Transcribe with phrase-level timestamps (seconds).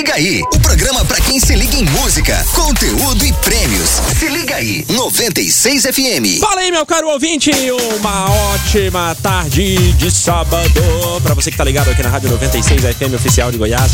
[0.00, 4.00] liga aí, o programa pra quem se liga em música, conteúdo e prêmios.
[4.18, 6.40] Se liga aí, 96 FM.
[6.40, 7.50] Fala aí, meu caro ouvinte,
[7.98, 10.80] uma ótima tarde de sábado
[11.22, 13.92] pra você que tá ligado aqui na Rádio 96 FM oficial de Goiás.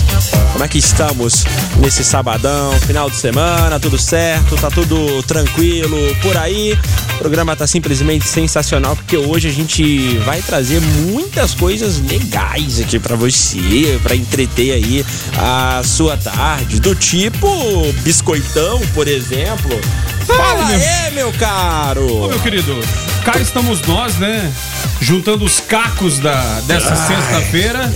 [0.52, 1.44] Como é que estamos
[1.78, 6.78] nesse sabadão, final de semana, tudo certo, tá tudo tranquilo por aí?
[7.16, 13.00] O programa tá simplesmente sensacional porque hoje a gente vai trazer muitas coisas legais aqui
[13.00, 15.04] pra você, pra entreter aí
[15.36, 17.48] a sua tarde, do tipo
[18.02, 19.80] biscoitão, por exemplo.
[20.26, 22.24] Fala aí, meu caro!
[22.24, 22.78] Ô, meu querido,
[23.24, 24.52] cá estamos nós, né?
[25.00, 27.90] Juntando os cacos da, dessa sexta-feira.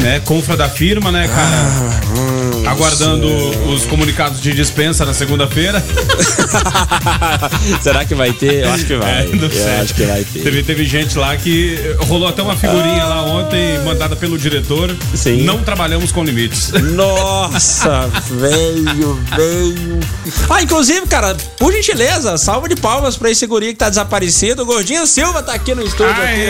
[0.00, 0.20] Né?
[0.24, 2.43] Confra da firma, né, cara?
[2.66, 3.28] Aguardando
[3.70, 5.84] os comunicados de dispensa na segunda-feira.
[7.80, 8.64] Será que vai ter?
[8.64, 9.22] Eu acho que vai.
[9.22, 10.42] É, não Eu acho que vai ter.
[10.42, 14.94] Teve, teve gente lá que rolou até uma figurinha lá ontem, mandada pelo diretor.
[15.14, 15.42] Sim.
[15.42, 16.72] Não trabalhamos com limites.
[16.72, 20.00] Nossa, veio, veio.
[20.48, 24.62] Ah, inclusive, cara, por gentileza, salva de palmas pra esse guri que tá desaparecido.
[24.62, 26.12] O Gordinho Silva tá aqui no estúdio.
[26.12, 26.46] Aqui,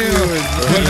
[0.00, 0.03] ó.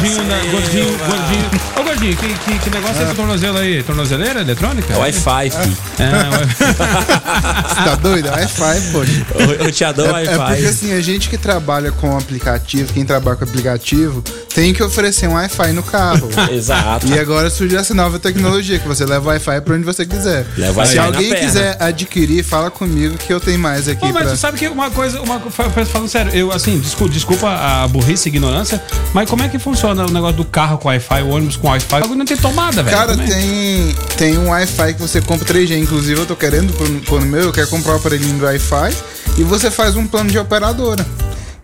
[0.04, 1.50] Gordinho, na- gordinho, gordinho.
[1.78, 3.82] Ô, gordinho, que, que, que negócio é esse tornozelo aí?
[3.82, 4.96] Tornozeleira eletrônica?
[4.98, 5.76] Wi-Fi, filho.
[5.98, 8.28] É, Tá doido?
[8.30, 9.26] Wi-Fi, poxa.
[9.62, 10.66] O, o Tiadão É, é porque Wi-Fi.
[10.66, 14.22] assim, a gente que trabalha com aplicativo, quem trabalha com aplicativo,
[14.54, 16.28] tem que oferecer um Wi-Fi no carro.
[16.52, 17.06] Exato.
[17.06, 20.46] E agora surgiu essa nova tecnologia, que você leva Wi-Fi pra onde você quiser.
[20.56, 24.22] Leva Wi-Fi Se alguém quiser adquirir, fala comigo que eu tenho mais aqui Pô, mas
[24.24, 24.32] pra...
[24.32, 27.88] tu sabe que uma coisa, uma, fa- fa- falando sério, eu assim, desculpa, desculpa a
[27.88, 28.82] burrice e ignorância,
[29.12, 32.02] mas como é que funciona o negócio do carro com Wi-Fi, o ônibus com Wi-Fi?
[32.06, 32.96] O não tem tomada, velho.
[32.96, 35.78] Cara, tem, tem um Wi-Fi que você compra 3G.
[35.78, 36.72] Inclusive, eu tô querendo
[37.06, 38.94] pôr no- meu, eu quero comprar o aparelhinho do Wi-Fi.
[39.38, 41.04] E você faz um plano de operadora.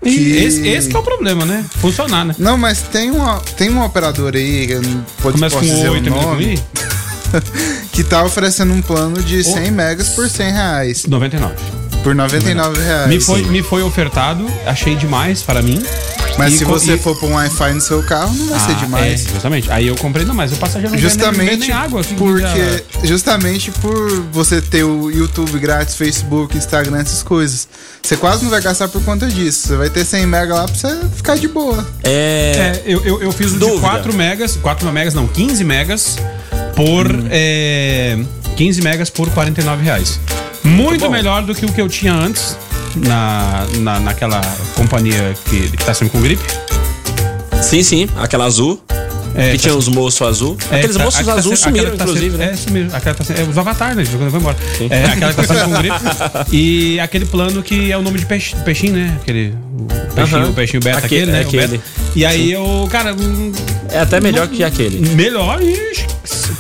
[0.03, 1.64] E que- esse, esse que é o problema, né?
[1.81, 2.34] Funcionar, né?
[2.39, 5.75] Não, mas tem uma, tem uma operadora aí, que eu não pode, Começa posso com
[5.75, 6.58] dizer 8 o nome,
[7.92, 11.07] que tá oferecendo um plano de 100 megas por 100 reais.
[11.07, 11.55] 99.
[12.02, 13.08] Por 99 reais.
[13.08, 15.83] Me foi, me foi ofertado, achei demais para mim.
[16.39, 18.73] Mas E se você e- for pôr um Wi-Fi no seu carro, não vai ser
[18.73, 19.27] Ah, demais.
[19.27, 19.70] É, justamente.
[19.70, 22.02] Aí eu comprei, não, mas o passageiro não vê nem- vê Justamente nem água.
[22.02, 27.68] que- porque justamente por você ter o YouTube grátis, Facebook, Instagram, essas coisas.
[28.02, 29.68] Você quase não vai gastar por conta disso.
[29.68, 31.86] Você vai ter 100 mega lá pra você ficar de boa.
[32.02, 32.52] É.
[32.77, 33.80] É, eu, eu, eu fiz o de Dúvida.
[33.80, 36.17] 4 megas, 4 megas não, 15 megas
[36.74, 37.27] por Hum.
[37.30, 38.18] é,
[38.57, 40.18] 15 megas por 49 reais.
[40.62, 41.11] Muito bom.
[41.11, 42.57] melhor do que o que eu tinha antes
[42.96, 44.40] na, na, naquela
[44.74, 46.42] companhia que, que tá sempre com gripe.
[47.62, 48.83] Sim, sim, aquela azul.
[49.33, 50.56] É, que tá- tinha os moços azul.
[50.73, 52.50] é, Aqueles tá- moços aquela tá sumiram, tá inclusive, sendo- né?
[52.52, 52.89] É, sumiram.
[52.92, 54.05] Aquela tá é, os avatares, né?
[54.11, 54.56] Quando vai embora.
[54.90, 55.96] É, aquela que tá sendo com gripe.
[56.52, 59.17] E aquele plano que é o nome de peixe, peixinho, né?
[59.23, 59.55] Aquele.
[59.79, 60.50] O peixinho, Aham.
[60.50, 61.40] o peixinho beta, Aquele- aquele, né?
[61.42, 61.67] aquele.
[61.79, 61.84] beta.
[62.17, 63.14] E aí eu, cara.
[63.14, 63.52] hum,
[63.92, 64.98] É até melhor que aquele.
[65.14, 66.06] Melhor, ixi,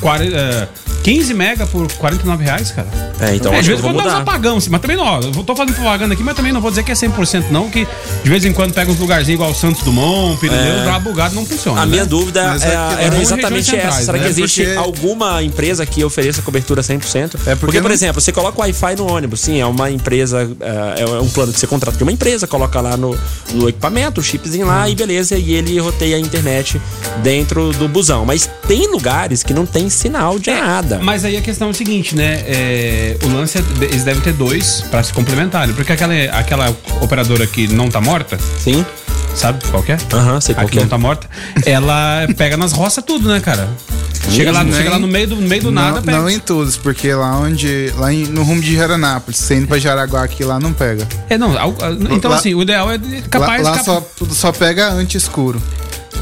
[0.00, 0.68] 40, é,
[1.02, 2.86] 15 mega por 49 reais, cara.
[3.20, 5.20] É, então É, de vez em quando dá uns apagão, assim, mas também não, ó,
[5.20, 7.86] eu tô fazendo propaganda aqui, mas também não vou dizer que é 100% não, que
[8.22, 11.80] de vez em quando pega uns lugarzinhos igual Santos Dumont, Pirineus, lá bugado não funciona,
[11.82, 11.92] A né?
[11.92, 12.70] minha dúvida Mas é- é
[13.16, 13.96] é exatamente regiões essa.
[13.98, 14.24] centrais, Será né?
[14.24, 17.38] que existe Porque- alguma empresa que ofereça cobertura 100%?
[17.46, 20.50] É porque por não- exemplo, você coloca o Wi-Fi no ônibus, sim, é uma empresa,
[20.60, 23.18] é, é um plano que você contrata de uma empresa, coloca lá no,
[23.52, 26.80] no equipamento, o chipzinho lá e beleza, e ele roteia a internet
[27.22, 28.24] dentro do busão.
[28.24, 30.89] Mas tem lugares que não tem sinal de nada.
[30.98, 32.42] Mas aí a questão é o seguinte, né?
[32.46, 35.74] é, o lance é, eles devem ter dois pra se complementarem.
[35.74, 38.84] Porque aquela, aquela operadora que não tá morta, Sim?
[39.34, 39.98] sabe qual que é?
[40.12, 40.82] Aham, sei A qual que que é.
[40.82, 41.28] não tá morta,
[41.64, 43.68] ela pega nas roças tudo, né, cara?
[44.30, 46.18] Chega lá, Nem- chega lá no meio do, no meio do não, nada, pega.
[46.18, 47.90] não em todos, porque lá onde.
[47.96, 51.08] Lá em- no rumo de Jaranápolis, você indo pra Jaraguá aqui lá não pega.
[51.28, 51.66] É, não, a-
[52.10, 53.62] então Lá- assim, o ideal é de- capaz...
[53.62, 55.60] lá lá cap- só, só pega anti-escuro.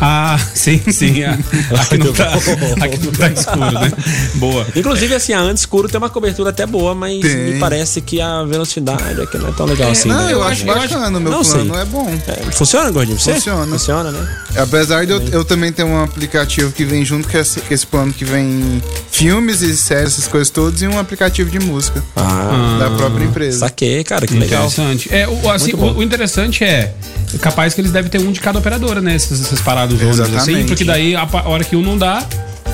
[0.01, 1.23] Ah, sim, sim.
[1.25, 1.39] a-
[1.81, 2.33] Aqui não, tá,
[2.81, 3.93] aqui não tá escuro, né?
[4.35, 4.67] Boa.
[4.77, 7.37] Inclusive, assim, a anti-escuro tem uma cobertura até boa, mas Tem.
[7.55, 10.09] me parece que a velocidade aqui não é tão legal assim.
[10.09, 10.33] não, né?
[10.33, 11.83] eu, eu acho bacana, meu não plano sei.
[11.83, 12.09] é bom.
[12.29, 13.19] É, funciona, Gordinho?
[13.19, 13.35] Você?
[13.35, 13.67] Funciona.
[13.67, 14.29] Funciona, né?
[14.57, 18.13] Apesar de eu, eu também ter um aplicativo que vem junto com esse, esse plano
[18.13, 22.91] que vem filmes e séries, essas coisas todas, e um aplicativo de música Ah, da
[22.97, 23.61] própria empresa.
[23.61, 24.67] saquei, cara, que legal.
[24.67, 25.09] Interessante.
[25.13, 26.95] É, o, assim, o, o interessante é
[27.41, 29.15] capaz que eles devem ter um de cada operadora, né?
[29.15, 32.25] Essas, essas paradas ônibus assim, porque daí a, hora que um não dá,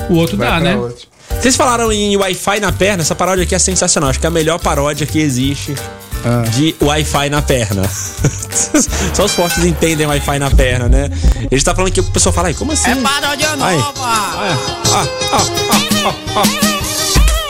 [0.09, 0.75] o outro Vai dá, né?
[0.75, 1.05] outra.
[1.41, 4.09] Vocês falaram em Wi-Fi na perna, essa paródia aqui é sensacional.
[4.09, 5.75] Acho que é a melhor paródia que existe
[6.23, 6.41] Ah.
[6.49, 7.83] de Wi-Fi na perna.
[9.13, 11.09] Só os fortes entendem Wi-Fi na perna, né?
[11.51, 12.89] Ele tá falando que o pessoal fala, ai, como assim?
[12.91, 13.77] É paródia Ai.
[13.77, 13.93] nova!
[14.01, 14.57] Ah,
[14.91, 15.41] ah, ah,
[15.71, 16.43] ah, ah, ah.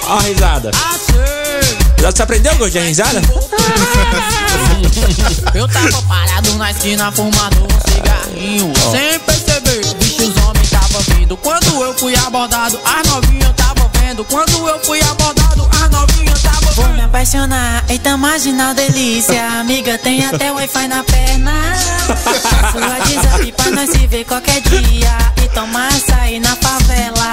[0.08, 0.72] Ó a risada.
[0.74, 1.78] Achei!
[2.01, 3.22] Já você aprendeu, Gordinho, a risada?
[5.54, 8.74] Eu tava parado na esquina fumando um cigarrinho.
[8.92, 11.38] Sem perceber, bicho, os homens tava vindo.
[11.38, 14.24] Quando eu fui abordado, as novinhas tava vendo.
[14.25, 17.06] Quando eu fui abordado, as novinhas tava Vou me vendo.
[17.06, 19.46] apaixonar, eita imagina a delícia.
[19.60, 21.51] Amiga, tem até Wi-Fi na perna.
[22.08, 27.31] Faço WhatsApp pra nós se ver qualquer dia E tomar açaí na favela.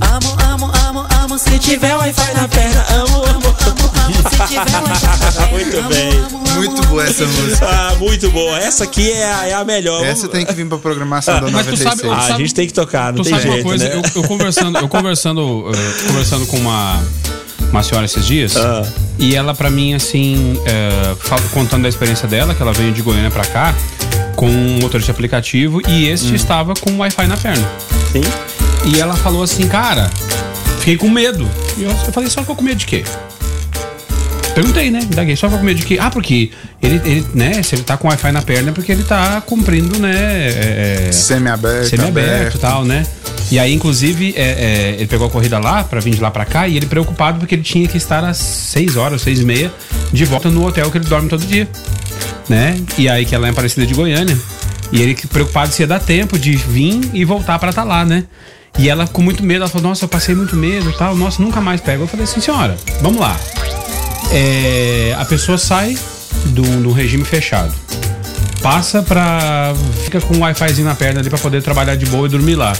[0.00, 2.84] Amo, amo, amo, amo Se tiver Wi-Fi na perna.
[2.90, 5.09] Amo, amo, amo, amo Se tiver Wi-Fi na perna
[5.50, 6.10] Muito bem.
[6.56, 7.66] Muito boa essa música.
[7.66, 8.58] Ah, muito boa.
[8.58, 10.04] Essa aqui é a, é a melhor.
[10.04, 11.90] Essa tem que vir pra programação da Mas tu 96.
[11.90, 13.88] sabe- Ah, a sabe- gente tem que tocar, não Tu tem sabe jeito, uma coisa?
[13.88, 13.94] né?
[13.94, 17.00] Eu, eu conversando, eu conversando, eh, conversando com uma,
[17.70, 18.84] uma senhora esses dias, Ah.
[19.18, 20.56] e ela pra mim, assim,
[21.20, 23.74] fal- contando da experiência dela, que ela veio de Goiânia pra cá,
[24.36, 27.66] com um motor de aplicativo, e este estava com Wi-Fi na perna.
[28.12, 28.22] Sim.
[28.92, 30.10] E ela falou assim, cara,
[30.80, 31.48] fiquei com medo.
[31.78, 33.04] E eu, eu falei, só ficou com medo de quê?
[34.54, 35.00] Perguntei, né?
[35.14, 35.98] Daguei, só com medo de quê?
[36.00, 36.50] Ah, porque
[36.82, 39.98] ele, ele, né, se ele tá com Wi-Fi na perna é porque ele tá cumprindo,
[39.98, 40.12] né?
[40.12, 41.88] é, é, Semi-aberto.
[41.88, 42.56] semi-aberto aberto.
[42.56, 43.06] e tal, né?
[43.50, 46.44] E aí, inclusive, é, é, ele pegou a corrida lá pra vir de lá pra
[46.44, 49.72] cá e ele preocupado porque ele tinha que estar às 6 horas, 6 e meia,
[50.12, 51.68] de volta no hotel que ele dorme todo dia,
[52.48, 52.80] né?
[52.98, 54.38] E aí, que ela é em Aparecida de Goiânia.
[54.92, 58.04] E ele que preocupado se ia dar tempo de vir e voltar pra estar lá,
[58.04, 58.24] né?
[58.78, 61.42] E ela com muito medo, ela falou, nossa, eu passei muito medo e tal, nossa,
[61.42, 62.04] nunca mais pego.
[62.04, 63.36] Eu falei assim, senhora, vamos lá.
[64.32, 65.98] É, a pessoa sai
[66.46, 67.74] do, do regime fechado
[68.62, 69.72] passa pra.
[70.04, 72.72] fica com um Wi-Fizinho na perna ali pra poder trabalhar de boa e dormir lá.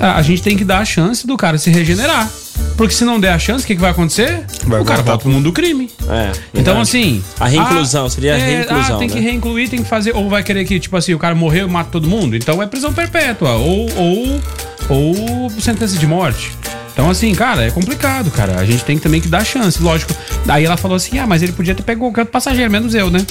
[0.00, 2.28] A, a gente tem que dar a chance do cara se regenerar.
[2.76, 4.44] Porque se não der a chance, o que, que vai acontecer?
[4.64, 5.90] Vai o cara volta pro mundo do crime.
[6.08, 7.22] É, Então, assim.
[7.38, 9.20] A reinclusão, seria a é, reinclusão, Ah, tem que né?
[9.20, 10.14] reincluir, tem que fazer.
[10.14, 12.36] Ou vai querer que, tipo assim, o cara morreu e mata todo mundo?
[12.36, 13.52] Então é prisão perpétua.
[13.54, 13.88] Ou.
[13.96, 14.40] Ou,
[14.88, 16.52] ou sentença de morte.
[16.98, 18.58] Então, assim, cara, é complicado, cara.
[18.58, 20.12] A gente tem também que dar chance, lógico.
[20.44, 23.24] Daí ela falou assim: ah, mas ele podia ter qualquer outro passageiro, menos eu, né?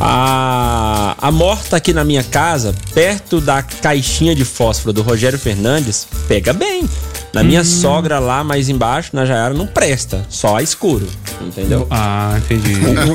[0.00, 6.08] A, a morta aqui na minha casa, perto da caixinha de fósforo do Rogério Fernandes,
[6.26, 6.88] pega bem.
[7.34, 7.64] Na minha Hum.
[7.64, 10.24] sogra lá mais embaixo, na Jaiara, não presta.
[10.30, 11.06] Só escuro.
[11.40, 11.86] Entendeu?
[11.90, 12.72] Ah, entendi.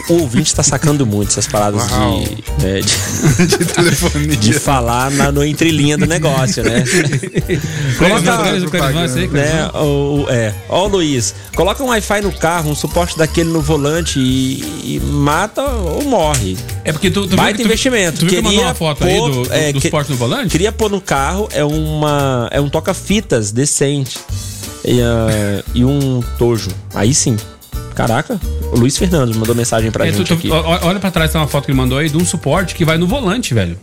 [0.10, 2.82] O, o- o ouvinte tá sacando muito essas paradas de, né,
[3.40, 4.36] de, de telefonia.
[4.38, 6.84] de falar na, no entrelinha do negócio, né?
[7.98, 8.42] Coloca
[9.28, 9.70] o né?
[9.74, 10.54] O, o- é.
[10.68, 15.64] Ó, Luiz, coloca um Wi-Fi no carro, um suporte daquele no volante e, e mata
[15.64, 16.58] ou morre.
[16.84, 18.20] É porque tu, tu Baita viu tu- investimento.
[18.20, 20.12] Tu viu que mandou Queria uma foto pôr, aí do, do, é, do que- suporte
[20.12, 20.50] no volante?
[20.50, 24.09] Queria pôr no carro, é uma é um toca-fitas decente.
[24.86, 26.70] E, ah, e um tojo.
[26.94, 27.38] Aí sim.
[27.96, 28.40] Caraca,
[28.72, 30.50] o Luiz Fernando mandou mensagem pra É, tu- gente tu- aqui.
[30.50, 32.86] ó- olha pra trás, tem uma foto que ele mandou aí de um suporte que
[32.86, 33.78] vai no volante, velho.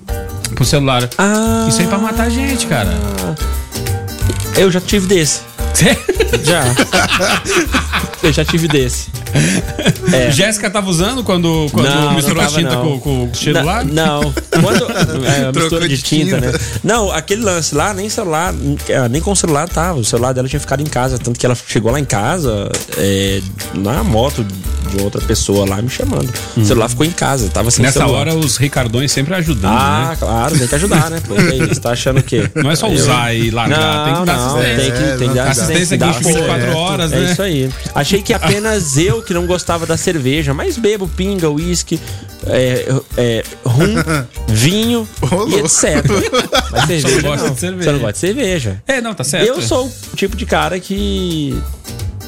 [0.55, 1.07] Pro celular.
[1.19, 2.89] Ah, Isso aí é pra matar gente, cara.
[4.57, 5.41] eu já tive desse.
[6.45, 6.63] Já.
[8.23, 9.09] eu já tive desse.
[10.13, 10.31] É.
[10.33, 12.99] Jéssica tava usando quando, quando Não, misturou não a tava, tinta não.
[12.99, 13.85] com, com o Na- celular?
[13.85, 14.33] Não.
[14.63, 14.87] Quando.
[15.27, 16.53] É, Trocou mistura de de tinta, tinta.
[16.53, 16.59] né?
[16.85, 18.55] Não, aquele lance lá, nem celular,
[18.89, 19.99] eh, nem com o celular tava.
[19.99, 21.19] O celular dela tinha ficado em casa.
[21.19, 23.41] Tanto que ela chegou lá em casa é,
[23.75, 26.33] na moto de outra pessoa lá me chamando.
[26.57, 28.21] O celular ficou em casa, tava sem Nessa celular.
[28.21, 30.17] hora, os ricardões sempre ajudando, Ah, né?
[30.19, 31.21] claro, tem que ajudar, né?
[31.27, 32.49] Porque você tá achando o quê?
[32.55, 34.77] Não é só usar e largar, tem que dar não, assistência.
[34.77, 36.77] tem que, tem que dar Assistência dá aqui 24 certo.
[36.77, 37.33] horas, É né?
[37.33, 37.71] isso aí.
[37.95, 42.01] Achei que apenas eu que não gostava da cerveja, mas bebo pinga, uísque,
[42.47, 42.87] é,
[43.17, 43.95] é, rum,
[44.49, 46.05] vinho Ô, e etc.
[46.71, 47.55] Mas cerveja gosta não.
[47.55, 47.85] de cerveja.
[47.85, 48.83] Você não gosta de cerveja.
[48.87, 49.47] É, não, tá certo.
[49.47, 51.61] Eu sou o tipo de cara que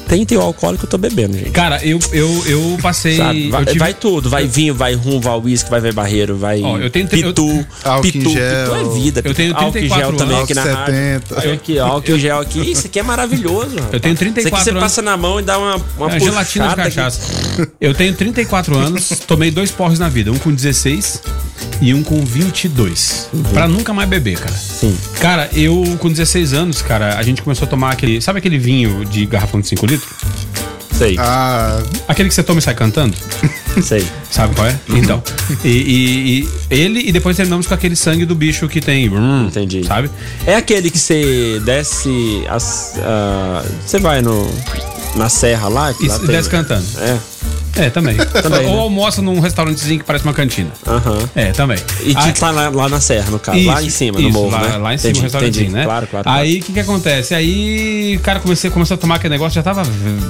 [0.09, 1.51] tem teu alcoólico eu tô bebendo, gente.
[1.51, 3.15] Cara, eu, eu, eu passei.
[3.15, 3.49] Sabe?
[3.49, 6.61] Vai, eu tive- vai tudo, vai vinho, vai rum, vai uísque, vai ver barreiro, vai
[6.61, 9.21] Ó, eu tenho- eu- pitu, Álcool em pitu, pitu é vida.
[9.23, 10.43] Eu tenho álcool em 34 gel também anos.
[10.45, 10.93] aqui na Álcool rádio.
[10.95, 11.35] 70.
[11.39, 12.71] Olha aqui, álcool gel aqui.
[12.71, 13.75] Isso aqui é maravilhoso.
[13.75, 13.93] rapaz.
[13.93, 14.81] Eu tenho Isso 34 aqui você anos.
[14.83, 16.95] passa na mão e dá uma, uma É, gelatina de puxada aqui.
[16.95, 17.69] cachaça.
[17.79, 21.21] Eu tenho 34 anos, tomei dois porres na vida, um com 16
[21.81, 23.29] e um com 22.
[23.53, 24.53] Pra nunca mais beber, cara.
[24.55, 24.95] Sim.
[25.19, 28.21] Cara, eu com 16 anos, cara, a gente começou a tomar aquele.
[28.21, 30.09] Sabe aquele vinho de garrafão de 5 litros?
[30.97, 33.15] Sei, Ah, Aquele que você toma e sai cantando?
[33.81, 34.05] sei.
[34.29, 34.77] Sabe qual é?
[34.89, 35.23] Então.
[35.63, 39.09] E, e- e ele, e depois terminamos com aquele sangue do bicho que tem.
[39.09, 39.85] brum, Entendi.
[39.85, 40.09] Sabe?
[40.45, 42.43] É aquele que você desce.
[42.49, 44.51] as- ah, Você vai no,
[45.15, 45.93] na serra lá.
[45.93, 46.85] que E lá se tem- desce cantando.
[46.99, 47.17] É.
[47.75, 48.15] É, também.
[48.41, 48.81] Também, Ou né?
[48.81, 50.69] almoça num restaurantezinho que parece uma cantina.
[50.87, 51.17] Aham.
[51.35, 51.77] É, também.
[52.01, 53.63] E Aí- tipo, tá lá, lá na serra, no caso.
[53.65, 54.77] lá Isso, em cima, no isso, morro, lá, né?
[54.77, 55.75] lá em cima, Entendi, no restaurantinho, entendi.
[55.77, 55.83] né?
[55.85, 56.29] Claro, claro.
[56.29, 57.33] Aí o que que acontece?
[57.35, 59.83] Aí o cara comecei, começou a tomar aquele negócio, já tava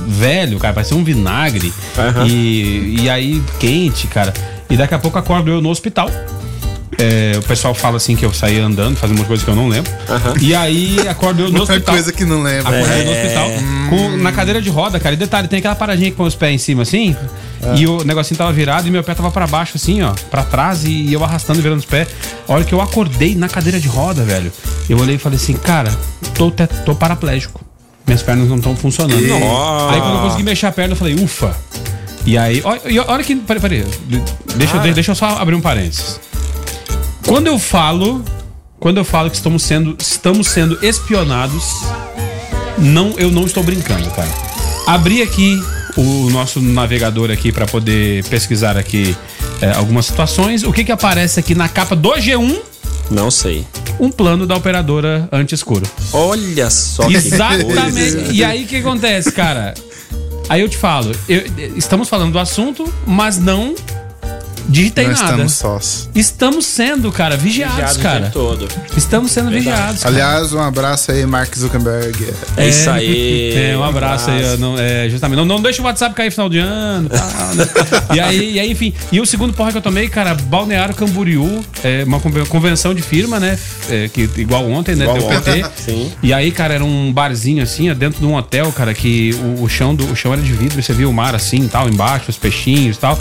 [0.07, 1.73] velho, cara, parecia um vinagre.
[1.97, 2.27] Aham.
[2.27, 4.33] E, e aí quente, cara.
[4.69, 6.09] E daqui a pouco acordo eu no hospital.
[6.99, 9.67] É, o pessoal fala assim que eu saí andando, fazendo umas coisas que eu não
[9.67, 9.91] lembro.
[10.41, 11.95] E aí acordo eu no hospital.
[11.95, 12.75] coisa que não lembra.
[12.77, 13.49] Acordei no hospital
[13.89, 15.15] com- na cadeira de roda, cara.
[15.15, 17.15] E detalhe, tem aquela paradinha que põe os pés em cima assim.
[17.75, 20.85] E o negocinho tava virado e meu pé tava pra baixo, assim, ó, pra trás,
[20.85, 22.07] e eu arrastando e virando os pés.
[22.47, 24.51] A hora que eu acordei na cadeira de roda, velho,
[24.89, 25.91] eu olhei e falei assim, cara,
[26.35, 27.61] tô, te- tô paraplégico.
[28.07, 29.21] Minhas pernas não estão funcionando.
[29.27, 29.93] Nossa.
[29.93, 31.55] Aí quando eu consegui mexer a perna, eu falei, ufa.
[32.25, 33.35] E aí, olha, e olha que.
[33.35, 33.85] Peraí, peraí.
[34.55, 36.19] Deixa, eu- deixa eu só abrir um parênteses.
[37.29, 38.23] Quando eu falo.
[38.79, 41.65] Quando eu falo que estamos sendo, estamos sendo espionados,
[42.77, 44.29] não, eu não estou brincando, cara.
[44.87, 45.61] Abri aqui
[45.97, 49.15] o nosso navegador aqui para poder pesquisar aqui
[49.61, 50.63] é, algumas situações.
[50.63, 52.57] O que que aparece aqui na capa do G1?
[53.11, 53.67] Não sei.
[53.99, 55.85] Um plano da operadora anti-escuro.
[56.13, 58.31] Olha só que Exatamente.
[58.31, 59.73] E aí o que acontece, cara?
[60.47, 61.43] Aí eu te falo, eu-
[61.75, 63.75] estamos falando do assunto, mas não
[64.69, 65.31] digitei Nós nada.
[65.31, 66.09] estamos sós.
[66.15, 68.19] Estamos sendo, cara, vigiados, Vigiado o cara.
[68.21, 68.67] tempo todo.
[68.95, 70.03] Estamos sendo vigiados.
[70.03, 70.13] cara.
[70.15, 72.27] Aliás, um abraço aí, Mark Zuckerberg.
[72.55, 73.53] É isso aí.
[73.55, 74.41] É, um abraço aí.
[74.53, 75.37] ó, Não, é, justamente.
[75.37, 77.69] Não, não deixa o WhatsApp cair final de ano e tal, né?
[78.15, 78.93] e, aí, e aí, enfim.
[79.11, 83.01] E o segundo porra que eu tomei, cara, Balneário Camboriú, é uma conven- convenção de
[83.01, 83.57] firma, né?
[83.89, 85.05] É, que, igual ontem, né?
[85.05, 86.11] Igual ontem, sim.
[86.21, 89.63] E aí, cara, era um barzinho assim, ó, dentro de um hotel, cara, que o,
[89.63, 92.25] o chão do o chão era de vidro, você via o mar assim, tal, embaixo,
[92.29, 93.17] os peixinhos e tal.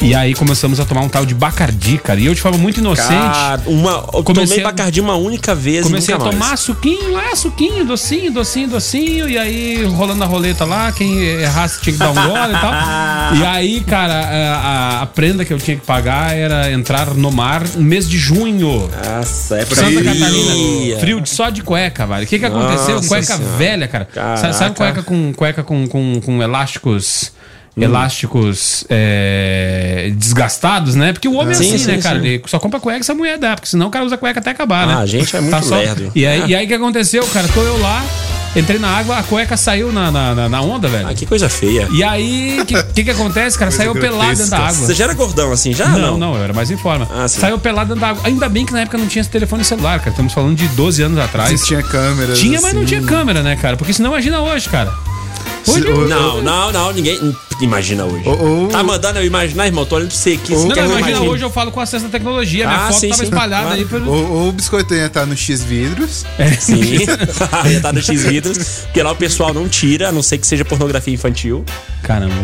[0.00, 2.18] E aí começamos a tomar um tal de Bacardi, cara.
[2.20, 3.08] E eu de forma muito inocente.
[3.08, 6.60] Cara, uma, eu Comecei tomei a- Bacardi uma única vez Comecei a nunca tomar mais.
[6.60, 11.92] suquinho, ah, suquinho, docinho, docinho, docinho, e aí rolando a roleta lá, quem errasse tinha
[11.92, 12.72] que dar um gole e tal.
[13.32, 17.62] E aí, cara, a, a- prenda que eu tinha que pagar era entrar no mar
[17.74, 18.90] no mês de junho.
[19.16, 20.04] Nossa, é Santa frio.
[20.04, 20.98] Catarina.
[21.00, 22.24] Frio de só de cueca, velho.
[22.24, 22.96] O que que aconteceu?
[22.96, 23.56] Nossa cueca Senhora.
[23.56, 24.04] velha, cara.
[24.04, 24.36] Caraca.
[24.36, 27.32] Sabe, sabe cueca com cueca com, com, com elásticos
[27.80, 31.12] elásticos é, desgastados, né?
[31.12, 32.20] Porque o homem é Sim, assim, sim, né, cara?
[32.20, 32.26] sim.
[32.26, 34.50] Ele só compra cueca se a mulher dá, porque senão o cara usa cueca até
[34.50, 34.94] acabar, né?
[34.94, 36.10] Ah, a gente é muito só- lerdo.
[36.14, 36.46] E aí, É.
[36.48, 37.48] e aí o que aconteceu, cara?
[37.48, 38.04] Tô eu lá,
[38.54, 41.08] entrei na água, a cueca saiu na, na, na- na onda, velho.
[41.08, 41.88] Ah, que coisa feia.
[41.92, 43.70] E aí, o que, que que acontece, cara?
[43.70, 44.72] Saiu pelado dentro da água.
[44.86, 45.88] Você já era gordão assim, já?
[45.88, 47.08] Não, não, eu era mais em forma.
[47.10, 47.40] Ah, sim.
[47.40, 48.22] Saiu pelado dentro da água.
[48.24, 50.10] Ainda bem que na época não tinha esse telefone celular, cara.
[50.10, 51.58] Estamos falando de 12 anos atrás.
[51.60, 52.38] Se tinha câmeras.
[52.38, 52.88] Tinha, mas não assim.
[52.88, 53.76] tinha câmera, né, cara?
[53.78, 54.92] Porque senão imagina hoje, cara.
[55.66, 58.28] Hoje, Não, não, não, ninguém imagina hoje.
[58.28, 58.68] Ô, ô.
[58.68, 59.84] Tá mandando eu imaginar, irmão?
[59.84, 60.54] Tô olhando pra você aqui.
[60.54, 62.66] Você não, imagina hoje eu falo com acesso à tecnologia.
[62.66, 63.24] Minha Ah, foto sim, tava sim.
[63.28, 63.78] espalhada Claro.
[63.78, 64.10] aí pelo.
[64.12, 66.24] Ou, o biscoito ia estar no X vidros.
[66.60, 66.98] Sim.
[67.70, 68.58] Ia tá no X-Vidros.
[68.84, 71.64] Porque lá o pessoal não tira, a não ser que seja pornografia infantil.
[72.02, 72.34] Caramba.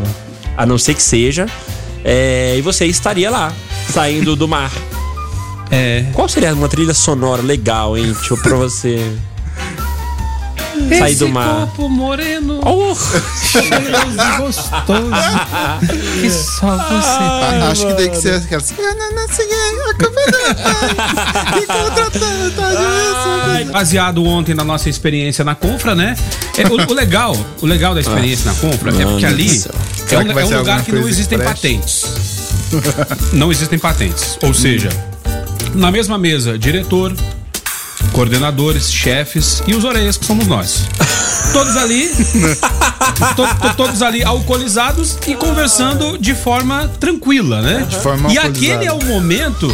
[0.56, 1.46] A não ser que seja.
[2.04, 3.52] É, e você estaria lá,
[3.92, 4.70] saindo do mar.
[5.70, 6.06] É.
[6.14, 8.14] Qual seria uma trilha sonora legal, hein?
[8.22, 9.04] Tipo, pra você.
[10.98, 11.66] Sair do mar.
[11.66, 12.94] corpo moreno, Oh!
[12.94, 15.10] cheiroso e gostoso.
[16.20, 17.62] que só você tem.
[17.70, 18.72] Acho que tem que ser aquelas.
[23.72, 26.16] Baseado ontem na nossa experiência na Confra, né?
[26.56, 29.54] É, o, o legal, o legal da experiência na Confra é porque Mano ali é
[30.08, 31.54] Será um, é um lugar que não existem express?
[31.60, 32.06] patentes.
[33.32, 34.38] não existem patentes.
[34.42, 34.88] Ou seja,
[35.74, 37.14] na mesma mesa, diretor,
[38.18, 40.88] coordenadores, chefes e os orelhas que somos nós.
[41.52, 42.08] Todos ali,
[43.36, 47.86] to- to- todos ali alcoolizados e conversando de forma tranquila, né?
[47.88, 49.68] De forma e aquele é o momento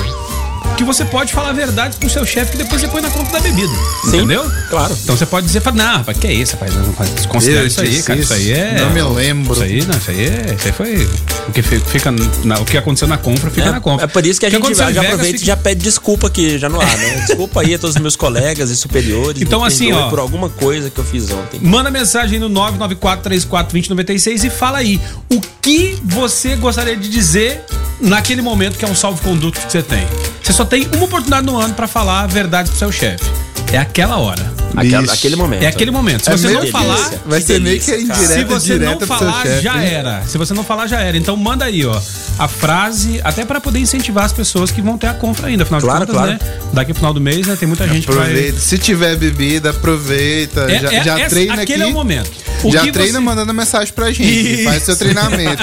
[0.76, 3.32] que você pode falar a verdade pro seu chefe que depois você põe na conta
[3.32, 3.72] da bebida.
[4.04, 4.50] Sim, Entendeu?
[4.68, 4.96] claro.
[5.02, 6.74] Então você pode dizer, fala, não, rapaz, que é isso, rapaz?
[6.74, 8.18] Não, rapaz, Considera Eu isso aí, cara.
[8.20, 8.74] Isso aí é.
[8.80, 9.52] Não me lembro.
[9.52, 10.54] Isso aí, não, isso aí é.
[10.58, 11.08] Isso aí foi.
[11.48, 12.10] O que fi- fica.
[12.44, 14.04] na- o que aconteceu na compra fica na compra.
[14.04, 16.58] É por isso que a gente já, já aproveita e fica- já pede desculpa aqui,
[16.58, 17.24] já no ar, né?
[17.26, 19.40] Desculpa aí a todos os meus colegas e superiores.
[19.42, 20.08] Então, assim, ó.
[20.08, 21.60] Por alguma coisa que eu fiz ontem.
[21.62, 25.00] Manda mensagem no 994-34-2096 e fala aí
[25.30, 27.62] o que você gostaria de dizer
[28.00, 30.06] naquele momento que é um salvo-conduto que você tem.
[30.44, 33.24] Você só tem uma oportunidade no ano pra falar a verdade pro seu chefe.
[33.72, 34.53] É aquela hora.
[34.76, 35.62] Aquela, aquele momento.
[35.62, 36.24] É aquele momento.
[36.24, 36.72] Se É você não delícia.
[36.72, 38.26] falar, Vai ser meio que cara.
[38.26, 40.22] Se você não falar, já era.
[40.26, 41.16] Se você não falar, já era.
[41.16, 42.00] Então manda aí, ó,
[42.38, 45.62] a frase, até pra poder incentivar as pessoas que vão ter a compra ainda.
[45.62, 46.44] Afinal Claro, de contas, claro.
[46.44, 46.60] né?
[46.72, 47.56] Daqui pro final do mês, né?
[47.56, 48.24] Tem muita gente que vai.
[48.24, 48.58] Aproveita.
[48.60, 50.62] Se tiver bebida, aproveita.
[50.70, 51.90] É, já é- já é- treina aquele aqui.
[51.90, 52.30] é o momento.
[52.62, 54.54] O já treina você- mandando mensagem pra gente.
[54.54, 54.64] Isso.
[54.64, 55.62] Faz seu treinamento.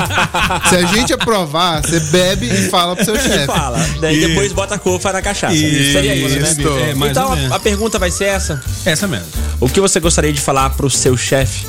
[0.70, 3.46] Se a gente aprovar, você bebe e fala pro seu chefe.
[3.48, 3.84] Fala.
[4.00, 5.54] Daí depois bota a cofa na cachaça.
[5.56, 6.56] Isso, Seria isso, né?
[6.90, 8.62] É, então a, a pergunta vai ser essa.
[8.86, 9.28] Essa mesmo.
[9.60, 11.66] O que você gostaria de falar pro seu chefe?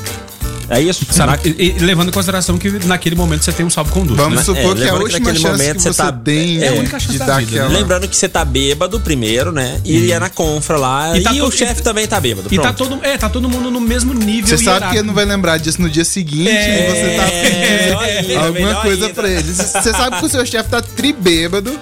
[0.69, 1.05] É isso?
[1.11, 1.37] Sabe?
[1.57, 4.15] E, e levando em consideração que naquele momento você tem um salvo-conduto.
[4.15, 4.43] Vamos né?
[4.43, 6.63] supor É, que é a lembrando que última naquele chance momento que você tá- tem
[6.63, 7.63] é a única chance de da dar vida, né?
[7.65, 7.79] aquela...
[7.79, 9.81] Lembrando que você tá bêbado primeiro, né?
[9.83, 11.15] E é na confra lá.
[11.17, 12.47] E E, tá o todo- chefe também tá bêbado.
[12.49, 12.89] E tá pronto.
[12.91, 15.57] todo, é, tá todo mundo no mesmo nível Você sabe que ele não vai lembrar
[15.57, 19.13] disso no dia seguinte É, e você tá ainda, alguma coisa ainda.
[19.13, 19.53] pra ele.
[19.53, 21.77] Você sabe que o seu chefe tá tribêbado,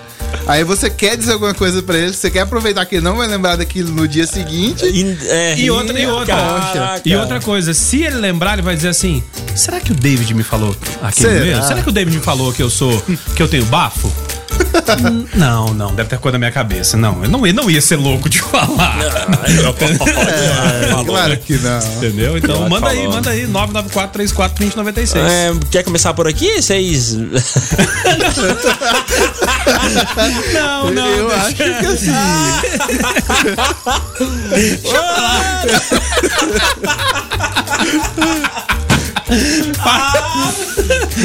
[0.48, 3.28] Aí você quer dizer alguma coisa pra ele, você quer aproveitar que ele não vai
[3.28, 4.86] lembrar daquilo no dia seguinte.
[4.86, 6.36] E, é, E outra, e outra.
[6.36, 7.02] Caraca.
[7.06, 9.24] E outra coisa, se ele lembrar, ele vai dizer assim:
[9.56, 11.46] será que o David me falou aquilo Será?
[11.46, 11.64] mesmo?
[11.64, 13.02] Será que o David me falou que eu sou.
[13.36, 14.12] que eu tenho bafo?
[15.36, 16.98] Não, não, deve ter coisa na minha cabeça.
[16.98, 18.98] Não, eu não, eu não ia ser louco de falar.
[20.32, 21.80] É, claro que não.
[21.98, 22.38] Entendeu?
[22.38, 25.26] Então Claro, manda aí, manda aí, 994 34 2096.
[25.26, 26.62] É, quer começar por aqui?
[26.62, 27.16] Vocês.
[30.54, 32.12] Não, não, eu deixa- acho que assim.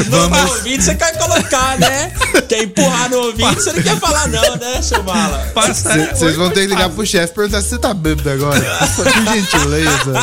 [0.09, 2.11] Não vai ouvir, você quer colocar, né?
[2.47, 5.51] Quer empurrar no ouvido, você não quer falar, não, né, seu mala?
[6.15, 8.61] Vocês vão ter que ligar pro chefe e perguntar se você tá bêbado agora.
[8.95, 10.13] Por gentileza.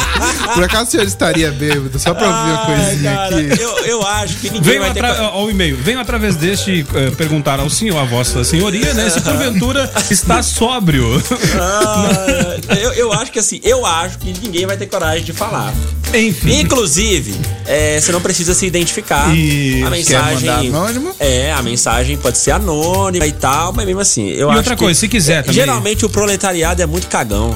[0.54, 1.98] Por acaso o senhor estaria bêbado?
[1.98, 3.62] Só pra ouvir uma Ai, coisinha cara, aqui.
[3.62, 5.04] eu, eu acho que ninguém Venho vai ter.
[5.04, 5.16] atra...
[5.28, 5.76] co- ao e-mail.
[5.76, 9.10] Venho através deste eh, perguntar ao senhor, a vossa senhoria, né?
[9.10, 11.22] Se porventura está sóbrio.
[11.60, 15.74] Ah, eu, eu acho que assim, eu acho que ninguém vai ter coragem de falar.
[16.14, 16.60] Enfim.
[16.60, 17.34] Inclusive,
[17.66, 19.34] é, você não precisa se identificar.
[19.34, 19.86] Isso.
[19.86, 20.48] a mensagem.
[20.48, 21.14] anônimo?
[21.18, 24.76] É, a mensagem pode ser anônima e tal, mas mesmo assim, eu E acho outra
[24.76, 25.54] que- coisa, se quiser também.
[25.54, 27.54] Geralmente o proletariado é muito cagão.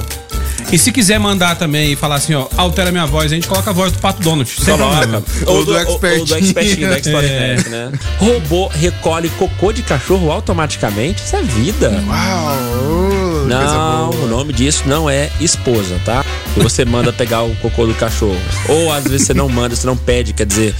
[0.71, 3.71] E se quiser mandar também e falar assim, ó, altera minha voz, a gente coloca
[3.71, 4.47] a voz do Pato Donald.
[4.49, 5.23] Sem problema.
[5.47, 6.25] Ou do Ou, expertinho.
[6.25, 7.69] do expertinho, do Expert É.
[7.69, 7.91] Né?
[8.19, 11.23] Robô recolhe cocô de cachorro automaticamente.
[11.23, 12.03] Isso é vida.
[12.07, 13.18] Uau!
[13.49, 16.23] Não, o nome disso não é esposa, tá?
[16.55, 18.37] E você manda pegar o cocô do cachorro.
[18.67, 20.73] Ou às vezes você não manda, você não pede, quer dizer,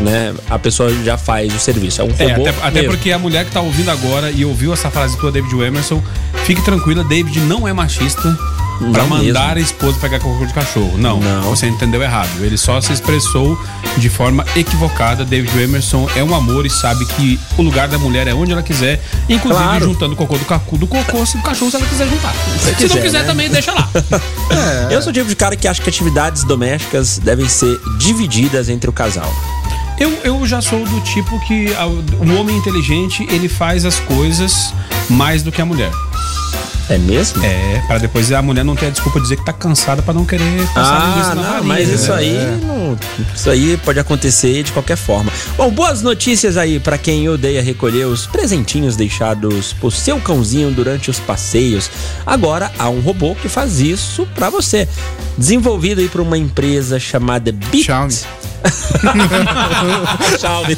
[0.00, 0.34] né?
[0.50, 2.00] A pessoa já faz o serviço.
[2.02, 2.48] É um É, robô.
[2.48, 2.90] até, até mesmo.
[2.90, 6.02] porque a mulher que tá ouvindo agora e ouviu essa frase tua, David Emerson,
[6.44, 8.36] fique tranquila, David não é machista
[8.78, 9.38] pra Não mandar mesmo.
[9.38, 10.96] a esposa pegar cocô de cachorro.
[10.98, 11.42] Não, Não.
[11.42, 12.28] você entendeu errado.
[12.40, 13.58] Ele só se expressou
[13.96, 15.24] de forma equivocada.
[15.24, 18.62] David Emerson é um amor e sabe que o lugar da mulher é onde ela
[18.62, 19.84] quiser, inclusive Claro.
[19.86, 22.34] juntando o cocô do, cacu, do cocô, se o cachorro se ela quiser juntar.
[22.60, 23.24] Se, não quiser, quiser né?
[23.24, 23.88] também, deixa lá.
[24.90, 28.88] Eu sou o tipo de cara que acha que atividades domésticas devem ser divididas entre
[28.88, 29.32] o casal.
[29.98, 31.68] Eu, eu já sou do tipo que
[32.18, 34.74] o homem inteligente, ele faz as coisas
[35.08, 35.92] mais do que a mulher.
[36.90, 37.42] É mesmo?
[37.42, 40.12] É, pra depois a mulher não ter a desculpa de dizer que tá cansada pra
[40.12, 40.44] não querer
[40.74, 42.18] passar Ah, linguiça na não, varinha, mas isso né?
[42.18, 42.98] aí, não,
[43.34, 45.32] isso aí pode acontecer de qualquer forma.
[45.56, 51.10] Bom, boas notícias aí pra quem odeia recolher os presentinhos deixados por seu cãozinho durante
[51.10, 51.90] os passeios.
[52.26, 54.86] Agora há um robô que faz isso pra você.
[55.38, 57.84] Desenvolvido aí por uma empresa chamada Bit.
[57.84, 58.14] Xiaomi.
[60.40, 60.76] Xiaomi.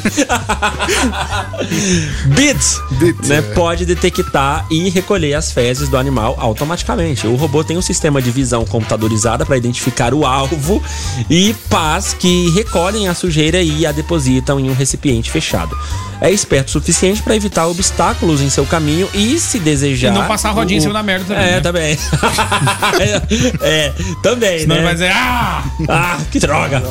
[2.35, 3.41] Bits, Bits, né, é.
[3.41, 7.27] pode detectar e recolher as fezes do animal automaticamente.
[7.27, 10.81] O robô tem um sistema de visão computadorizada para identificar o alvo
[11.29, 15.77] e pás que recolhem a sujeira e a depositam em um recipiente fechado.
[16.19, 20.09] É esperto o suficiente para evitar obstáculos em seu caminho e se desejar.
[20.09, 21.59] E não passar a rodinha em cima da merda também, É, né?
[21.61, 21.97] também.
[23.61, 24.83] é, também, Senão né?
[24.83, 25.63] vai dizer, ah!
[25.87, 26.81] Ah, que droga!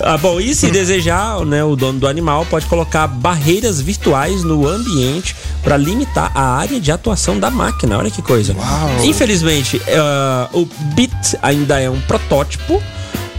[0.00, 4.68] Ah, bom, e se desejar, né, o dono do animal pode colocar barreiras virtuais no
[4.68, 7.96] ambiente para limitar a área de atuação da máquina.
[7.96, 8.54] Olha que coisa.
[9.04, 12.82] Infelizmente, eh, o Bit ainda é um protótipo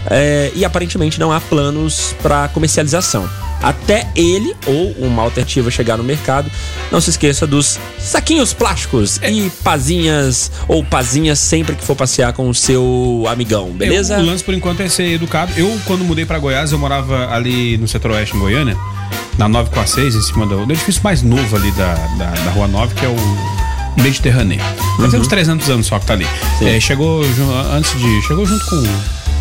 [0.06, 3.28] eh, e aparentemente não há planos para comercialização.
[3.62, 6.50] Até ele ou uma alternativa chegar no mercado,
[6.90, 12.48] não se esqueça dos saquinhos plásticos e pazinhas ou pazinhas sempre que for passear com
[12.48, 14.14] o seu amigão, beleza?
[14.14, 15.52] Eu- o lance por enquanto é ser educado.
[15.56, 18.76] Eu, quando mudei pra Goiás, eu morava ali no setor oeste, em Goiânia,
[19.36, 22.30] na 9 com a 6, em cima do, do edifício mais novo ali da, da,
[22.30, 23.16] da Rua 9, que é o
[24.02, 24.60] Mediterrâneo.
[24.98, 26.26] Deve ter uns 300 anos só que tá ali.
[26.62, 27.22] É, chegou
[27.72, 28.22] antes de.
[28.26, 28.82] Chegou junto com.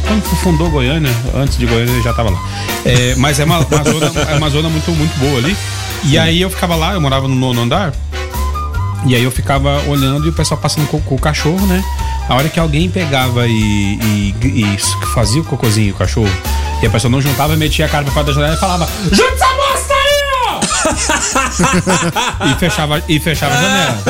[0.08, 2.40] Quando fundou Goiânia, antes de Goiânia ele já tava lá.
[2.86, 5.56] É, mas é uma, uma zona, é uma zona muito, muito boa ali.
[6.06, 7.94] E aí eu ficava lá, eu morava no nono andar.
[9.06, 11.84] E aí eu ficava olhando e o pessoal passando com, com o cachorro, né?
[12.28, 14.78] A hora que alguém pegava e, e- e
[15.14, 16.30] fazia o cocôzinho, o cachorro,
[16.82, 19.34] e a pessoa não juntava, metia a cara pra fora da janela e falava: Junta
[19.34, 20.20] essa bosta aí,
[22.44, 22.46] ó!
[22.52, 24.04] e fechava, e fechava a janela.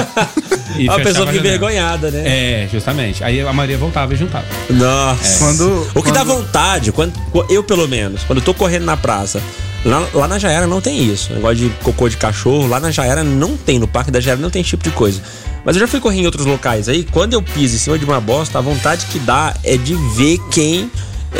[0.78, 2.24] E a pessoa fica envergonhada, né?
[2.26, 3.24] É, justamente.
[3.24, 4.46] Aí a Maria voltava e juntava.
[4.70, 5.40] Nossa.
[5.40, 7.14] Quando- o que dá quando- vontade, quando,
[7.50, 9.42] eu pelo menos, quando eu tô correndo na praça,
[9.84, 11.34] lá, lá na Jaera não tem isso.
[11.34, 14.50] Negócio de cocô de cachorro, lá na Jaera não tem, no Parque da Jaera não
[14.50, 15.22] tem esse tipo de coisa.
[15.66, 18.06] Mas eu já fui correr em outros locais aí, quando eu piso em cima de
[18.06, 20.90] uma bosta, a vontade que dá é de ver quem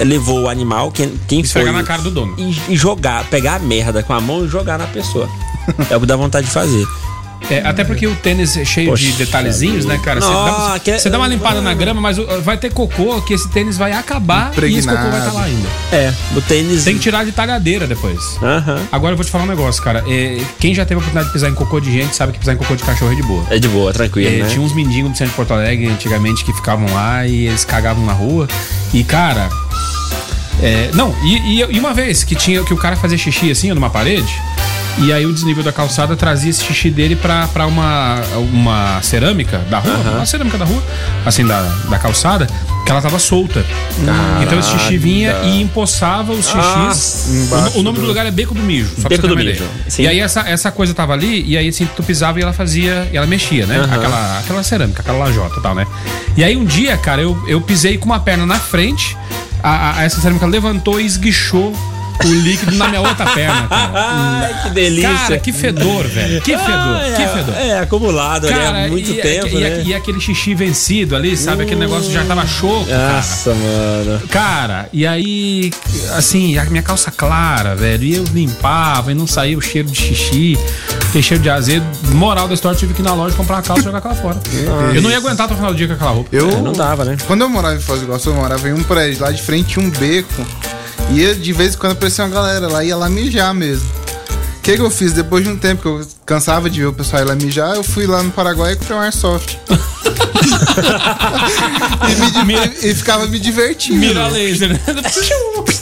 [0.06, 1.62] levou o animal, quem, quem foi.
[1.62, 2.36] Esfregar na cara do dono.
[2.38, 5.28] E, e jogar, pegar a merda com a mão e jogar na pessoa.
[5.90, 6.86] é o que dá vontade de fazer.
[7.50, 10.22] É, até porque o tênis é cheio de Poxa detalhezinhos, né, cara?
[10.22, 13.48] Você dá, que- você dá uma limpada na grama, mas vai ter cocô que esse
[13.50, 15.68] tênis vai acabar e esse cocô vai estar lá ainda.
[15.92, 16.84] É, o tênis.
[16.84, 18.20] Tem que tirar de talhadeira depois.
[18.42, 18.82] Aham.
[18.92, 20.04] Agora eu vou te falar um negócio, cara.
[20.08, 22.54] É, quem já teve a oportunidade de pisar em cocô de gente sabe que pisar
[22.54, 23.44] em cocô de cachorro é de boa.
[23.50, 24.50] É de boa, tranquilo, É, né?
[24.50, 28.06] Tinha uns mendigos do centro de Porto Alegre antigamente que ficavam lá e eles cagavam
[28.06, 28.48] na rua.
[28.94, 29.50] E, cara.
[30.62, 33.72] é, não, e, e- e uma vez que tinha que o cara fazia xixi assim,
[33.72, 34.30] ó, numa parede,
[34.98, 38.16] e aí o desnível da calçada trazia esse xixi dele pra, pra uma,
[38.52, 40.84] uma cerâmica da rua, uma cerâmica da rua,
[41.26, 42.48] assim, da, da calçada,
[42.86, 43.64] que ela tava solta.
[44.44, 47.48] Então esse xixi vinha e empoçava os xixis.
[47.50, 48.90] Nossa, o, o nome do lugar é Beco do Mijo.
[49.00, 49.64] Só Beco do Mijo.
[50.02, 53.08] E aí essa, essa coisa tava ali, e aí assim, tu pisava e ela fazia,
[53.14, 53.80] e ela mexia, né?
[53.96, 55.86] Aquela, aquela cerâmica, aquela lajota e tal, né?
[56.36, 59.16] E aí um dia, cara, eu, eu pisei com uma perna na frente,
[59.64, 61.74] a, a- essa cerâmica levantou e esguichou
[62.26, 63.92] o líquido na minha outra perna, cara.
[63.94, 65.10] Ai, que delícia.
[65.10, 66.42] Cara, que fedor, velho.
[66.42, 67.56] Que fedor, Ah, que é, fedor.
[67.56, 69.84] É, acumulado ali há muito e, tempo, e, né?
[69.86, 71.64] e aquele xixi vencido ali, sabe?
[71.64, 73.14] Aquele negócio já tava choco, cara.
[73.14, 74.22] Nossa, mano.
[74.30, 75.72] Cara, e aí,
[76.16, 79.98] assim, a minha calça clara, velho, e eu limpava e não saía o cheiro de
[79.98, 80.58] xixi,
[81.08, 81.86] aquele cheiro de azedo.
[82.14, 84.16] Moral da história, eu tive que ir na loja comprar uma calça e jogar aquela
[84.16, 84.38] fora.
[84.94, 86.30] Eu não ia aguentar até o final do dia com aquela roupa.
[86.32, 87.18] Eu, É, não dava, né?
[87.28, 89.22] Quando eu morava em Foz do Iguaçu, eu morava em um prédio.
[89.22, 90.46] Lá de frente tinha um beco.
[91.12, 93.90] E eu, de vez em quando aparecia uma galera lá, ia lá mijar mesmo.
[94.58, 95.14] O que, que eu fiz?
[95.14, 97.84] Depois de um tempo que eu cansava de ver o pessoal ir lá mijar, eu
[97.84, 99.58] fui lá no Paraguai e comprei um airsoft.
[102.42, 103.98] e, me e ficava me divertindo.
[103.98, 104.80] Mira laser, né?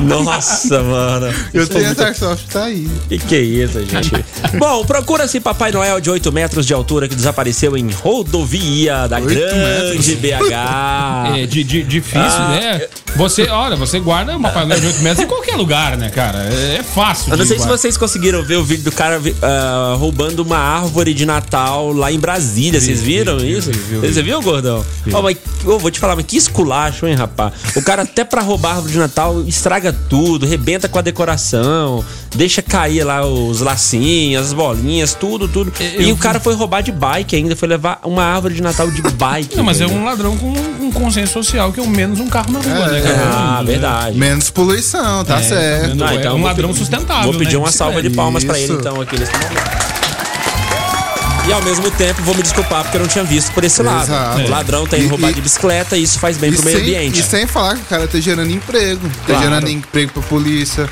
[0.00, 1.26] Nossa, mano.
[1.52, 2.88] Eu tenho muito- esse airsoft, tá aí.
[3.08, 4.12] Que que é isso, gente?
[4.58, 9.26] Bom, procura-se Papai Noel de 8 metros de altura que desapareceu em rodovia da 8
[9.28, 11.30] grande BH.
[11.40, 12.86] É, de, de- difícil, Ah, né?
[13.16, 16.38] Você, olha, você guarda uma panela de 8 metros em qualquer lugar, né, cara?
[16.52, 17.32] É, é fácil.
[17.32, 21.12] Eu não sei se vocês conseguiram ver o vídeo do cara ah, roubando uma árvore
[21.14, 22.80] de Natal lá em Brasília.
[22.80, 23.70] Vocês viram vi, isso?
[23.70, 24.12] vi, vi, vi.
[24.12, 24.84] Você viu, gordão?
[25.12, 27.52] Ó, mas, eu vou te falar, mas que esculacho, hein, rapaz?
[27.76, 32.04] O cara, até pra roubar a árvore de Natal, estraga tudo, rebenta com a decoração,
[32.34, 35.72] deixa cair lá os lacinhos, as bolinhas, tudo, tudo.
[35.80, 38.62] Eu e vi- o cara foi roubar de bike ainda, foi levar uma árvore de
[38.62, 39.56] Natal de bike.
[39.56, 42.52] Não, mas é um ladrão com um consenso social que é o menos um carro
[42.52, 43.18] na rua, né, cara?
[43.58, 44.18] Ah, verdade.
[44.18, 45.96] Menos poluição, tá É, certo.
[45.98, 46.24] tá Ah, vendo?
[46.26, 47.30] é um vou ladrão sustentável.
[47.30, 47.58] Vou pedir né?
[47.58, 49.79] uma salva de palmas pra ele então aqui nesse momento.
[51.48, 54.04] E ao mesmo tempo vou me desculpar porque eu não tinha visto por esse lado.
[54.04, 54.40] Exato.
[54.42, 57.20] O ladrão tá E- e- de bicicleta e isso faz bem pro meio sem, ambiente.
[57.20, 59.08] e sem falar que o cara tá gerando emprego.
[59.08, 59.42] Tá Claro.
[59.42, 60.88] gerando emprego pra polícia.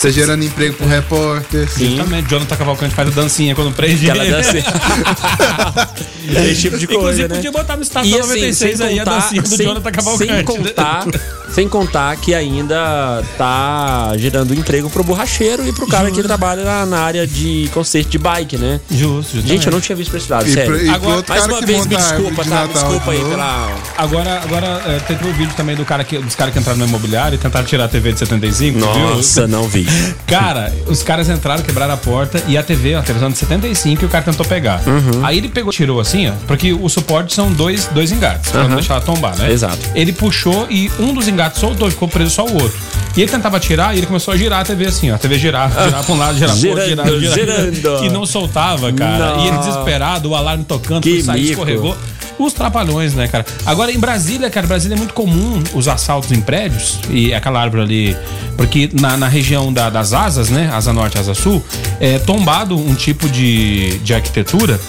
[0.00, 1.66] Tá gerando emprego pro repórter.
[1.68, 4.52] Justamente, Jonathan Cavalcante faz a dancinha quando prende Aquela dança.
[6.50, 7.34] Esse tipo de coisa, Inclusive, né?
[7.36, 9.90] podia botar no E da assim, 96 sem aí a contar, dancinha do sem, Jonathan
[9.90, 10.32] Cavalcante.
[10.34, 11.06] sem contar,
[11.54, 16.84] sem contar que ainda tá gerando emprego pro borracheiro e pro cara que trabalha na,
[16.86, 18.78] na área de conserto de bike, né?
[18.90, 19.48] Justo, justamente.
[19.48, 20.74] Gente, eu não tinha visto pra esse lado, E, sério.
[20.76, 22.56] pro, e Agora, Mais cara uma que vez, me a desculpa, de tá?
[22.56, 23.76] Natal Desculpa de aí pela.
[23.96, 26.86] Agora, agora é, teve um vídeo também do cara que, dos caras que entraram no
[26.86, 29.00] imobiliário e tentaram tirar a TV de 75, tu viu?
[29.16, 29.87] Nossa, não vi.
[30.26, 34.06] Cara, os caras entraram, quebraram a porta e a TV, a televisão de 75 e
[34.06, 34.80] o cara tentou pegar.
[34.86, 35.24] Uhum.
[35.24, 38.76] Aí ele pegou, tirou assim, ó, porque o suporte são dois, dois engates, pra não
[38.76, 39.50] deixar ela tombar, né?
[39.50, 39.78] Exato.
[39.94, 42.78] Ele puxou e um dos engates soltou, ficou preso só o outro.
[43.16, 45.14] E ele tentava tirar e ele começou a girar a TV assim, ó.
[45.14, 48.04] A TV girava, girava pra um lado, girava pro outro, girava, girava, girando.
[48.04, 49.36] E não soltava, cara.
[49.36, 49.44] Não.
[49.44, 51.52] E ele desesperado, o alarme tocando, Que foi sair, mico.
[51.52, 51.96] escorregou.
[52.38, 53.44] Os trapalhões, né, cara?
[53.66, 57.82] Agora, em Brasília, cara, Brasília é muito comum os assaltos em prédios e aquela árvore
[57.82, 58.16] ali.
[58.56, 60.70] Porque na, na região da- das asas, né?
[60.72, 61.64] Asa Norte, Asa Sul,
[62.00, 64.80] é tombado um tipo de, de arquitetura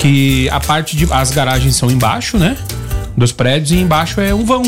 [0.00, 1.06] que a parte de.
[1.12, 2.56] As garagens são embaixo, né?
[3.16, 4.62] Dos prédios e embaixo é um vão.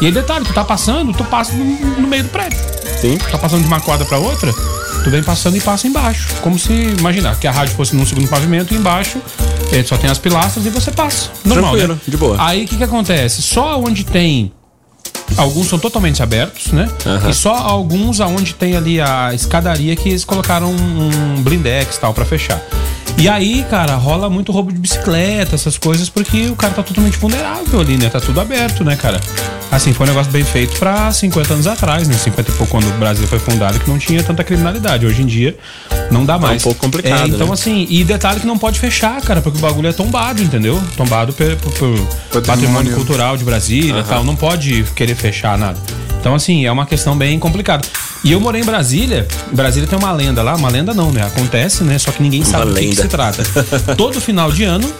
[0.00, 1.64] E aí, detalhe, tu tá passando, tu passa no,
[2.00, 2.58] no meio do prédio.
[3.00, 3.16] Sim.
[3.30, 4.52] Tá passando de uma quadra pra outra,
[5.04, 6.28] tu vem passando e passa embaixo.
[6.42, 9.18] Como se, imagina, que a rádio fosse num segundo pavimento e embaixo
[9.72, 11.30] eh, só tem as pilastras e você passa.
[11.44, 12.00] Normal, Tranquilo, né?
[12.06, 12.36] de boa.
[12.38, 13.42] Aí o que que acontece?
[13.42, 14.52] Só onde tem
[15.36, 16.88] Alguns são totalmente abertos, né?
[17.28, 22.12] E só alguns aonde tem ali a escadaria que eles colocaram um blindex e tal
[22.12, 22.60] pra fechar.
[23.18, 27.18] E aí, cara, rola muito roubo de bicicleta, essas coisas, porque o cara tá totalmente
[27.18, 28.08] vulnerável ali, né?
[28.08, 29.20] Tá tudo aberto, né, cara?
[29.70, 32.14] Assim, foi um negócio bem feito pra 50 anos atrás, né?
[32.14, 35.04] 50 e pouco quando o Brasil foi fundado, que não tinha tanta criminalidade.
[35.04, 35.54] Hoje em dia,
[36.10, 36.62] não dá mais.
[36.62, 37.52] pouco complicado, É, então, né?
[37.52, 40.82] assim, e detalhe que não pode fechar, cara, porque o bagulho é tombado, entendeu?
[40.96, 42.06] Tombado por patrimônio
[42.46, 42.94] Patrimônio.
[42.94, 44.24] cultural de Brasília e tal.
[44.24, 45.78] Não pode querer fechar nada.
[46.18, 47.86] Então, assim, é uma questão bem complicada.
[48.22, 49.26] E eu morei em Brasília.
[49.52, 50.54] Brasília tem uma lenda lá.
[50.54, 51.22] Uma lenda não, né?
[51.22, 51.98] Acontece, né?
[51.98, 53.42] Só que ninguém sabe do que, que se trata.
[53.96, 54.92] Todo final de ano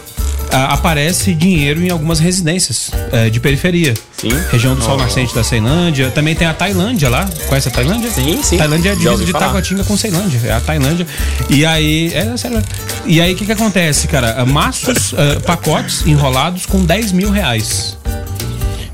[0.51, 3.93] ah, aparece dinheiro em algumas residências eh, de periferia.
[4.17, 4.29] Sim.
[4.51, 6.11] Região do Sol Nascente da Ceilândia.
[6.11, 7.27] Também tem a Tailândia lá.
[7.47, 8.11] Conhece a Tailândia?
[8.11, 8.57] Sim, sim.
[8.57, 9.31] Tailândia é a divisa de.
[9.31, 10.41] Taguatinga com Ceilândia.
[10.43, 11.07] É a Tailândia.
[11.49, 12.11] E aí.
[12.13, 12.61] É, sério.
[13.05, 14.43] E aí o que, que acontece, cara?
[14.45, 17.97] Maços, ah, pacotes enrolados com 10 mil reais.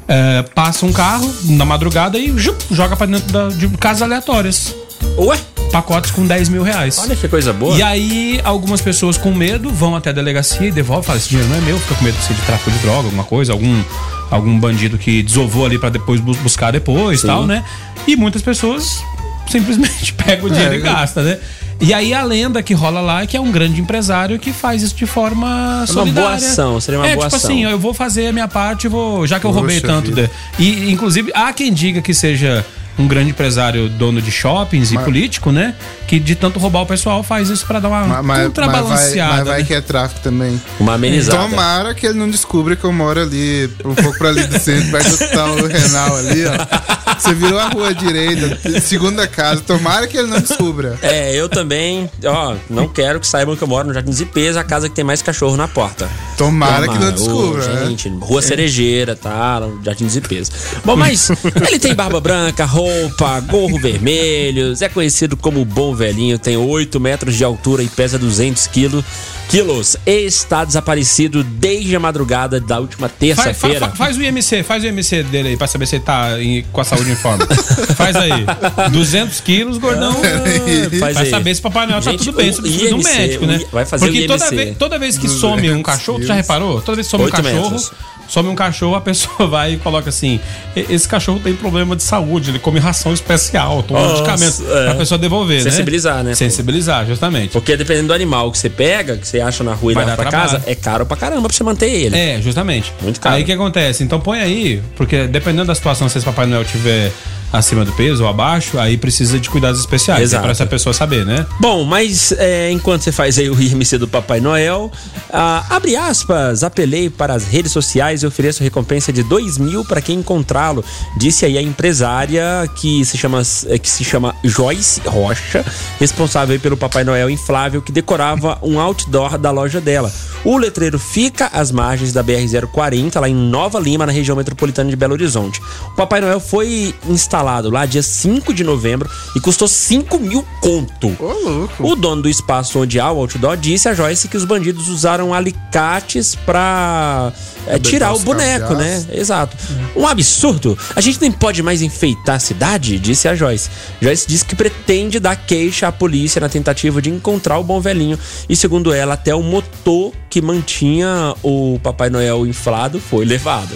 [0.07, 4.73] É, passa um carro na madrugada e jup, joga pra dentro da, de casas aleatórias.
[5.17, 5.37] Ué,
[5.71, 6.97] Pacotes com 10 mil reais.
[6.97, 7.75] olha que coisa boa.
[7.77, 11.49] E aí, algumas pessoas com medo vão até a delegacia e devolvem, falam, esse dinheiro
[11.49, 13.83] não é meu, fica com medo de ser de tráfico de droga, alguma coisa, algum,
[14.31, 17.63] algum bandido que desovou ali pra depois bus- buscar depois e tal, né?
[18.07, 19.03] E muitas pessoas
[19.49, 21.37] simplesmente pegam o dinheiro É, e gastam, né?
[21.79, 24.81] E aí a lenda que rola lá é que é um grande empresário que faz
[24.81, 26.21] isso de forma solidária.
[26.29, 27.49] boa ação, seria uma é, boa tipo ação.
[27.51, 30.07] assim, eu vou fazer a minha parte, vou, já que eu roubei Poxa tanto.
[30.07, 30.31] vida.
[30.57, 32.65] de- e inclusive há quem diga que seja
[32.97, 35.75] um grande empresário dono de shoppings e político, né?
[36.07, 38.45] Que de tanto roubar o pessoal faz isso pra dar uma Mas, mas, mas vai,
[38.47, 39.33] contrabalanceada.
[39.35, 39.65] mas vai né?
[39.65, 40.59] que é tráfico também.
[40.79, 41.37] Uma amenizada.
[41.47, 44.89] Tomara que ele não descubra que eu moro ali, um pouco pra ali do centro,
[44.89, 46.97] perto do hospital renal ali, ó.
[47.19, 49.61] Você virou a rua direita, segunda casa.
[49.61, 50.97] Tomara que ele não descubra.
[51.01, 54.63] É, eu também, ó, não quero que saibam que eu moro no Jardim Zipesa, a
[54.63, 56.09] casa que tem mais cachorro na porta.
[56.37, 57.85] Tomara que não Ô, descubra, né?
[57.87, 59.61] gente, Rua Cerejeira, tá?
[59.83, 60.51] Jardim Zipesa.
[60.85, 61.29] Bom, mas
[61.67, 66.99] ele tem barba branca, roupa, gorro vermelhos, é conhecido como o bom velhinho, tem 8
[66.99, 69.03] metros de altura e pesa 200 quilos.
[69.49, 73.79] Quilos, está desaparecido desde a madrugada da última Faz, terça-feira.
[73.79, 76.63] fa- faz o IMC, faz o IMC dele aí pra saber se ele tá em-
[76.71, 77.47] com a saúde em forma.
[77.95, 78.45] faz aí.
[78.91, 80.13] 200 quilos, gordão.
[80.99, 81.29] Faz vai aí.
[81.29, 83.43] saber se Papai Noel tá Gente, tudo bem, o se precisa de um IMC, médico,
[83.43, 83.61] o né?
[83.71, 84.55] Vai fazer Porque o toda IMC.
[84.55, 86.81] vez, toda vez que some um cachorro, tu já reparou?
[86.81, 87.91] Toda vez que some um cachorro, metros.
[88.27, 90.39] Some um cachorro, a pessoa vai e coloca assim:
[90.75, 94.63] "E- esse cachorro tem problema de saúde, ele come ração especial, toma Nossa, medicamento.
[94.77, 94.85] é.
[94.85, 95.69] Pra pessoa devolver, né?
[95.71, 96.35] Sensibilizar, né, pô?
[96.35, 97.51] Sensibilizar, justamente.
[97.51, 100.15] Porque dependendo do animal que você pega, que você acha na rua e Vai leva
[100.21, 100.51] pra trabalho.
[100.51, 102.17] casa, é caro pra caramba pra você manter ele.
[102.17, 102.93] É, justamente.
[103.01, 103.35] Muito caro.
[103.35, 104.03] Aí o que acontece?
[104.03, 107.11] Então põe aí, porque dependendo da situação, se esse Papai Noel tiver
[107.51, 110.23] acima do peso ou abaixo, aí precisa de cuidados especiais.
[110.23, 110.41] Exato.
[110.41, 111.45] Para essa pessoa saber, né?
[111.59, 114.91] Bom, mas é, enquanto você faz aí o IMC do Papai Noel,
[115.31, 120.01] ah, abre aspas, apelei para as redes sociais e ofereço recompensa de 2 mil para
[120.01, 120.83] quem encontrá-lo.
[121.17, 125.65] Disse aí a empresária que se chama, eh, que se chama Joyce Rocha,
[125.99, 130.11] responsável pelo Papai Noel inflável que decorava um outdoor da loja dela.
[130.43, 134.95] O letreiro fica às margens da BR-040, lá em Nova Lima, na região metropolitana de
[134.95, 135.61] Belo Horizonte.
[135.87, 141.15] O Papai Noel foi instalado lá dia 5 de novembro e custou 5 mil conto.
[141.19, 141.87] Ô, louco.
[141.87, 145.33] O dono do espaço onde há o outdoor disse a Joyce que os bandidos usaram
[145.33, 147.31] alicates pra
[147.67, 149.05] é, tirar o boneco, né?
[149.11, 149.55] Exato.
[149.95, 150.77] Um absurdo.
[150.95, 153.69] A gente nem pode mais enfeitar a cidade, disse a Joyce.
[154.01, 158.17] Joyce disse que pretende dar queixa à polícia na tentativa de encontrar o bom velhinho.
[158.47, 163.73] E segundo ela, até o motor que mantinha o Papai Noel inflado foi levado.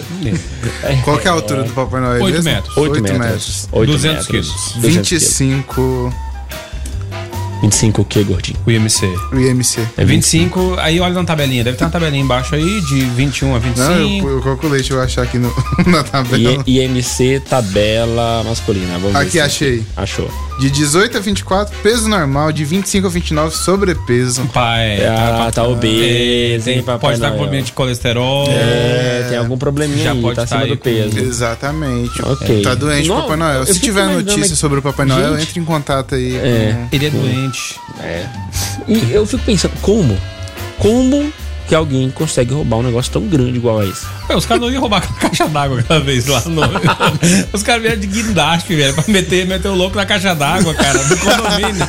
[1.02, 2.22] Qual que é a altura do Papai Noel?
[2.22, 2.50] Oito mesmo?
[2.52, 2.76] metros.
[2.76, 3.68] 8 Oito metros.
[3.72, 4.48] 8 200 quilos.
[4.76, 5.24] 200 quilos.
[5.24, 6.14] 25
[7.62, 8.58] 25 o quê, gordinho?
[8.66, 9.06] O IMC.
[9.32, 9.80] o IMC.
[9.96, 11.62] É 25, aí olha na tabelinha.
[11.64, 13.88] Deve ter uma tabelinha embaixo aí de 21 a 25.
[13.88, 15.52] Não, eu, eu calculei, deixa eu achar aqui no,
[15.86, 16.62] na tabela.
[16.66, 18.98] I- IMC tabela masculina.
[18.98, 19.84] Vamos Aqui, achei.
[19.96, 20.28] Achou.
[20.62, 22.52] De 18 a 24, peso normal.
[22.52, 24.46] De 25 a 29, sobrepeso.
[24.54, 28.46] Pai, Ah, tá obeso, hein, Papai Pode estar com problema de colesterol.
[28.48, 31.18] É, tem algum probleminha Já aí, pode tá tá acima aí do com- peso.
[31.18, 32.22] Exatamente.
[32.22, 32.62] Ok.
[32.62, 33.66] Tá doente o Papai Noel.
[33.66, 35.48] Se tiver notícia mas- sobre o Papai Noel, Gente.
[35.48, 36.36] entre em contato aí.
[36.36, 36.76] É.
[36.88, 37.76] com- Ele é doente.
[38.86, 40.16] E eu fico pensando, como?
[40.78, 41.32] Como
[41.68, 44.04] que alguém consegue roubar um negócio tão grande igual a esse?
[44.28, 46.40] Ué, os caras não iam roubar aquela caixa d'água aquela vez lá.
[46.46, 46.62] No...
[47.52, 50.98] os caras vieram de guindaste, velho, pra meter, meter o louco na caixa d'água, cara,
[51.04, 51.88] do condomínio.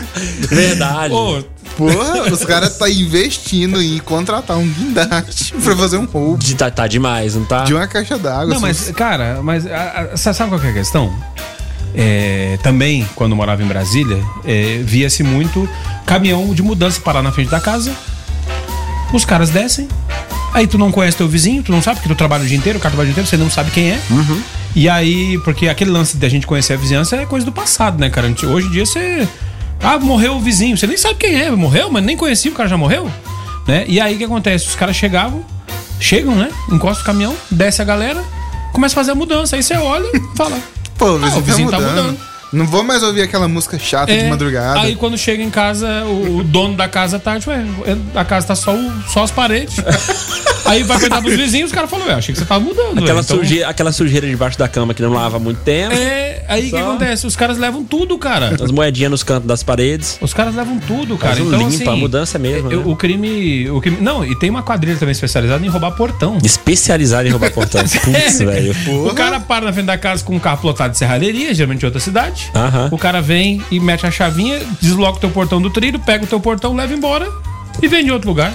[0.50, 1.10] Verdade.
[1.14, 1.44] Pô,
[1.76, 6.70] Porra, os caras tá investindo em contratar um guindaste pra fazer um roubo De- tá,
[6.70, 7.64] tá demais, não tá?
[7.64, 8.54] de uma caixa d'água.
[8.54, 11.12] Não, mas, cara, mas a- a- sabe qual que é a questão?
[11.96, 15.68] É, também, quando morava em Brasília, é, via-se muito
[16.06, 17.92] caminhão de mudança parar na frente da casa.
[19.14, 19.88] Os caras descem.
[20.54, 22.78] Aí tu não conhece teu vizinho, tu não sabe, porque tu trabalha o dia inteiro,
[22.78, 24.00] o cara trabalha o dia inteiro, você não sabe quem é.
[24.76, 28.10] E aí, porque aquele lance da gente conhecer a vizinhança é coisa do passado, né,
[28.10, 28.28] cara?
[28.48, 29.28] Hoje em dia você.
[29.82, 32.70] Ah, morreu o vizinho, você nem sabe quem é, morreu, mas nem conhecia, o cara
[32.70, 33.12] já morreu.
[33.68, 33.86] Né?
[33.88, 34.68] E aí o que acontece?
[34.68, 35.44] Os caras chegavam,
[36.00, 36.50] chegam, né?
[36.72, 38.22] Encosta o caminhão, desce a galera,
[38.72, 39.56] começa a fazer a mudança.
[39.56, 40.58] Aí você olha e fala.
[40.98, 42.18] Pô, o vizinho, Ah, o vizinho tá, tá mudando.
[42.54, 44.82] Não vou mais ouvir aquela música chata de É, madrugada.
[44.82, 47.66] Aí quando chega em casa, o, o dono da casa tá, tipo, é,
[48.16, 49.76] a casa tá só, o- só as paredes.
[50.66, 52.98] Aí vai perguntar pros vizinhos, os caras falam, ué, achei que você tava mudando.
[52.98, 55.94] Aquela, então- sujeira, aquela sujeira debaixo da cama que não lava há muito tempo.
[55.94, 56.78] É, aí o que Só.
[56.90, 57.28] acontece?
[57.28, 58.56] Os caras levam tudo, cara.
[58.62, 60.18] As moedinhas nos cantos das paredes.
[60.22, 61.36] Os caras levam tudo, cara.
[61.36, 62.84] Faz um então, limpa, assim, a mudança mesmo, eu- né?
[62.88, 63.98] O crime, o crime.
[64.00, 66.38] Não, e tem uma quadrilha também especializada em roubar portão.
[66.42, 67.82] Especializado em roubar portão.
[67.84, 68.74] Putz, velho.
[69.06, 71.86] O cara para na frente da casa com um carro plotado de serralheria, geralmente em
[71.86, 72.43] outra cidade.
[72.92, 76.28] O cara vem e mete a chavinha, desloca o teu portão do trilho, pega o
[76.28, 77.28] teu portão, leva embora
[77.82, 78.54] e vende em outro lugar.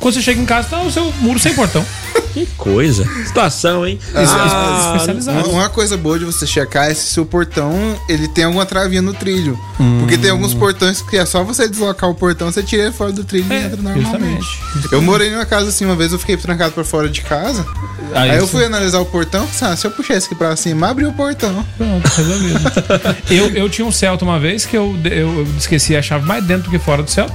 [0.00, 1.84] Quando você chega em casa, tá o seu muro sem portão.
[2.32, 3.04] Que coisa.
[3.26, 3.98] Situação, hein?
[4.14, 5.50] Ah, especializado.
[5.50, 7.72] Uma, coisa boa de você checar é se seu portão
[8.08, 9.58] ele tem alguma travinha no trilho.
[9.80, 9.98] Hum.
[9.98, 13.10] Porque tem alguns portões que é só você deslocar o portão, você tira ele fora
[13.10, 14.04] do trilho É, e entra normalmente.
[14.04, 14.92] justamente.
[14.92, 17.66] Eu morei numa casa assim, uma vez eu fiquei trancado pra fora de casa.
[18.14, 20.88] Aí, eu você- fui analisar o portão, ah, se eu puxar esse aqui pra cima,
[20.88, 21.66] abriu o portão.
[21.76, 22.60] Pronto, resolvido.
[23.28, 26.64] eu, eu tinha um Celta uma vez que eu, eu esqueci a chave mais dentro
[26.64, 27.34] do que fora do Celta.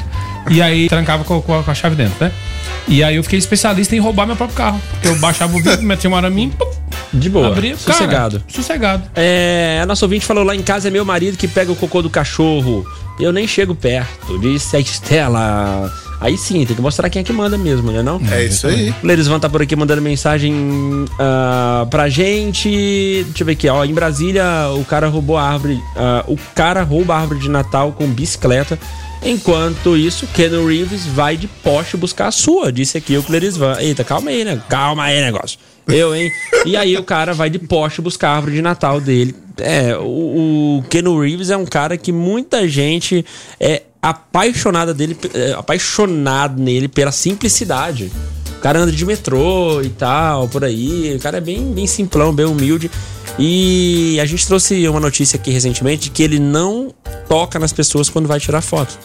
[0.50, 2.32] E aí trancava com, com a, com a chave dentro, né?
[2.88, 4.82] E aí eu fiquei especialista em roubar meu próprio carro.
[4.92, 6.70] Porque eu baixava o vidro, metia uma araminha, pum,
[7.14, 7.48] De boa.
[7.48, 7.76] abria.
[7.76, 8.44] Cara, Sossegado.
[8.48, 9.04] sossegado.
[9.16, 12.02] É, a nossa ouvinte falou lá em casa é meu marido que pega o cocô
[12.02, 12.86] do cachorro.
[13.20, 15.92] Eu nem chego perto, disse a Estela.
[16.22, 18.22] Aí sim, tem que mostrar quem é que manda mesmo, né não?
[18.32, 18.94] É isso aí.
[19.04, 22.70] O Lerisvan tá por aqui mandando mensagem ah, pra gente.
[23.26, 23.84] Deixa eu ver aqui, ó.
[23.84, 24.44] Em Brasília,
[24.78, 25.80] o cara roubou a árvore.
[25.96, 28.78] ah, o cara rouba a árvore de Natal com bicicleta.
[29.26, 33.76] Enquanto isso, Keanu Reeves vai de Porsche buscar a sua, disse aqui o Clerisvan.
[33.80, 34.62] Eita, calma aí, né?
[34.70, 35.58] Calma aí, negócio.
[35.88, 36.32] Eu, hein?
[36.64, 39.36] E aí o cara vai de Porsche buscar a árvore de Natal dele.
[39.58, 43.26] É, o, o Keanu Reeves é um cara que muita gente
[43.60, 48.12] é apaixonada dele, é, apaixonado nele pela simplicidade.
[48.66, 51.14] O cara anda de metrô e tal, por aí.
[51.16, 52.90] O cara é bem, bem simplão, bem humilde.
[53.38, 56.92] E a gente trouxe uma notícia aqui recentemente que ele não
[57.28, 58.98] toca nas pessoas quando vai tirar foto.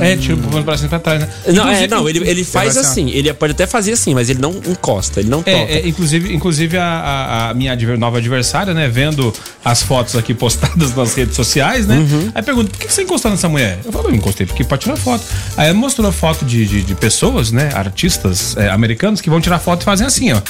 [0.00, 1.28] É, tira o bracinho pra trás, né?
[1.54, 3.08] Não, é, não, ele, ele faz assim.
[3.10, 5.50] Ele pode até fazer assim, mas ele não encosta, ele não toca.
[5.50, 9.32] É, é, inclusive, inclusive a, a- minha nova adversária, né, vendo
[9.64, 11.96] as fotos aqui postadas nas redes sociais, né?
[11.96, 12.32] Uhum.
[12.34, 13.78] Aí pergunta, por que você encostou nessa mulher?
[13.84, 15.24] Eu falei, eu encostei porque pra tirar foto.
[15.56, 19.58] Aí ela mostrou foto de, de, de pessoas, né, artistas é, americanos que vão tirar
[19.58, 20.40] foto e fazem assim, ó.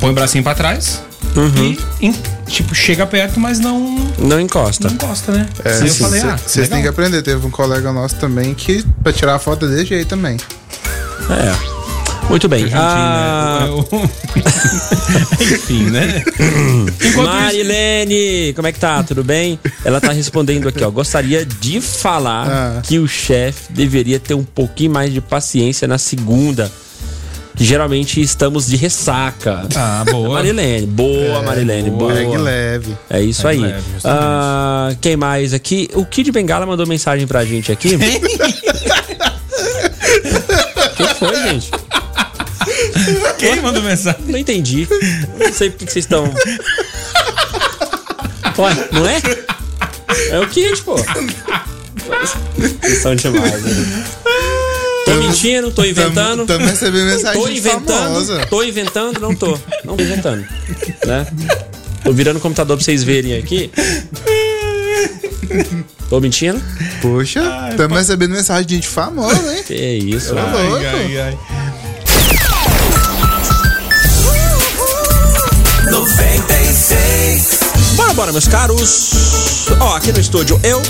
[0.00, 1.02] Põe o bracinho pra trás
[1.34, 1.76] Uhum.
[2.00, 2.14] e,
[2.46, 3.80] tipo, chega perto, mas não,
[4.18, 4.88] Não encosta.
[4.88, 5.46] não encosta, né?
[5.64, 7.20] É, Aí eu falei, ah, Vocês têm que aprender.
[7.22, 10.36] Teve um colega nosso também que, pra tirar a foto desse jeito também.
[11.30, 11.76] É.
[12.28, 12.68] Muito bem.
[12.74, 14.10] Ah, juntinho, né?
[15.54, 16.24] Enfim, né?
[17.04, 19.02] Enquanto Marilene, como é que tá?
[19.02, 19.58] Tudo bem?
[19.84, 20.90] Ela tá respondendo aqui, ó.
[20.90, 22.80] Gostaria de falar Ah.
[22.82, 26.70] que o chefe deveria ter um pouquinho mais de paciência na segunda.
[27.56, 29.66] Que geralmente estamos de ressaca.
[29.74, 30.34] Ah, boa.
[30.36, 32.12] Marilene, boa, Marilene, boa.
[32.12, 32.94] Pegue leve.
[33.08, 33.70] É isso Pegue aí.
[33.72, 33.84] leve.
[34.04, 35.88] Ah, quem mais aqui?
[35.94, 37.94] O Kid Bengala mandou mensagem pra gente aqui.
[37.94, 37.98] O
[40.96, 41.70] que foi, gente?
[43.38, 44.20] Quem mandou mensagem?
[44.26, 44.86] Não entendi.
[45.38, 46.24] Não sei por que que vocês estão.
[48.58, 49.20] Ué, não é?
[50.30, 50.96] É o Kid, pô.
[50.96, 54.04] Vocês são demais, né?
[55.06, 56.44] Tô mentindo, tô inventando.
[56.46, 58.46] Também recebi mensagem Tô de inventando, famosa.
[58.50, 59.58] tô inventando, não tô.
[59.84, 60.44] Não tô inventando.
[61.06, 61.26] Né?
[62.04, 63.70] Tô virando o computador pra vocês verem aqui.
[66.10, 66.60] Tô mentindo?
[67.00, 67.40] Poxa,
[67.76, 69.62] também recebendo mensagem de gente famosa, hein?
[69.64, 70.70] Que isso, Tá mano.
[70.70, 70.84] louco?
[70.84, 71.38] Ai, ai.
[77.96, 79.10] Bora, bora, meus caros.
[79.80, 80.82] Ó, aqui no estúdio, eu,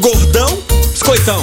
[0.00, 0.58] Gordão,
[0.92, 1.42] Biscoitão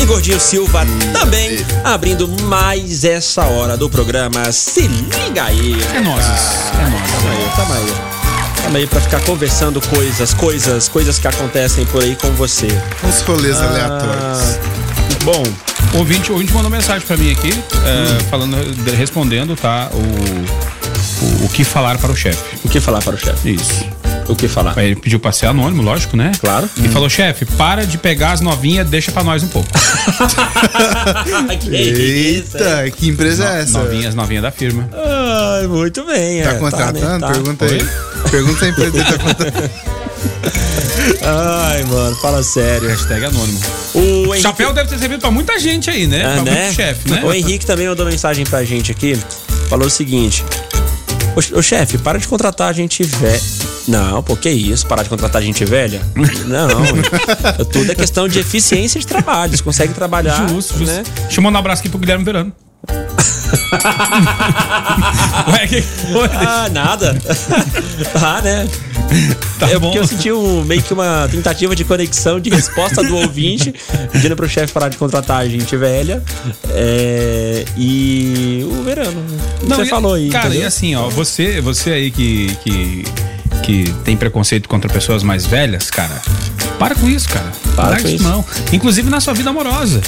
[0.00, 5.76] e Gordinho Silva também abrindo mais essa hora do programa Se Liga Aí.
[5.94, 6.26] É nozes.
[6.26, 7.10] É nozes.
[7.12, 7.94] Tamo aí, tamo aí.
[8.62, 12.68] Tamo aí pra ficar conversando coisas, coisas, coisas que acontecem por aí com você.
[13.04, 14.58] Uns rolês Ah, aleatórios.
[15.24, 15.42] Bom,
[15.94, 18.56] O ouvinte, o ouvinte mandou mensagem pra mim aqui, é, falando,
[18.96, 19.90] respondendo, tá?
[19.92, 22.56] O, o, o que falar para o chefe.
[22.64, 23.54] o que falar para o chefe?
[23.54, 23.84] Isso.
[24.30, 24.78] O que falar?
[24.78, 26.30] Ele pediu pra ser anônimo, lógico, né?
[26.40, 26.70] Claro.
[26.76, 29.68] E falou, chefe, para de pegar as novinhas, deixa pra nós um pouco.
[31.60, 31.74] que?
[31.74, 33.78] Eita, que empresa é essa?
[33.78, 34.88] Novinhas, novinhas da firma.
[34.92, 36.42] Ai, muito bem.
[36.42, 37.00] Tá é, contratando?
[37.00, 37.18] né?
[37.18, 37.32] Tá.
[37.32, 37.88] Pergunta aí.
[38.30, 39.70] Pergunta se a empresa tá contratando.
[41.22, 42.88] Ai, mano, fala sério.
[42.88, 43.60] Hashtag anônimo.
[43.94, 44.42] O Henrique...
[44.42, 46.24] Chapéu deve ter servido pra muita gente aí, né?
[46.24, 46.62] Ah, pra né?
[46.62, 47.22] muito chefe, né?
[47.24, 49.18] O Henrique também mandou mensagem pra gente aqui.
[49.68, 50.44] Falou o seguinte:
[51.36, 53.40] Ô, ô chefe, para de contratar gente velha.
[53.88, 54.86] Não, pô, que isso?
[54.86, 56.00] Parar de contratar gente velha?
[56.46, 56.68] Não,
[57.72, 59.56] tudo é questão de eficiência de trabalho.
[59.56, 60.48] Você consegue trabalhar.
[60.48, 60.92] Justo, justo.
[60.92, 61.02] né?
[61.22, 62.52] Deixa eu mandar um abraço aqui pro Guilherme Verano.
[65.52, 66.28] Ué, que foi?
[66.34, 67.16] Ah, nada.
[68.14, 68.68] ah, né?
[69.58, 69.86] Tá é bom.
[69.88, 73.74] porque eu senti um- meio que uma tentativa de conexão de resposta do ouvinte,
[74.12, 76.22] pedindo pro chefe parar de contratar a gente velha.
[76.70, 79.22] É, e o verano.
[79.62, 80.30] você e- falou aí.
[80.30, 80.62] Cara, entendeu?
[80.62, 83.04] e assim, ó, você, você aí que, que,
[83.62, 86.20] que tem preconceito contra pessoas mais velhas, cara,
[86.78, 87.50] para com isso, cara.
[87.74, 88.44] Para com isso não.
[88.72, 90.00] Inclusive na sua vida amorosa.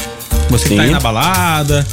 [0.49, 1.87] Você que tá aí na balada,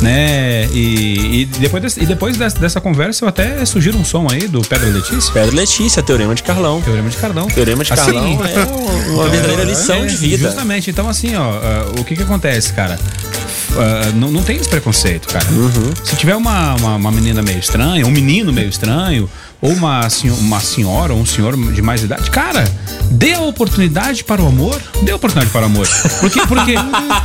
[0.00, 0.66] né?
[0.72, 4.46] E, e depois, desse- e depois dessa, dessa conversa eu até sugiro um som aí
[4.48, 5.32] do Pedra Letícia.
[5.32, 6.80] Pedro Letícia, Teorema de Carlão.
[6.82, 7.46] Teorema de Carlão.
[7.48, 8.64] Teorema de Assim, Carlão é
[9.12, 10.46] uma, verdadeira lição É, de vida.
[10.46, 10.90] Justamente.
[10.90, 12.98] Então, assim, ó, ah, o que que acontece, cara?
[13.76, 15.46] Ah, não, não tem esse preconceito, cara.
[15.50, 15.92] Uhum.
[16.04, 19.28] Se tiver uma, uma, uma menina meio estranha, um menino meio estranho,
[19.60, 22.64] ou uma, senho- uma senhora ou um senhor de mais idade, cara,
[23.10, 24.80] dê a oportunidade para o amor.
[25.02, 25.86] Dê a oportunidade para o amor.
[26.20, 26.74] Porque, porque,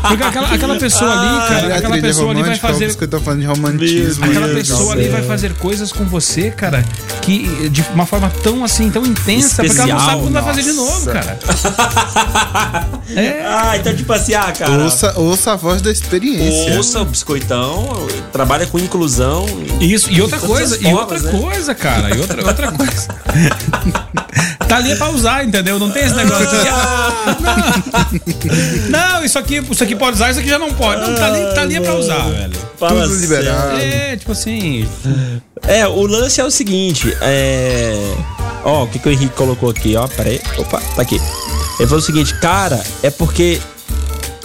[0.08, 2.68] porque aquela, aquela pessoa ali, cara, Cadê a aquela trilha pessoa ali vai romântica?
[2.68, 2.96] fazer.
[2.96, 4.26] Que eu tô falando de romantismo.
[4.26, 6.84] Aquela pessoa ali vai fazer coisas com você, cara,
[7.22, 10.44] que de uma forma tão assim, tão intensa, porque ela não Especial, sabe quando vai
[10.44, 11.40] fazer de novo, cara.
[13.16, 13.44] É.
[13.46, 14.84] Ah, então tipo assim, ah, cara.
[14.84, 16.76] Ouça, ouça a voz da experiência.
[16.78, 19.46] Ouça o biscoitão, trabalha com inclusão.
[19.80, 21.40] Isso, e outra coisa, as e formas, outra né?
[21.40, 23.08] coisa, cara, e outra, outra coisa.
[24.68, 25.78] tá ali pra usar, entendeu?
[25.78, 26.68] Não tem esse negócio de.
[26.68, 27.38] Ah,
[28.90, 28.90] não.
[29.20, 31.02] não, isso aqui, isso aqui pode usar, isso aqui já não pode.
[31.02, 32.58] Não, tá ali, tá ali é pra usar, velho.
[32.78, 33.80] Fala Tudo liberado.
[33.80, 34.88] É, tipo assim.
[35.68, 37.94] É, o lance é o seguinte, é.
[38.64, 40.08] Ó, o que, que o Henrique colocou aqui, ó?
[40.08, 40.42] Pera aí.
[40.58, 41.16] Opa, tá aqui.
[41.80, 43.60] Ele falou o seguinte, cara, é porque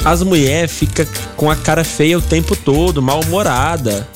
[0.04, 1.06] as mulheres ficam
[1.36, 4.06] com a cara feia o tempo todo, mal-humorada.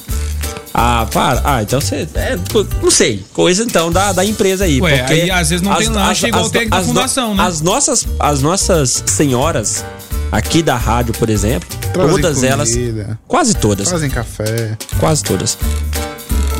[0.84, 1.40] Ah, para.
[1.44, 2.08] Ah, então você.
[2.14, 2.36] É,
[2.82, 3.24] não sei.
[3.32, 4.80] Coisa então da, da empresa aí.
[4.80, 7.34] Ué, porque aí às vezes não tem lanche igual tem aqui na as no- fundação,
[7.36, 7.44] né?
[7.44, 9.84] As nossas, as nossas senhoras
[10.32, 12.70] aqui da rádio, por exemplo, Trazem todas elas.
[12.70, 13.18] comida.
[13.28, 13.88] Quase todas.
[13.88, 14.76] Fazem café.
[14.98, 15.56] Quase todas.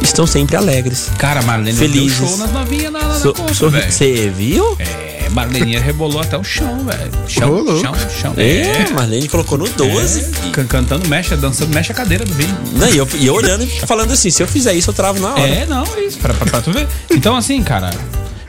[0.01, 1.09] Estão sempre alegres.
[1.19, 2.19] Cara, Marlene Felizes.
[2.19, 3.35] deu show nas novinhas na, na, So-.
[3.53, 4.77] Você viu?
[4.79, 7.11] É, Marleninha rebolou até o chão, velho.
[7.27, 8.35] Chão, chão, chão.
[8.37, 10.21] É, Marlene colocou no 12.
[10.21, 12.57] É, can- cantando, mexe, dançando, mexe a cadeira do vinho.
[12.75, 15.21] Não, e, eu, e eu olhando e falando assim, se eu fizer isso, eu travo
[15.21, 15.41] na hora.
[15.41, 16.87] É, não, isso, pra, pra, pra tu ver.
[17.11, 17.91] Então, assim, cara,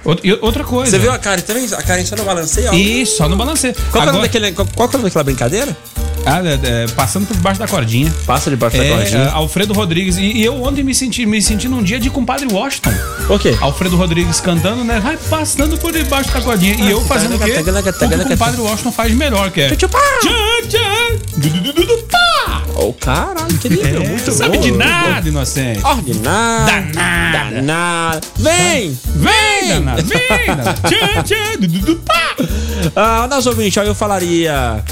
[0.05, 0.91] out- e outra coisa.
[0.91, 1.65] Você viu a Karen também?
[1.73, 2.73] A Karen só no balanceio, ó.
[2.73, 3.73] Isso, só no balanceio.
[3.91, 5.77] Qual, é Agora- daquele, qual, qual que é o nome daquela brincadeira?
[6.26, 8.13] Ah, é, é, passando por debaixo da cordinha.
[8.26, 9.21] Passa debaixo da É, cordinha.
[9.24, 10.17] é, Alfredo Rodrigues.
[10.17, 12.93] E, e eu ontem me senti, me senti num dia de compadre Washington.
[13.28, 13.55] Por quê?
[13.59, 14.99] Alfredo Rodrigues cantando, né?
[14.99, 16.76] Vai passando por debaixo da cordinha.
[16.76, 17.51] E eu fazendo o quê?
[17.51, 17.69] O que
[18.15, 19.69] o compadre Washington faz melhor, que é.
[22.76, 24.03] Ô, caralho, que nível.
[24.03, 24.63] É, muito sabe bom.
[24.63, 25.86] de nada, inocente.
[25.86, 26.93] Ordinário.
[26.93, 27.55] Danada.
[27.55, 28.28] Danado.
[28.38, 28.97] Vem!
[29.15, 30.82] Vem, danado, vem, danado.
[30.89, 32.36] Tchan, tchan, du, du, du, pá.
[32.95, 34.84] Ah, nosso ouvinte, eu falaria.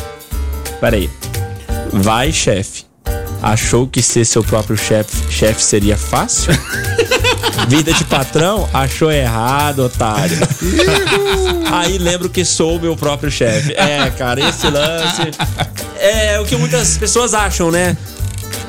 [0.81, 1.09] Pera aí.
[1.93, 2.83] Vai, chefe.
[3.41, 6.53] Achou que ser seu próprio chefe chefe seria fácil?
[7.67, 8.69] Vida de patrão?
[8.73, 10.37] Achou errado, otário.
[11.71, 13.73] aí lembro que sou o meu próprio chefe.
[13.73, 15.21] É, cara, esse lance.
[15.99, 17.95] É o que muitas pessoas acham, né?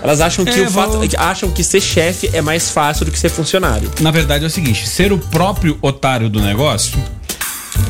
[0.03, 0.93] Elas acham que É, o fato.
[0.93, 3.91] vou- Acham que ser chefe é mais fácil do que ser funcionário.
[4.01, 6.99] Na verdade é o seguinte, ser o próprio otário do negócio,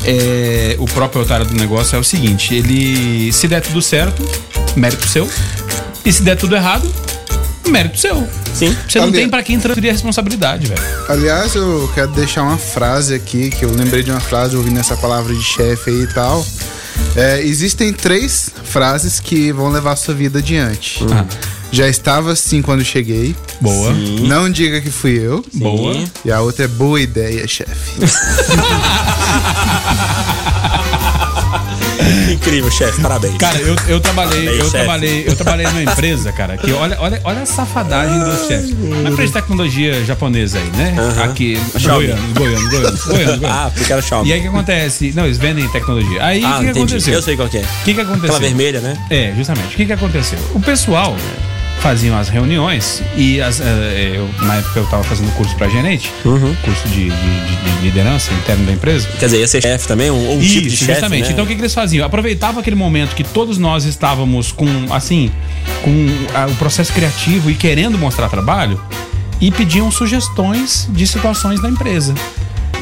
[0.05, 4.23] é, o próprio otário do negócio é o seguinte, ele se der tudo certo,
[4.75, 5.29] mérito seu,
[6.05, 6.91] e se der tudo errado,
[7.69, 8.27] mérito seu.
[8.53, 8.75] Sim.
[8.87, 10.81] Você não Ali- tem pra quem transferir a responsabilidade, velho.
[11.09, 14.95] Aliás, eu quero deixar uma frase aqui, que eu lembrei de uma frase ouvindo essa
[14.97, 16.45] palavra de chefe aí e tal.
[17.15, 21.03] É, existem três frases que vão levar a sua vida adiante.
[21.11, 21.25] Ah.
[21.71, 23.35] Já estava assim quando cheguei.
[23.59, 23.91] Boa.
[23.93, 25.43] Não diga que fui eu.
[25.55, 25.93] Boa.
[25.95, 26.07] Sim.
[26.25, 27.99] E a outra é boa ideia, chefe.
[32.31, 33.01] Incrível, chefe.
[33.01, 33.37] Parabéns.
[33.37, 34.71] Cara, eu, eu trabalhei, Parabéns, eu chefe.
[34.71, 38.71] trabalhei, eu trabalhei numa empresa, cara, que olha, olha, olha a safadagem dos chefes.
[38.71, 40.95] Uma empresa de tecnologia japonesa aí, né?
[41.23, 42.07] Aqui, Xiaomi.
[42.07, 43.43] goianos, goianos, goianos, goianos, goianos.
[43.53, 44.29] Ah, porque era Xiaomi.
[44.29, 45.13] E aí o que acontece?
[45.15, 46.23] Não, eles vendem tecnologia.
[46.25, 47.13] Aí o ah, que, que aconteceu?
[47.13, 47.61] Eu sei qual que é.
[47.61, 48.35] O que, que aconteceu?
[48.35, 48.97] Aquela vermelha, né?
[49.09, 49.73] É, justamente.
[49.73, 50.39] O que, que aconteceu?
[50.53, 51.15] O pessoal
[51.83, 56.09] faziam as reuniões e as, eh, eu, na época eu tava fazendo curso pra gerente,
[56.23, 56.55] Uhum.
[56.63, 59.05] curso de, de- de- de liderança interno da empresa.
[59.19, 60.09] Quer dizer, ia ser chefe também?
[60.09, 61.25] Um, um Isso, tipo de chefe, justamente.
[61.25, 61.31] né?
[61.33, 62.05] Então o que, que eles faziam?
[62.05, 65.29] Aproveitavam aquele momento que todos nós estávamos com, assim,
[65.83, 68.81] com ah, o processo criativo e querendo mostrar trabalho
[69.41, 72.13] e pediam sugestões de situações da empresa.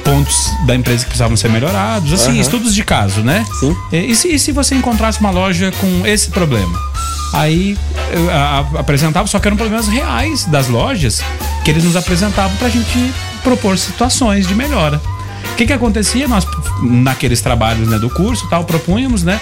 [0.03, 0.35] Pontos
[0.67, 2.41] da empresa que precisavam ser melhorados, assim, Aham.
[2.41, 3.43] estudos de caso, né?
[3.59, 3.75] Sim.
[3.91, 6.90] E, e se, e se você encontrasse uma loja com esse problema?
[7.33, 7.77] Aí
[8.13, 11.21] eu, a- a- apresentava, só que eram problemas reais das lojas
[11.63, 13.13] que eles nos apresentavam pra gente
[13.43, 15.01] propor situações de melhora.
[15.53, 16.27] O que que acontecia?
[16.27, 16.45] Nós,
[16.81, 19.39] naqueles trabalhos né, do curso e tal, propunhamos, né?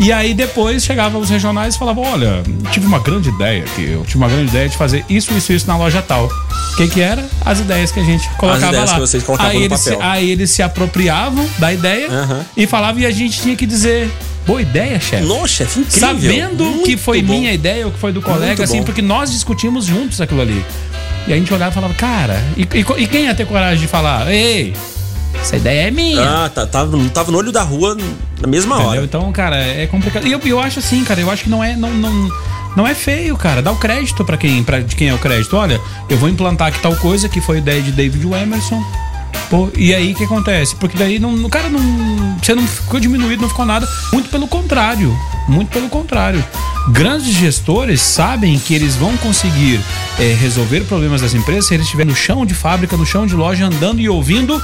[0.00, 3.90] E aí depois chegavam os regionais e falavam: Olha, tive uma grande ideia aqui.
[3.90, 6.26] Eu tive uma grande ideia de fazer isso, isso, isso na loja tal.
[6.26, 7.24] O que, que era?
[7.44, 8.94] As ideias que a gente colocava ideias lá.
[8.94, 10.06] que vocês colocavam aí, no eles se, papel.
[10.10, 12.40] aí eles se apropriavam da ideia Aham.
[12.56, 14.10] e falavam e a gente tinha que dizer.
[14.46, 15.24] Boa ideia, chefe.
[15.24, 16.00] Nossa, chefe, incrível.
[16.08, 17.32] Sabendo Muito que foi bom.
[17.34, 20.64] minha ideia ou que foi do colega, assim, porque nós discutimos juntos aquilo ali.
[21.28, 23.86] E a gente olhava e falava, cara, e, e- e quem ia ter coragem de
[23.86, 24.74] falar, ei,
[25.40, 26.20] essa ideia é minha?
[26.44, 27.96] Ah, tá, tava, tava no olho da rua
[28.40, 28.90] na mesma Entendeu?
[28.90, 29.04] hora.
[29.04, 30.26] Então, cara, é complicado.
[30.26, 31.76] E eu, eu acho assim, cara, eu acho que não é.
[31.76, 32.28] Não, não,
[32.76, 33.62] não é feio, cara.
[33.62, 35.56] Dá o crédito pra quem, pra, de quem é o crédito.
[35.56, 38.82] Olha, eu vou implantar aqui tal coisa que foi ideia de David Emerson.
[39.50, 40.74] Pô, e aí o que acontece?
[40.76, 41.80] Porque daí não, o cara não.
[42.42, 43.86] Você não ficou diminuído, não ficou nada.
[44.12, 45.16] Muito pelo contrário.
[45.48, 46.42] Muito pelo contrário.
[46.88, 49.80] Grandes gestores sabem que eles vão conseguir
[50.18, 53.34] eh, resolver problemas das empresas se eles estiverem no chão de fábrica, no chão de
[53.34, 54.60] loja, andando e ouvindo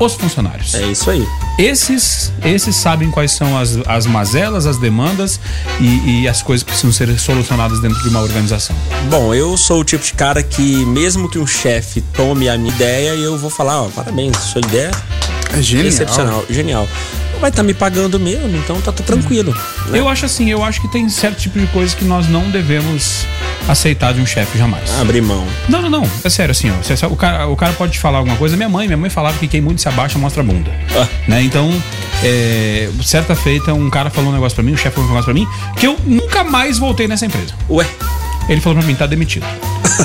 [0.00, 0.74] os funcionários.
[0.74, 1.26] É isso aí.
[1.58, 5.40] Esses, esses sabem quais são as, as mazelas, as demandas
[5.80, 8.76] e, e as coisas que precisam ser solucionadas dentro de uma organização.
[9.10, 12.72] Bom, eu sou o tipo de cara que, mesmo que um chefe tome a minha
[12.72, 14.90] ideia, eu vou falar, ó, parabéns, sua ideia
[15.52, 15.86] É é genial.
[15.88, 16.88] excepcional, genial.
[17.40, 19.54] Vai estar me pagando mesmo, então tá tudo tranquilo.
[19.86, 19.98] né?
[19.98, 23.24] Eu acho assim, eu acho que tem certo tipo de coisa que nós não devemos
[23.68, 24.90] aceitar de um chefe jamais.
[25.00, 25.46] Abrir mão.
[25.68, 26.10] Não, não, não.
[26.24, 27.06] É sério, assim, ó.
[27.06, 28.56] O cara, o cara pode te falar alguma coisa.
[28.56, 30.72] Minha mãe, minha mãe falava que quem muito se abaixa mostra a bunda.
[30.96, 31.06] Ah.
[31.28, 31.42] Né?
[31.42, 31.70] Então,
[32.24, 35.32] é, certa feita, um cara falou um negócio pra mim, um chefe falou um negócio
[35.32, 35.46] pra mim,
[35.76, 37.54] que eu nunca mais voltei nessa empresa.
[37.70, 37.86] Ué.
[38.48, 39.46] Ele falou pra mim, tá demitido.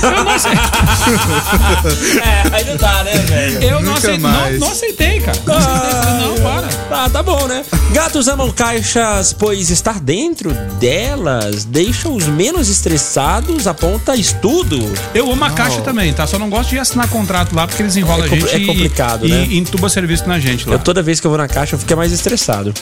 [0.01, 0.63] Eu não aceitei.
[2.23, 3.63] É, aí não dá, né, velho?
[3.63, 5.38] Eu não aceitei, não, não aceitei, cara.
[5.45, 5.91] Não aceitei.
[5.91, 6.67] Falei, Não, para.
[6.89, 7.63] Tá, tá bom, né?
[7.93, 14.79] Gatos amam caixas, pois estar dentro delas deixa os menos estressados, aponta estudo.
[15.13, 16.25] Eu amo a caixa também, tá?
[16.25, 19.27] Só não gosto de assinar contrato lá porque eles enrolam É a gente é complicado,
[19.27, 19.45] e, né?
[19.47, 20.75] e entuba serviço na gente lá.
[20.75, 22.73] Eu, toda vez que eu vou na caixa, eu fico mais estressado.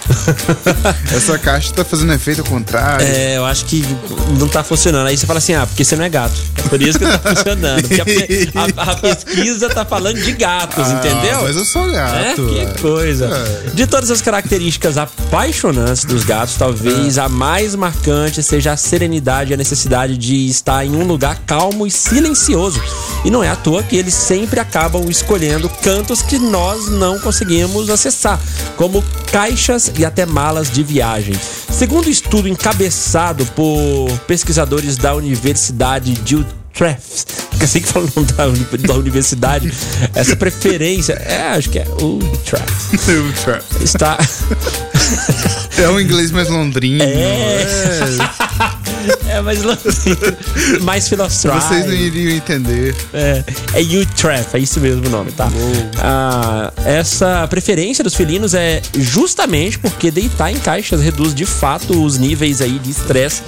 [1.13, 3.05] Essa caixa tá fazendo efeito ao contrário.
[3.05, 3.85] É, eu acho que
[4.39, 5.07] não tá funcionando.
[5.07, 6.33] Aí você fala assim, ah, porque você não é gato.
[6.57, 7.81] É por isso que não tá funcionando.
[7.85, 8.01] Porque
[8.55, 11.41] a, a- a pesquisa tá falando de gatos, Ah, entendeu?
[11.43, 12.47] Mas eu sou É, gato.
[12.47, 12.79] que velho.
[12.81, 13.25] coisa.
[13.67, 13.69] É.
[13.71, 19.53] De todas as características apaixonantes dos gatos, talvez a mais marcante seja a serenidade e
[19.53, 22.81] a necessidade de estar em um lugar calmo e silencioso.
[23.23, 27.89] E não é à toa que eles sempre acabam escolhendo cantos que nós não conseguimos
[27.89, 28.39] acessar,
[28.77, 31.35] como caixas e até malas de viagem.
[31.71, 37.25] Segundo estudo encabeçado por pesquisadores da Universidade de Utrecht,
[37.57, 39.71] que assim que fala o nome da, da universidade,
[40.13, 44.17] essa preferência, é, acho que é Utrecht, está...
[45.77, 47.03] É um inglês mais londrino.
[47.03, 47.61] É.
[47.63, 48.71] É
[49.43, 49.61] mais
[50.81, 51.67] mais filosófico.
[51.67, 52.95] Vocês não iriam entender.
[53.13, 53.43] É,
[53.73, 55.49] é Utrecht, é isso mesmo o nome, tá?
[55.97, 62.17] Ah, essa preferência dos felinos é justamente porque deitar em caixas reduz de fato os
[62.17, 63.41] níveis aí de estresse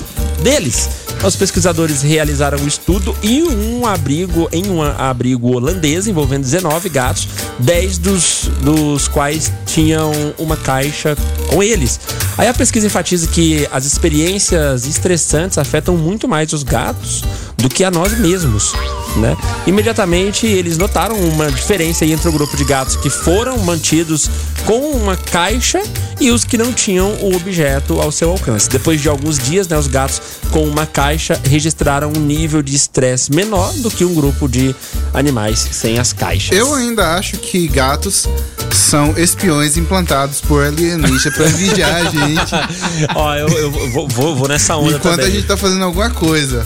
[0.44, 0.90] deles.
[1.24, 7.30] Os pesquisadores realizaram um estudo e um abrigo em um abrigo holandês envolvendo 19 gatos,
[7.60, 11.16] 10 dos, dos quais tinham uma caixa
[11.48, 11.98] com eles.
[12.38, 17.24] Aí a pesquisa enfatiza que as experiências estressantes afetam muito mais os gatos
[17.64, 18.74] do que a nós mesmos,
[19.16, 19.36] né?
[19.66, 24.30] Imediatamente eles notaram uma diferença entre o grupo de gatos que foram mantidos
[24.66, 25.82] com uma caixa
[26.20, 28.70] e os que não tinham o objeto ao seu alcance.
[28.70, 33.32] Depois de alguns dias, né, os gatos com uma caixa registraram um nível de estresse
[33.34, 34.76] menor do que um grupo de
[35.14, 36.58] animais sem as caixas.
[36.58, 38.28] Eu ainda acho que gatos
[38.72, 42.52] são espiões implantados por alienígena pra vigiar a gente
[43.16, 45.28] Ó, eu, eu vou, vou- vou nessa onda enquanto também.
[45.28, 46.66] a gente tá fazendo alguma coisa.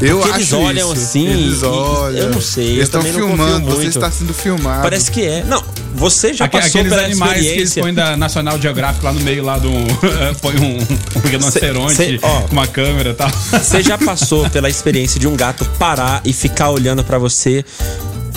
[0.00, 1.02] Eu Acho eles olham isso.
[1.02, 2.18] assim Eles e- olham.
[2.18, 4.82] eu não sei, Eles estão filmando, você está sendo filmado.
[4.82, 5.44] Parece que é.
[5.44, 5.62] Não,
[5.94, 7.82] você já Aque- passou Aqueles pela animais que eles experiência.
[7.82, 9.70] põem da National Geographic lá no meio lá do.
[10.40, 10.78] põe um,
[11.18, 13.30] um rinoceronte com uma câmera e tal.
[13.52, 17.64] Você já passou pela experiência de um gato parar e ficar olhando pra você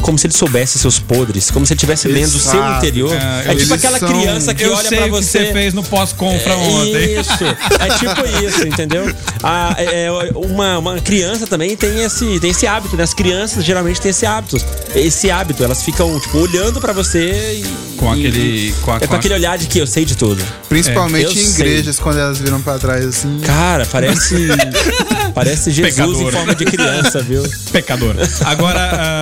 [0.01, 3.13] como se ele soubesse seus podres, como se ele estivesse lendo o seu interior.
[3.13, 5.45] É, É, tipo aquela são- criança que Eu olha sei pra o que você.
[5.47, 7.19] você fez no pós-compra ontem.
[7.19, 7.43] Isso,
[7.79, 9.13] é tipo isso, entendeu?
[9.43, 13.03] A, é, é, uma, uma criança também tem esse, tem esse hábito, né?
[13.03, 14.57] As crianças geralmente têm esse hábito.
[14.95, 17.97] Esse hábito, elas ficam, tipo, olhando pra você e.
[17.97, 20.05] Com e- aquele- com a- é com com a- aquele olhar de que eu sei
[20.05, 20.43] de tudo.
[20.69, 21.65] Principalmente É, em sei.
[21.65, 23.39] igrejas, quando elas viram pra trás assim.
[23.43, 24.35] Cara, parece.
[25.37, 26.31] parece Jesus em Pecador.
[26.31, 27.43] forma de criança, viu?
[27.71, 28.15] Pecador.
[28.45, 28.79] Agora,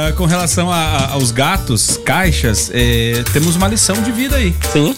[0.09, 4.55] ah, com relação a- a- aos gatos, caixas, eh, temos uma lição de vida aí.
[4.71, 4.95] Sim.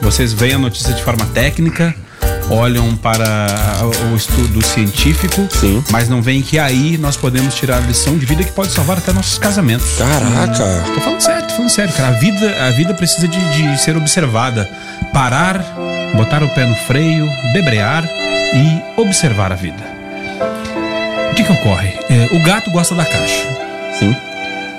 [0.00, 1.94] Vocês veem a notícia de forma técnica,
[2.50, 3.24] olham para
[4.12, 5.82] o estudo científico, Sim.
[5.90, 8.98] mas não veem que aí nós podemos tirar a lição de vida que pode salvar
[8.98, 9.86] até nossos casamentos.
[9.96, 10.84] Caraca.
[10.94, 12.08] Tô falando sério, tô falando sério, cara.
[12.08, 13.38] A vida, a vida precisa de,
[13.72, 14.68] de ser observada.
[15.12, 15.64] Parar
[16.14, 18.04] botar o pé no freio, debrear
[18.54, 19.93] e observar a vida.
[21.44, 21.92] O que, ocorre?
[22.08, 23.46] É, o gato gosta da caixa.
[23.98, 24.16] Sim.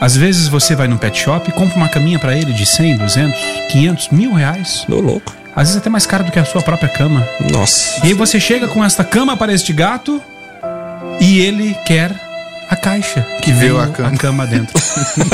[0.02, 2.98] Às vezes você vai num pet shop e compra uma caminha pra ele de 100,
[2.98, 3.40] 200,
[3.72, 4.84] 500, mil reais.
[4.88, 5.32] Tô louco.
[5.56, 7.24] Às vezes até mais caro do que a sua própria cama.
[7.52, 8.04] Nossa.
[8.04, 10.20] E aí você chega com esta cama para este gato
[11.22, 12.12] e ele quer
[12.68, 14.10] a caixa que Viu veio a cama.
[14.10, 14.74] a cama dentro.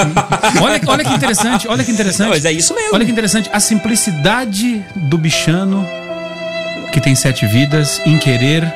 [0.62, 2.28] olha, olha que interessante, olha que interessante.
[2.28, 2.94] Não, mas é isso mesmo.
[2.94, 5.88] Olha que interessante, a simplicidade do bichano
[6.92, 8.72] que tem sete vidas em querer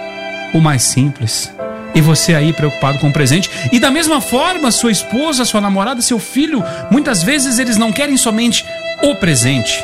[0.54, 1.52] o mais simples.
[1.96, 3.50] E você aí preocupado com o presente.
[3.72, 8.18] E da mesma forma, sua esposa, sua namorada, seu filho, muitas vezes eles não querem
[8.18, 8.66] somente
[9.02, 9.84] o presente.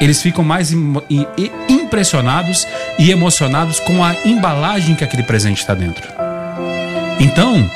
[0.00, 0.72] Eles ficam mais
[1.68, 2.66] impressionados
[2.98, 6.08] e emocionados com a embalagem que aquele presente está dentro.
[7.18, 7.70] Então,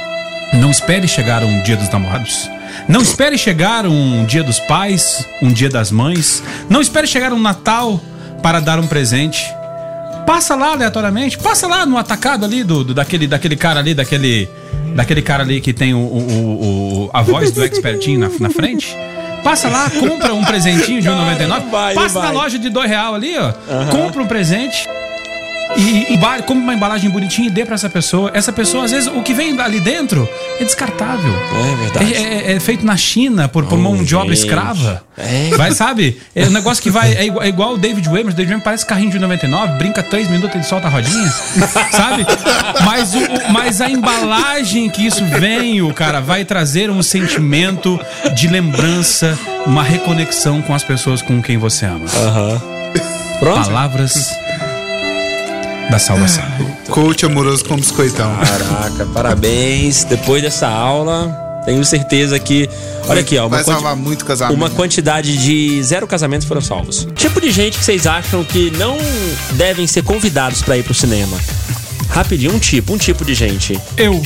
[0.54, 2.48] não espere chegar um dia dos namorados.
[2.88, 6.42] Não espere chegar um dia dos pais, um dia das mães.
[6.68, 8.00] Não espere chegar um Natal
[8.42, 9.52] para dar um presente.
[10.26, 14.48] Passa lá aleatoriamente, passa lá no atacado ali do, do- daquele, daquele cara ali, daquele,
[14.94, 18.96] daquele cara ali que tem o, o- o- a voz do expertinho na, na frente.
[19.42, 21.70] Passa lá, compra um presentinho de 1,99.
[21.70, 22.32] vai, Passa vai.
[22.32, 23.52] na loja de dois real ali, ó.
[23.90, 24.88] Compra um presente.
[25.76, 28.30] E, e compra uma embalagem bonitinha e dê pra essa pessoa.
[28.34, 30.28] Essa pessoa, às vezes, o que vem ali dentro
[30.60, 31.32] é descartável.
[31.34, 32.14] É verdade.
[32.14, 34.44] É, é- é feito na China por, por mão de obra gente.
[34.44, 35.02] escrava.
[35.16, 35.50] É.
[35.56, 36.20] Vai, sabe?
[36.34, 37.12] É um negócio que vai.
[37.14, 38.08] É igual, é igual o David.
[38.08, 41.30] O David Waymer parece carrinho de 99, brinca 3 minutos, ele solta a rodinha.
[41.92, 42.24] sabe?
[42.84, 47.98] Mas, o, o- mas a embalagem que isso vem, o cara, vai trazer um sentimento
[48.34, 52.06] de lembrança, uma reconexão com as pessoas com quem você ama.
[52.16, 52.62] Aham.
[53.40, 53.64] Pronto?
[53.66, 54.36] Palavras
[55.90, 56.44] da salvação.
[56.88, 58.30] Coach amoroso com biscoitão.
[58.36, 60.04] Caraca, parabéns.
[60.04, 62.68] Depois dessa aula, tenho certeza que.
[63.08, 63.42] Olha aqui, ó.
[63.42, 64.56] Uma, Vai salvar muito casamento.
[64.56, 67.06] uma quantidade de zero casamentos foram salvos.
[67.14, 68.96] Tipo de gente que vocês acham que não
[69.52, 71.36] devem ser convidados pra ir pro cinema?
[72.08, 73.78] Rapidinho, um tipo, um tipo de gente.
[73.96, 74.22] Eu.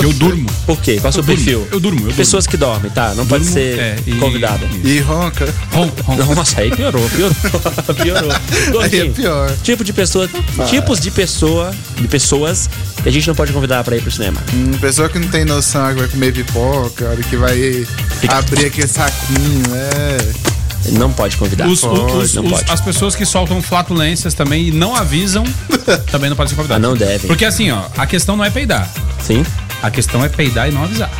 [0.00, 0.48] Eu durmo.
[0.66, 0.98] Por quê?
[1.00, 1.68] Qual é o seu Eu durmo, perfil?
[1.72, 2.16] eu durmo, eu durmo.
[2.16, 3.14] Pessoas que dormem, tá?
[3.14, 4.64] Não pode Durmo, ser é, e- convidada.
[4.84, 5.52] E ronca.
[5.72, 6.16] Ron, ron.
[6.34, 7.34] Nossa, aí piorou, piorou.
[8.02, 8.32] piorou.
[8.32, 9.56] Aí Gordinho, é pior.
[9.62, 10.28] Tipo de pessoa,
[10.68, 12.68] tipos de pessoa, de pessoas
[13.02, 14.40] que a gente não pode convidar pra ir pro cinema.
[14.54, 17.86] Hum, pessoa que não tem noção que vai comer pipoca, que vai
[18.28, 20.52] abrir aquele saquinho, é.
[20.92, 21.68] Não pode convidar.
[21.68, 22.72] Os- os- não os- pode.
[22.72, 25.44] as pessoas que soltam flatulências também e não avisam,
[26.10, 26.84] também não podem ser convidadas.
[26.84, 27.28] Ah, não devem.
[27.28, 28.90] Porque assim, ó, a questão não é peidar.
[29.22, 29.44] Sim.
[29.82, 31.10] A questão é peidar e não avisar.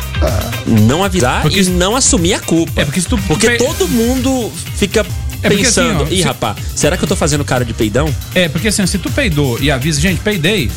[0.65, 2.81] Não avisar Porque e se- não assumir a culpa.
[2.81, 5.01] É porque se tu Porque pe- todo mundo fica
[5.41, 7.73] É porque pensando, assim, ó, ih, se- rapaz, será que eu tô fazendo cara de
[7.73, 8.07] peidão?
[8.33, 10.71] É, porque assim, se tu peidou e avisa, gente, peidei,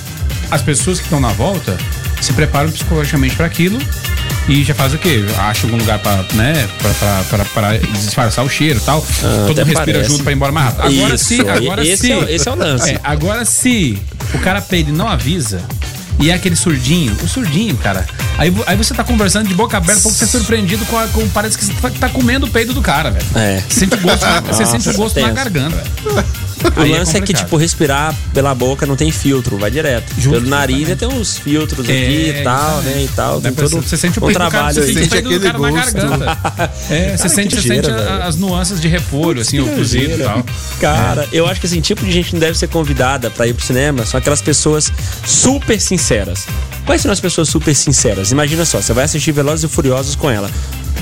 [0.50, 1.78] as pessoas que estão na volta
[2.20, 3.78] se preparam psicologicamente pra aquilo
[4.48, 5.24] e já faz o quê?
[5.38, 9.00] Acha algum lugar pra, né, pra, pra, pra, pra disfarçar o cheiro e tal.
[9.00, 10.08] Todo Ah, até mundo respira parece.
[10.10, 10.96] junto pra ir embora mais rápido.
[10.98, 12.12] Agora Isso, se, agora esse se.
[12.12, 12.90] é o- esse é o lance.
[12.90, 13.96] É, agora se
[14.34, 15.62] o cara peida e não avisa.
[16.18, 18.06] E é aquele surdinho, o surdinho, cara.
[18.38, 21.28] Aí, aí você tá conversando de boca aberta, pouco você é surpreendido com, a- com.
[21.28, 23.26] Parece que você tá, tá comendo o peido do cara, velho.
[23.34, 23.62] É.
[23.68, 26.24] Você sente o gosto, na- você sente o gosto na garganta, velho.
[26.76, 27.44] O Aí lance é, que, complicado.
[27.44, 30.12] tipo, respirar pela boca não tem filtro, vai direto.
[30.18, 30.98] Junto, Pelo nariz exatamente.
[31.14, 32.96] tem uns filtros É, aqui e tal, exatamente.
[32.96, 33.02] né?
[33.04, 33.40] E tal.
[33.40, 34.86] Tem todo você sente o um peito do cara, trabalho você aí.
[34.94, 35.92] sente o Sente aquele cara na gosto.
[35.94, 36.38] garganta.
[36.90, 38.22] É, você Cara, sente, que você sente a- velho.
[38.24, 40.44] as nuances de repolho, assim, o cozido e tal.
[40.80, 43.54] Cara, eu acho que assim, tipo de gente que não deve ser convidada pra ir
[43.54, 44.92] pro cinema são aquelas pessoas
[45.24, 46.46] super sinceras.
[46.84, 48.30] Quais são as pessoas super sinceras?
[48.32, 50.50] Imagina só, você vai assistir Velozes e Furiosos com ela.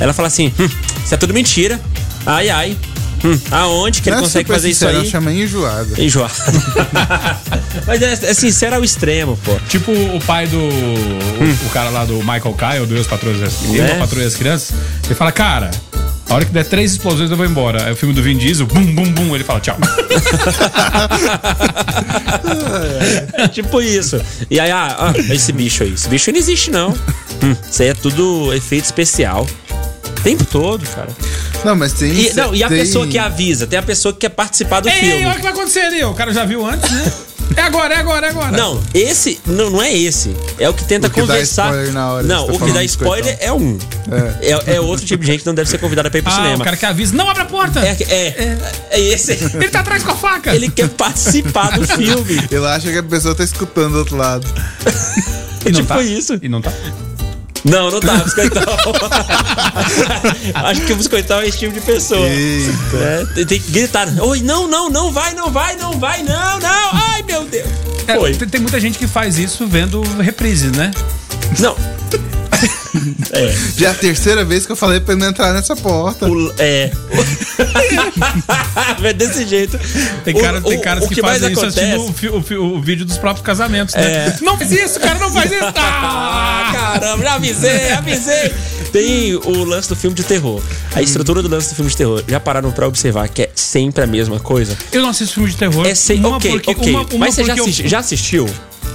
[0.00, 0.68] Ela fala assim: hum,
[1.04, 1.80] isso é tudo mentira.
[2.26, 2.76] Ai, ai.
[3.25, 5.07] Hum, aonde que ele Não é consegue fazer isso sincero, aí?
[5.11, 6.01] chama enjoada.
[6.03, 6.31] Enjoar.
[7.87, 9.57] Mas é, é sincero ao extremo, pô.
[9.68, 10.59] Tipo o pai do.
[10.59, 13.93] o- O, cara lá do Michael Kyle, do Eu, os Patrulhas, Eu, Né?
[13.93, 14.72] a Patrulha das Crianças.
[15.07, 15.70] Ele fala, cara.
[16.29, 17.85] A hora que der três explosões eu vou embora.
[17.87, 19.77] Aí o filme do Vin Diesel, bum, bum, bum, ele fala tchau.
[23.35, 24.20] É tipo isso.
[24.51, 25.93] E aí, ah, ah, esse bicho aí.
[25.93, 26.91] Esse bicho não existe, não.
[27.43, 29.47] Hum, isso aí é tudo efeito especial.
[30.25, 31.09] O tempo todo, cara.
[31.64, 32.11] Não, mas tem.
[32.11, 34.89] E, não, e a tem- pessoa que avisa, tem a pessoa que quer participar do
[34.89, 35.27] Ei, filme.
[35.27, 36.03] olha o que vai acontecer ali.
[36.05, 37.12] O cara já viu antes, né?
[37.57, 38.57] É agora, é agora, é agora.
[38.57, 40.35] Não, esse não, não é esse.
[40.59, 41.66] É o que tenta O que dá conversar.
[41.66, 43.79] spoiler na hora, não, tá o que dá spoiler é um.
[44.41, 44.75] É.
[44.77, 46.57] é outro tipo de gente que não deve ser convidada pra ir pro Ah, cinema.
[46.62, 47.14] o cara que avisa.
[47.14, 47.81] Não abre a porta!
[47.81, 48.59] É, é,
[48.93, 49.33] é, esse.
[49.33, 50.55] Ele tá atrás com a faca!
[50.55, 52.43] Ele quer participar do filme.
[52.51, 54.47] Ele acha que a pessoa tá escutando do outro lado.
[55.66, 56.03] E não tipo tá.
[56.03, 56.39] isso.
[56.43, 56.70] E não tá.
[57.64, 58.62] Não, não tá, biscoitão.
[60.54, 62.26] Acho que o biscoitão é esse tipo de pessoa.
[62.26, 62.96] Eita.
[62.96, 64.06] É, tem, tem que gritar.
[64.20, 66.90] Oi, não, não, não vai, não vai, não vai, não, não.
[66.92, 67.68] Ai, meu Deus.
[68.06, 68.34] É, Foi.
[68.34, 70.90] tem, tem muita gente que faz isso vendo reprises, né?
[71.58, 71.74] Não.
[73.32, 73.54] É.
[73.76, 76.28] Já é a terceira vez que eu falei pra ele não entrar nessa porta.
[76.28, 76.90] O- é.
[79.02, 79.78] é desse jeito.
[80.24, 83.04] Tem, cara, O- tem caras o que, que mais fazem isso assistindo o, o vídeo
[83.04, 84.02] dos próprios casamentos, né?
[84.02, 84.36] É.
[84.42, 85.64] Não faz isso, cara, não faz isso.
[85.76, 86.72] Ah, Ah!
[86.98, 88.52] caramba, já avisei, avisei.
[88.92, 90.62] Tem o lance do filme de terror.
[90.94, 92.22] A estrutura do lance do filme de terror.
[92.28, 94.76] Já pararam pra observar que é sempre a mesma coisa?
[94.92, 95.86] Eu não assisto filme de terror.
[95.86, 96.26] É sempre.
[96.26, 96.90] Uma Ok, porque- ok.
[96.92, 98.48] uma- uma Mas você já, eu- assisti- já assistiu?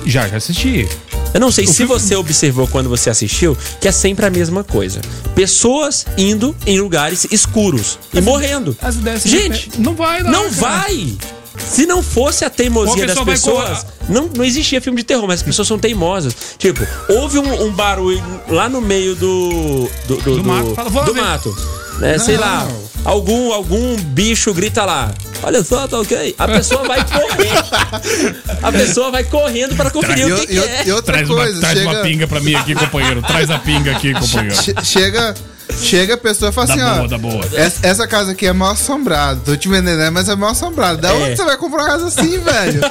[0.05, 0.87] Já, já assisti.
[1.33, 4.99] Eu não sei se você observou quando você assistiu que é sempre a mesma coisa.
[5.35, 8.75] Pessoas indo em lugares escuros e morrendo.
[8.81, 10.55] As ideias Gente, não vai Não cara.
[10.55, 11.17] vai!
[11.57, 15.27] Se não fosse a teimosia das pessoa vai pessoas, não, não existia filme de terror,
[15.27, 16.33] mas as pessoas são teimosas.
[16.57, 19.89] Tipo, houve um, um barulho lá no meio do.
[20.07, 20.73] Do, do, Do mato.
[20.73, 21.55] Fala, do mato.
[21.99, 22.67] Né, sei lá,
[23.03, 25.13] algum, algum bicho grita lá.
[25.43, 26.35] Olha só, tá ok?
[26.37, 28.39] A pessoa vai correndo.
[28.61, 30.83] A pessoa vai correndo para conferir o que, que e é.
[30.85, 33.21] e outra Traz, uma, coisa, traz uma chega, pinga pra mim aqui, companheiro.
[33.21, 34.55] Traz a pinga aqui, companheiro.
[34.61, 35.33] che- chega,
[35.81, 37.07] chega a pessoa e fala Da assim, boa, ó.
[37.07, 37.45] da boa.
[37.53, 39.39] Essa, essa casa aqui é mal assombrada.
[39.45, 40.09] Tô te vendendo, né?
[40.09, 40.97] Mas é mal assombrada.
[40.97, 41.13] Da É.
[41.13, 42.81] onde você vai comprar uma casa assim, velho?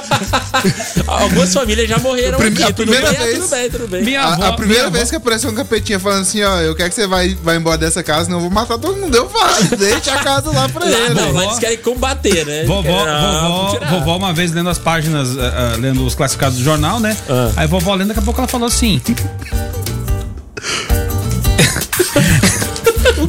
[1.07, 2.63] Algumas famílias já morreram Prime- aqui.
[2.63, 4.03] a Tudo primeira bem, vez- tudo bem, tudo bem.
[4.03, 6.59] Minha A, avó, a primeira minha vez avó- que apareceu um capetinha falando assim, ó,
[6.61, 9.15] eu quero que você vai, vai embora dessa casa, senão eu vou matar todo mundo.
[9.15, 11.13] Eu falo, deixa a casa lá pra Ah, ele.
[11.13, 12.63] não, lá eles querem combater, né?
[12.65, 16.63] Vovó, Não, vovó, vovó, uma vez lendo as páginas, ah, ah, lendo os classificados do
[16.63, 17.15] jornal, né?
[17.29, 17.51] Ah.
[17.57, 19.01] Aí vovó lendo, daqui a pouco ela falou assim: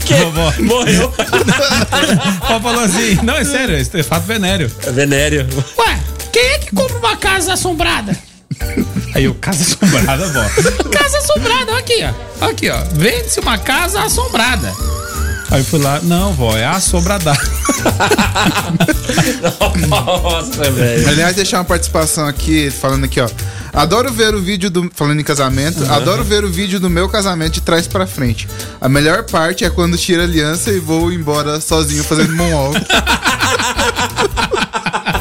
[0.00, 0.14] O quê?
[0.14, 0.52] Vovó.
[0.60, 1.12] Morreu.
[2.40, 4.70] Vovó falou assim: Não, é sério, isso é fato venéreo.
[4.92, 5.46] Venério.
[5.78, 6.00] Ué,
[6.32, 8.16] quem é que compra uma casa assombrada?
[9.14, 10.40] Aí eu, casa assombrada, vó.
[10.90, 12.04] Casa assombrada, aqui,
[12.40, 12.46] ó.
[12.46, 14.72] Aqui, ó, vende-se uma casa assombrada.
[15.50, 17.32] Aí eu fui lá, não, vó, é assombrada.
[19.88, 21.08] Nossa, velho.
[21.08, 23.28] Aliás, deixar uma participação aqui, falando aqui, ó.
[23.72, 24.90] Adoro ver o vídeo do.
[24.94, 28.48] Falando em casamento, adoro ver o vídeo do meu casamento de trás pra frente.
[28.80, 32.80] A melhor parte é quando tira a aliança e vou embora sozinho fazendo moonwalk.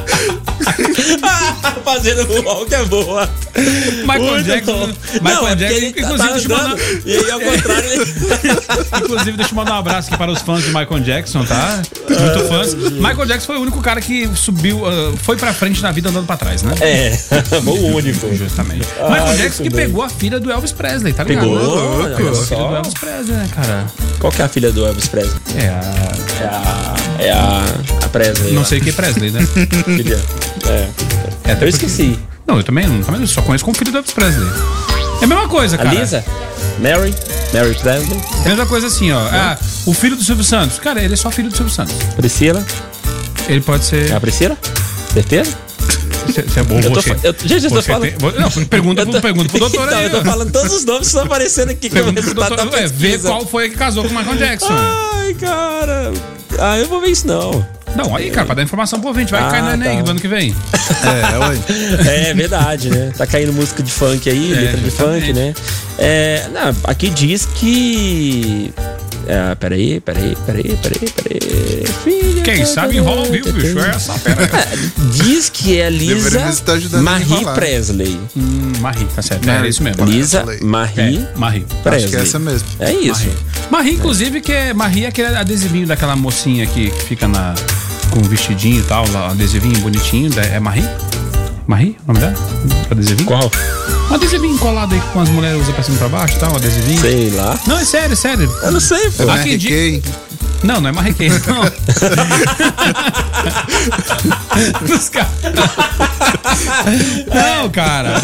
[1.84, 3.30] Fazendo walk é boa.
[4.04, 4.72] Michael Muito Jackson.
[4.74, 4.88] bom.
[4.88, 8.06] Michael Não, é Jackson, tá- inclusive, tá deixa eu mandar- E aí, ao contrário, ele...
[9.04, 11.82] Inclusive, deixa eu mandar um abraço aqui para os fãs de Michael Jackson, tá?
[12.10, 12.74] Muito fãs.
[12.76, 16.26] Michael Jackson foi o único cara que subiu, ah, foi pra frente na vida andando
[16.26, 16.74] pra trás, né?
[16.82, 17.18] É,
[17.66, 18.34] o único.
[18.36, 18.88] Justamente.
[19.00, 21.44] Ah, Michael Jackson que pegou a filha do Elvis Presley, tá ligado?
[21.50, 23.86] Pegou, olha Pegou a filha do Elvis Presley, né, cara?
[24.20, 25.40] Qual que é a filha do Elvis Presley?
[25.58, 26.10] É a.
[26.40, 26.96] É a...
[27.20, 27.64] É a...
[28.06, 28.54] A Presley.
[28.54, 28.68] Não lá.
[28.68, 29.40] sei que Presley, né?
[29.86, 30.20] Filha.
[30.70, 30.88] É.
[31.46, 32.18] É, até Eu esqueci.
[32.48, 34.48] Não, eu também, não, também só conheço como filho do Elvis Presley.
[35.22, 35.94] É a mesma coisa, A cara.
[36.00, 36.24] Lisa?
[36.80, 37.14] Mary?
[37.54, 38.22] Mary Presley?
[38.44, 39.20] É a mesma coisa assim, ó.
[39.20, 40.80] Ah, o filho do Silvio Santos.
[40.80, 41.94] Cara, ele é só filho do Silvio Santos.
[42.16, 42.66] Priscila?
[43.48, 44.10] Ele pode ser.
[44.12, 44.58] É a Priscila?
[45.14, 45.52] Certeza?
[46.28, 47.12] Você é bom, Eu tô, você.
[47.24, 48.02] eu, gente, eu tô falando.
[48.04, 50.04] tem- Não, pergunta, Eu tô- pergunta pro doutor Não, aí.
[50.06, 52.72] eu tô falando todos os nomes que estão aparecendo aqui Pergunta pro resultado doutor.
[52.72, 54.68] da Ué, vê qual foi que casou com o Michael Jackson.
[54.72, 56.12] Ai, cara.
[56.60, 57.66] Ah, eu vou ver isso não.
[57.96, 60.04] Não, aí, cara, pra dar informação pro ouvinte, vai Ah, cair no Enem tá.
[60.04, 60.56] do ano que vem.
[61.00, 62.30] É, ué.
[62.30, 63.12] É verdade, né?
[63.18, 65.54] Tá caindo música de funk aí, É, letra de funk, né?
[65.98, 68.74] É, não, aqui diz que.
[69.32, 71.84] É, peraí, peraí, peraí, peraí, peraí.
[72.04, 73.78] Filha Quem sabe enrola ao vivo, bicho.
[73.78, 74.50] É essa pera.
[75.14, 76.52] Diz que é Lisa
[77.00, 77.54] Marie enrolar.
[77.54, 78.20] Presley.
[78.36, 79.48] Hum, Marie, tá certo.
[79.48, 80.04] É isso mesmo.
[80.04, 80.44] Lisa.
[80.64, 81.64] Marie É, Marie.
[81.84, 82.04] Presley.
[82.06, 82.68] Acho que é essa mesmo.
[82.80, 83.28] É isso.
[83.28, 83.38] Marie.
[83.70, 84.74] Marie, inclusive, que é.
[84.74, 87.54] Marie é aquele adesivinho daquela mocinha que, que fica na,
[88.10, 90.32] com um vestidinho e tal, lá, adesivinho bonitinho.
[90.52, 90.90] É Marie?
[91.70, 91.96] Marie?
[92.08, 92.34] O nome dela?
[92.90, 93.28] Adesivinho?
[93.28, 93.52] Qual?
[94.10, 96.52] Um adesivinho colado aí que as mulheres usam pra cima e pra baixo e tal,
[96.54, 97.00] um adesivinho.
[97.00, 97.56] Sei lá.
[97.68, 98.52] Não, é sério, é sério.
[98.64, 99.30] Eu não sei, pô.
[99.30, 100.04] Aqui marquei.
[100.64, 101.38] Não, não é marrequei, não.
[104.88, 105.30] Dos caras.
[107.28, 108.20] Não, cara.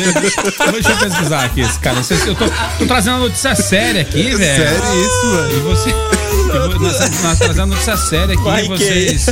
[0.71, 1.99] Deixa eu pesquisar aqui esse cara.
[2.25, 2.45] Eu tô,
[2.79, 4.63] tô trazendo uma notícia séria aqui, velho.
[4.69, 5.63] Sério isso, E velho.
[5.63, 5.93] você.
[6.79, 9.25] Nós, nós trazendo notícia séria aqui Vai e que- vocês.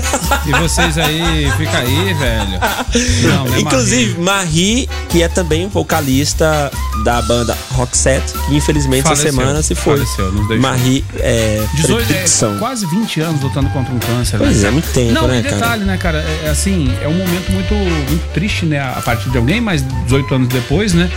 [0.46, 2.60] E vocês aí, fica aí, velho.
[3.24, 6.72] Não, não é Inclusive, Marie, que é também vocalista
[7.04, 9.98] da banda Roxette, que infelizmente essa Faleceu, semana se foi.
[9.98, 10.62] faleceu, nos deixou.
[10.70, 12.56] Marie é, 18, Predicção.
[12.56, 14.38] é, quase 20 anos lutando contra um câncer.
[14.38, 14.68] Pois né?
[14.68, 15.56] é, muito tempo, Não, né, e cara?
[15.56, 16.18] detalhe, né, cara?
[16.20, 18.80] É, é assim, é um momento muito, muito triste, né?
[18.80, 21.10] A partir de alguém, mas 18 anos depois, né?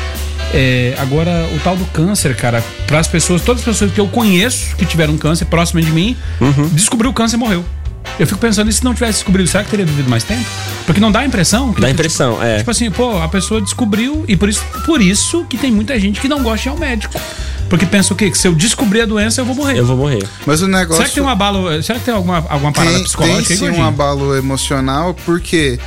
[0.54, 4.06] É, agora, o tal do câncer, cara, para as pessoas, todas as pessoas que eu
[4.08, 6.68] conheço que tiveram câncer próximo de mim, Uhum.
[6.72, 7.64] descobriu o câncer e morreu.
[8.18, 10.44] Eu fico pensando, e se não tivesse descobrido, será que teria vivido mais tempo?
[10.86, 12.58] Porque não dá a impressão que Dá a impressão, é.
[12.58, 16.20] Tipo assim, pô, a pessoa descobriu e por isso, por isso que tem muita gente
[16.20, 17.20] que não gosta de ir ao médico.
[17.68, 18.30] Porque pensa o quê?
[18.30, 19.76] Que se eu descobrir a doença, eu vou morrer.
[19.76, 20.22] Eu vou morrer.
[20.46, 20.96] Mas o negócio.
[20.98, 21.82] Será que tem um abalo.
[21.82, 25.78] Será que tem alguma, alguma parada tem, psicológica tem aí, sim um abalo emocional, porque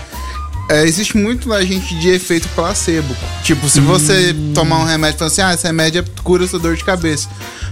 [0.69, 3.15] é, existe muito na gente de efeito placebo.
[3.43, 6.75] Tipo, se você tomar um remédio e falar assim, ah, esse remédio cura sua dor
[6.75, 7.27] de cabeça.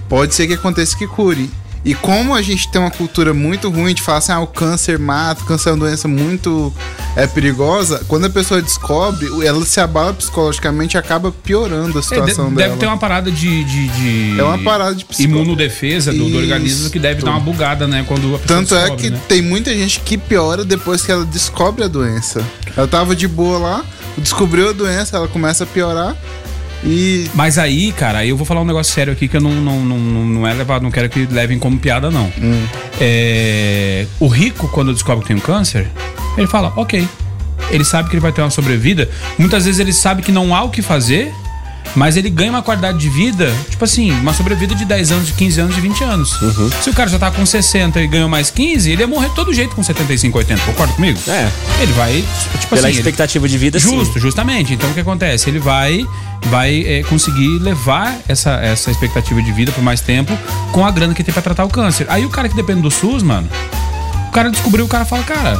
[0.09, 1.49] Pode ser que aconteça que cure.
[1.86, 4.99] E como a gente tem uma cultura muito ruim de falar assim, ah, o câncer
[4.99, 6.73] mata, o câncer é uma doença muito
[7.15, 12.01] é, perigosa, quando a pessoa descobre, ela se abala psicologicamente e acaba piorando a É,
[12.01, 12.78] de- situação deve dela.
[12.78, 13.63] ter uma parada de.
[13.63, 17.39] de- de- É uma parada de psico- imunodefesa do, do organismo que deve dar uma
[17.39, 18.03] bugada, né?
[18.07, 19.21] Quando a pessoa Tanto é descobre, que né?
[19.28, 22.43] tem muita gente que piora depois que ela descobre a doença.
[22.75, 23.86] Ela tava de boa lá,
[24.17, 26.15] descobriu a doença, ela começa a piorar
[26.84, 29.84] e Mas aí, cara, eu vou falar um negócio sério aqui que eu não, não,
[29.84, 32.32] não, não não é levado, não quero que levem como piada, não.
[32.39, 32.65] Hum.
[32.99, 35.88] É, o rico, quando descobre que tem um câncer,
[36.38, 37.07] ele fala, ok.
[37.69, 39.09] Ele sabe que ele vai ter uma sobrevida.
[39.38, 41.34] Muitas vezes ele sabe que não há o que fazer,
[41.95, 45.33] mas ele ganha uma qualidade de vida, tipo assim, uma sobrevida de 10 anos, de
[45.33, 46.41] 15 anos, de 20 anos.
[46.41, 46.69] Uhum.
[46.81, 49.53] Se o cara já tá com 60 e ganhou mais 15, ele ia morrer todo
[49.53, 50.61] jeito com 75, 80.
[50.63, 51.19] Concorda comigo?
[51.27, 51.49] É.
[51.81, 52.23] Ele vai,
[52.59, 52.88] tipo Pela assim.
[52.89, 53.89] ele- expectativa de vida, sim.
[53.97, 54.73] Justo, justamente.
[54.73, 55.49] Então o que acontece?
[55.49, 56.05] Ele vai
[56.49, 60.38] vai é, conseguir levar essa, essa expectativa de vida por mais tempo
[60.71, 62.05] com a grana que tem pra tratar o câncer.
[62.09, 63.49] Aí o cara que depende do SUS, mano,
[64.29, 65.57] o cara descobriu, o cara fala, cara,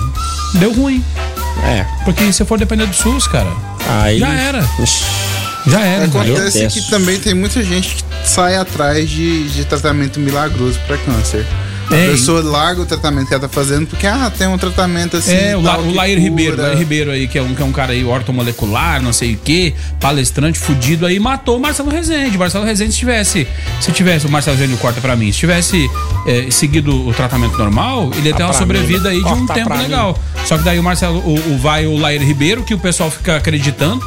[0.54, 1.04] deu ruim.
[1.66, 1.84] É.
[2.06, 3.52] Porque se for depender do SUS, cara,
[4.04, 4.20] Aí.
[4.20, 4.64] já era.
[4.80, 5.04] Ixi.
[5.66, 6.06] Já era.
[6.06, 11.46] acontece que também tem muita gente que sai atrás de, de tratamento milagroso pra câncer.
[11.90, 15.16] A É, pessoa larga o tratamento que ela tá fazendo porque, ah, tem um tratamento
[15.16, 15.32] assim.
[15.32, 16.20] É, o, La, o Lair.
[16.20, 19.36] Ribeiro, Lair Ribeiro aí, que é um, que é um cara aí ortomolecular, não sei
[19.36, 22.36] o quê, palestrante fudido aí, matou o Marcelo Rezende.
[22.36, 23.48] O Marcelo Rezende, se tivesse,
[23.80, 25.90] se tivesse, o Marcelo Rezende corta pra mim, se tivesse
[26.26, 29.16] é, seguido o tratamento normal, ele ia ter Ah, uma sobrevida mim.
[29.16, 30.20] aí de um Corta tempo legal.
[30.46, 33.38] Só que daí o Marcelo, o, o vai o Lair Ribeiro, que o pessoal fica
[33.38, 34.04] acreditando,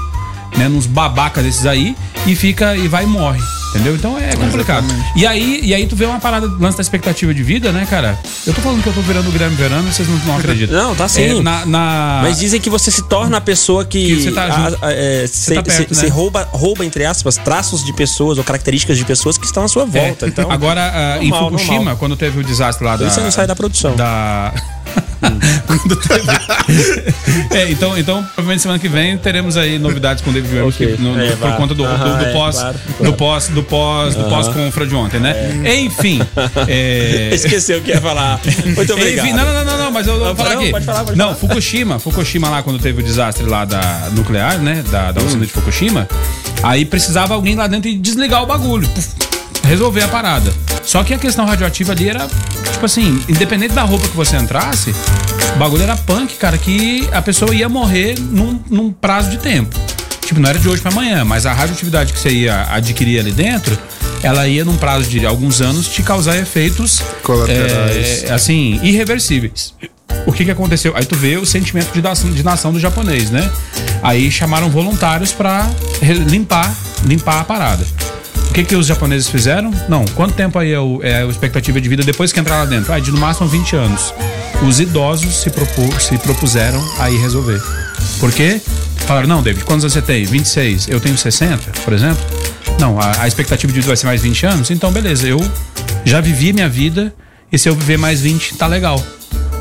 [0.57, 1.96] né, nos babacas desses aí,
[2.26, 3.40] e fica, e vai e morre.
[3.70, 3.94] Entendeu?
[3.94, 4.84] Então é complicado.
[5.14, 8.18] E aí, e aí tu vê uma parada, lance da expectativa de vida, né, cara?
[8.44, 10.76] Eu tô falando que eu tô virando o Guilherme Verano e vocês não, não acreditam.
[10.76, 11.38] Não, tá sim.
[11.38, 14.51] É, na, na- Mas dizem que você se torna a pessoa que, Que você tá
[14.51, 14.84] junto.
[14.84, 15.24] a- é,
[15.55, 16.09] tá perto, né?
[16.09, 19.84] rouba, rouba, entre aspas, traços de pessoas ou características de pessoas que estão à sua
[19.84, 19.86] É.
[19.86, 20.26] volta.
[20.26, 21.96] Então, Agora, ah, em normal, Fukushima, normal.
[21.96, 23.07] quando teve o desastre lá da.
[23.07, 23.94] Isso não sai da produção.
[23.94, 24.53] Da.
[25.66, 30.53] Quando teve- é, então, então, provavelmente semana que vem teremos aí novidades com o David
[30.53, 30.97] Williams Ok.
[30.97, 33.62] que no- no- É, por conta do, do- do é, pós, claro, do pós, do
[33.62, 35.34] pós, do pós confra de ontem, né?
[35.80, 36.20] Enfim,
[36.66, 38.41] é, Esqueceu o que ia falar.
[38.76, 39.26] Muito obrigado.
[39.26, 40.70] Enfim, não, não, não, não, não, mas eu, vou falar não, aqui.
[40.70, 41.36] pode falar, pode não, falar.
[41.36, 45.26] Fukushima, Fukushima lá quando teve o desastre lá da nuclear, né, da, da Hum.
[45.26, 46.09] usina de Fukushima,
[46.62, 49.09] aí precisava alguém lá dentro e desligar o bagulho, puf,
[49.70, 50.52] resolver a parada.
[50.84, 52.26] Só que a questão radioativa ali era,
[52.72, 54.92] tipo assim, independente da roupa que você entrasse,
[55.54, 59.74] o bagulho era punk, cara, que a pessoa ia morrer num, num prazo de tempo.
[60.26, 63.32] Tipo, não era de hoje pra amanhã, mas a radioatividade que você ia adquirir ali
[63.32, 63.76] dentro,
[64.22, 68.24] ela ia num prazo de alguns anos te causar efeitos Colaterais.
[68.24, 69.74] é, assim, irreversíveis.
[70.26, 70.92] O que que aconteceu?
[70.96, 73.48] Aí tu vê o sentimento de nação, de nação do japonês, né?
[74.02, 75.68] Aí chamaram voluntários pra
[76.02, 76.72] re- limpar,
[77.04, 77.84] limpar a parada.
[78.51, 79.70] O que que os japoneses fizeram?
[79.88, 82.64] Não, quanto tempo aí é, o, é a expectativa de vida depois que entrar lá
[82.64, 82.92] dentro?
[82.92, 84.12] Ah, de no máximo 20 anos.
[84.66, 87.61] Os idosos se, propu- se propuseram a ir resolver.
[88.18, 88.61] Por quê?
[89.07, 90.24] Falaram, não, David, quantos anos você tem?
[90.24, 90.88] 26.
[90.88, 92.22] Eu tenho 60, por exemplo.
[92.80, 94.70] Não, a, a expectativa de vida vai ser mais 20 anos?
[94.70, 95.40] Então, beleza, eu
[96.05, 97.14] já vivi minha vida
[97.53, 99.03] e se eu viver mais 20, tá legal.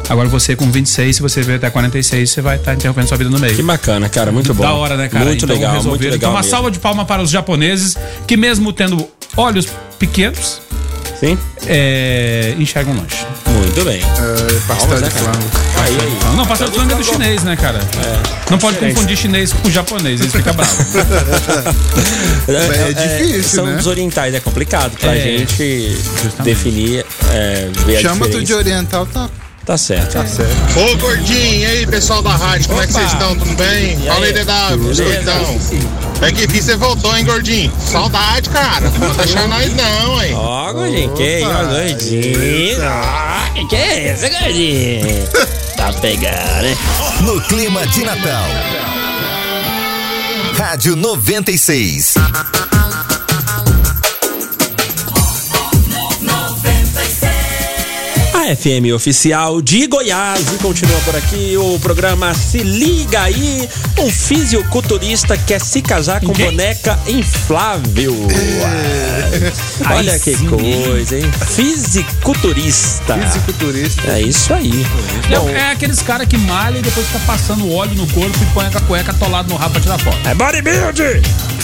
[0.10, 3.30] Agora você com 26, se você viver até 46, você vai estar interrompendo sua vida
[3.30, 3.56] no meio.
[3.56, 4.32] Que bacana, cara.
[4.32, 4.64] Muito bom.
[4.64, 5.26] Da hora, né, cara?
[5.26, 6.12] Muito Então, legal, muito resolveram.
[6.14, 6.18] legal.
[6.18, 6.52] Então, uma mesmo.
[6.52, 7.96] salva de palma para os japoneses
[8.26, 9.08] que, mesmo tendo
[9.38, 9.68] olhos
[10.00, 10.62] pequenos,
[11.20, 11.38] Sim?
[11.68, 13.26] é, enxergam longe.
[13.48, 14.00] Muito bem.
[14.02, 15.34] É, pastel Palmas, de né, cara?
[15.34, 15.50] flango.
[15.84, 16.36] Aí, aí.
[16.36, 17.80] Não, passa de é do chinês, né, cara?
[18.50, 18.96] Não pode diferente.
[18.96, 20.76] confundir chinês com japonês, eles ficam bravos.
[22.50, 23.76] É difícil, São né?
[23.76, 26.42] dos orientais, é complicado pra É, gente justamente.
[26.44, 29.30] definir, é, ver a Chama tu de oriental, tá?
[29.70, 30.14] Tá certo.
[30.14, 30.80] Tá certo.
[30.80, 33.02] Ô gordinho, e aí pessoal da rádio, como é que Opa!
[33.02, 33.38] vocês estão?
[33.38, 34.00] Tudo bem?
[34.00, 35.60] Fala aí, DW, biscoitão.
[36.24, 37.72] É que vi você voltou, hein, gordinho?
[37.78, 38.90] Saudade, cara.
[38.90, 40.34] Não vou deixar nós não, hein?
[40.34, 42.40] Ó, gordinho, que aí, ó, gordinho.
[43.70, 45.28] Que é isso, gordinho?
[45.78, 46.76] Tá pegando, né?
[47.22, 48.48] No clima de Natal.
[50.58, 52.16] Rádio 96.
[58.56, 63.70] FM oficial de Goiás e continua por aqui o programa Se Liga Aí,
[64.00, 66.46] um fisiculturista quer se casar com Quem?
[66.46, 68.16] boneca inflável.
[69.88, 71.32] Olha Aí que sim, coisa, hein?
[71.48, 73.18] Fisiculturista.
[73.20, 74.02] Fisiculturista.
[74.08, 74.72] É isso aí.
[75.30, 78.46] Bom, É, é aqueles caras que malham e depois fica passando óleo no corpo e
[78.48, 80.18] põe a cueca atolada no rabo pra tirar foto.
[80.28, 81.02] É bodybuild!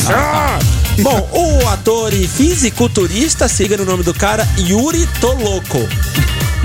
[0.07, 0.59] Ah!
[1.01, 5.79] Bom, o ator e fisiculturista, siga no nome do cara, Yuri Toloco.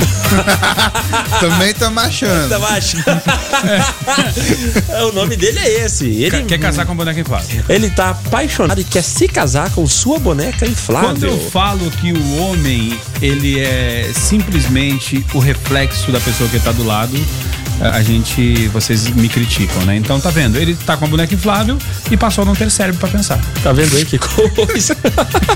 [1.41, 2.49] Também tá achando.
[2.49, 2.97] Tá baixo.
[5.09, 6.07] o nome dele é esse.
[6.07, 7.65] Ele, Quer casar com a boneca inflável.
[7.69, 11.11] ele tá apaixonado e quer se casar com sua boneca inflável.
[11.11, 16.73] Quando eu falo que o homem, ele é simplesmente o reflexo da pessoa que tá
[16.73, 17.17] do lado,
[17.81, 19.97] a gente, vocês me criticam, né?
[19.97, 21.79] Então tá vendo, ele tá com a boneca inflável
[22.11, 23.41] e passou a não ter cérebro pra pensar.
[23.63, 24.97] Tá vendo aí que coisa?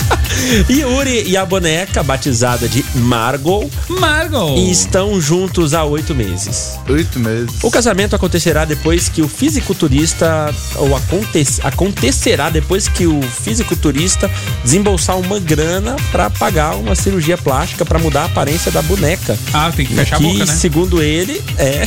[0.69, 4.57] Yuri e a boneca, batizada de Margot, Margot!
[4.71, 6.79] estão juntos há oito meses.
[6.89, 7.51] Oito meses.
[7.63, 10.55] O casamento acontecerá depois que o fisiculturista.
[10.77, 14.31] Ou aconte, acontecerá depois que o fisiculturista
[14.63, 19.39] desembolsar uma grana pra pagar uma cirurgia plástica pra mudar a aparência da boneca.
[19.53, 20.53] Ah, tem que fechar que, a boca, né?
[20.55, 21.87] segundo ele, é.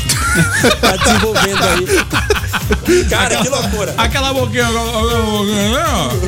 [0.81, 3.05] Tá desenvolvendo aí.
[3.09, 3.93] Cara, que loucura.
[3.97, 4.67] Aquela boquinha.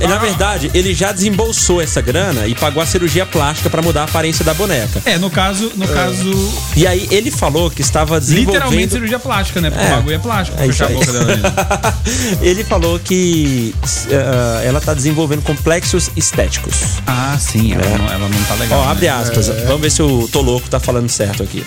[0.08, 4.04] Na verdade, ele já desembolsou essa grana e pagou a cirurgia plástica pra mudar a
[4.06, 5.02] aparência da boneca.
[5.06, 8.54] É, no caso, no caso, E aí ele falou que estava desenvolvendo.
[8.54, 9.70] literalmente cirurgia plástica, né?
[9.70, 9.88] Porque É.
[9.88, 11.30] o bagulho é plástico, É fechar a boca dela
[12.41, 16.76] ele falou que uh, ela tá desenvolvendo complexos estéticos.
[17.06, 18.80] Ah, sim, ela, não, ela não tá legal.
[18.80, 18.91] Ó, né?
[18.91, 19.47] abre aspas.
[19.66, 21.64] Vamos ver se o tô louco tá falando certo aqui.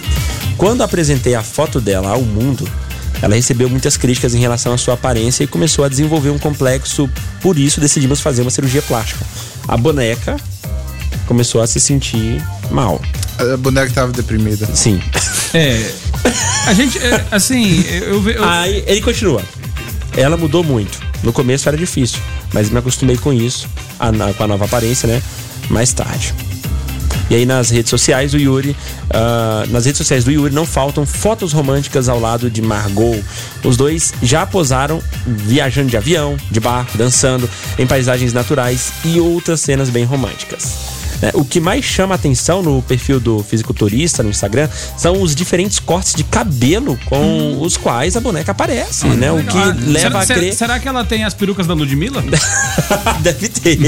[0.56, 2.68] Quando apresentei a foto dela ao mundo,
[3.20, 7.08] ela recebeu muitas críticas em relação à sua aparência e começou a desenvolver um complexo.
[7.40, 9.24] Por isso, decidimos fazer uma cirurgia plástica.
[9.68, 10.36] A boneca
[11.26, 13.00] começou a se sentir mal.
[13.38, 14.66] A boneca tava deprimida.
[14.74, 15.00] Sim.
[15.54, 15.90] É.
[16.66, 19.42] A gente, é, assim, eu, eu, Aí ele continua.
[20.16, 20.98] Ela mudou muito.
[21.22, 22.18] No começo era difícil,
[22.52, 23.68] mas me acostumei com isso,
[23.98, 25.22] a- com a nova aparência, né?
[25.70, 26.34] Mais tarde.
[27.32, 28.76] E aí nas redes sociais do Yuri,
[29.08, 33.24] ah, nas redes sociais do Yuri não faltam fotos românticas ao lado de Margot.
[33.64, 39.62] Os dois já posaram viajando de avião, de barco, dançando em paisagens naturais e outras
[39.62, 41.01] cenas bem românticas.
[41.22, 41.30] Né?
[41.34, 44.68] O que mais chama atenção no perfil do fisiculturista no Instagram
[44.98, 49.30] são os diferentes cortes de cabelo com os quais a boneca aparece, né?
[49.32, 50.54] O que Ah, leva será, a crer.
[50.54, 52.22] será que ela tem as perucas da Ludmilla?
[53.22, 53.78] Deve ter.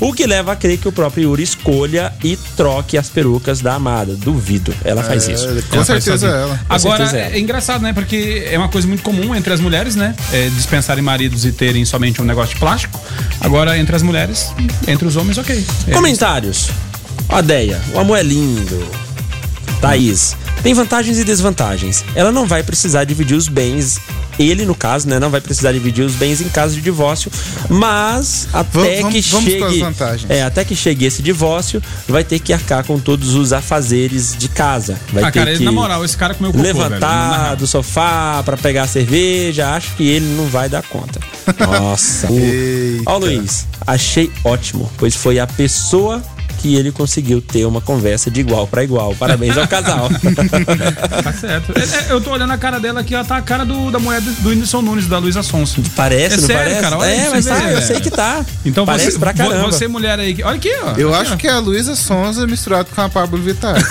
[0.00, 3.74] o que leva a crer que o próprio Yuri escolha e troque as perucas da
[3.74, 4.14] amada.
[4.14, 4.74] Duvido.
[4.84, 5.46] Ela faz É, isso.
[5.68, 6.60] Com Ela certeza ela.
[6.68, 7.36] Agora, certeza ela.
[7.36, 7.92] é engraçado, né?
[7.92, 10.14] Porque é uma coisa muito comum entre as mulheres, né?
[10.32, 12.98] É, dispensarem maridos e terem somente um negócio de plástico.
[13.40, 14.52] Agora, entre as mulheres,
[14.86, 15.64] entre os homens, ok.
[15.88, 16.69] É, Comentários.
[17.28, 17.80] Odeia.
[17.94, 18.86] O amor é lindo.
[19.80, 20.36] Thaís.
[20.62, 22.04] Tem vantagens e desvantagens.
[22.14, 23.98] Ela não vai precisar dividir os bens.
[24.38, 25.18] Ele, no caso, né?
[25.18, 27.30] Não vai precisar dividir os bens em caso de divórcio.
[27.68, 29.80] Mas até Vamos- que vamos chegue.
[29.80, 30.30] vantagens.
[30.30, 34.48] É, até que chegue esse divórcio, vai ter que arcar com todos os afazeres de
[34.48, 34.98] casa.
[35.12, 37.56] Vai Ah, ter cara, que na moral, esse cara comeu cocô, levantar velho.
[37.58, 39.70] do sofá pra pegar a cerveja.
[39.74, 41.20] Acho que ele não vai dar conta.
[41.58, 42.28] Nossa.
[43.06, 46.22] Ó, Luiz, achei ótimo, pois foi a pessoa
[46.60, 49.14] que ele conseguiu ter uma conversa de igual pra igual.
[49.14, 50.08] Parabéns ao casal.
[51.22, 51.72] Tá certo.
[51.76, 53.98] É, é, eu tô olhando a cara dela aqui, ela tá a cara do, da
[53.98, 55.82] mulher do, Whindersson Nunes, da Luísa Sonso.
[55.96, 56.80] Parece, É não sério, parece?
[56.80, 56.98] cara?
[56.98, 58.44] Olha é, mas tá, ver, eu sei que tá.
[58.64, 59.70] Então parece você, pra caramba.
[59.70, 60.36] você, mulher aí.
[60.42, 60.92] Olha aqui, ó.
[60.96, 61.36] Eu Aqui, acho ó.
[61.36, 63.76] que é a Luísa Sonza misturado com a Pablo Vittar.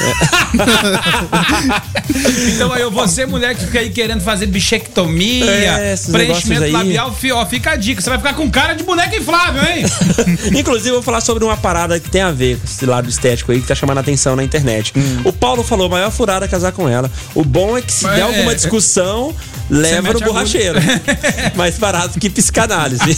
[2.55, 7.71] Então aí, você, mulher que fica aí querendo fazer bichectomia, É, preenchimento labial, ó, fica
[7.71, 8.01] a dica.
[8.01, 9.85] Você vai ficar com cara de boneca inflável, hein?
[10.59, 13.51] Inclusive, eu vou falar sobre uma parada que tem a ver com esse lado estético
[13.51, 14.93] aí que tá chamando a atenção na internet.
[15.23, 17.09] O Paulo falou, maior furada é casar com ela.
[17.35, 19.33] O bom é que se Mas der é- alguma discussão,
[19.69, 20.79] leva no borracheiro.
[21.55, 22.99] Mais barato que psicanálise.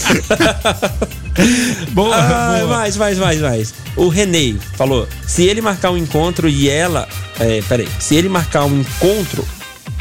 [1.91, 2.67] Boa, Ah, boa.
[2.77, 3.73] mais, mais, mais, mais.
[3.95, 7.07] O Renê falou: se ele marcar um encontro e ela.
[7.39, 7.87] É, peraí.
[7.99, 9.47] Se ele marcar um encontro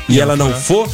[0.09, 0.89] e ela não for,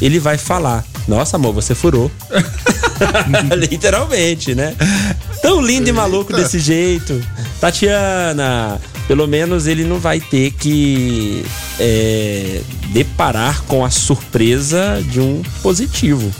[0.00, 2.10] ele vai falar: Nossa, amor, você furou.
[3.56, 4.74] Literalmente, né?
[5.42, 7.20] Tão lindo e maluco desse jeito.
[7.60, 11.44] Tatiana, pelo menos ele não vai ter que
[11.78, 12.60] é,
[12.92, 16.30] deparar com a surpresa de um positivo.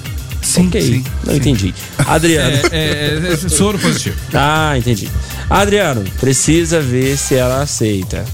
[0.42, 1.38] Sim, ok, sim, não sim.
[1.38, 1.74] entendi.
[1.98, 2.56] Adriano.
[2.70, 4.16] É, é, é soro positivo.
[4.32, 5.08] Ah, entendi.
[5.48, 8.24] Adriano, precisa ver se ela aceita.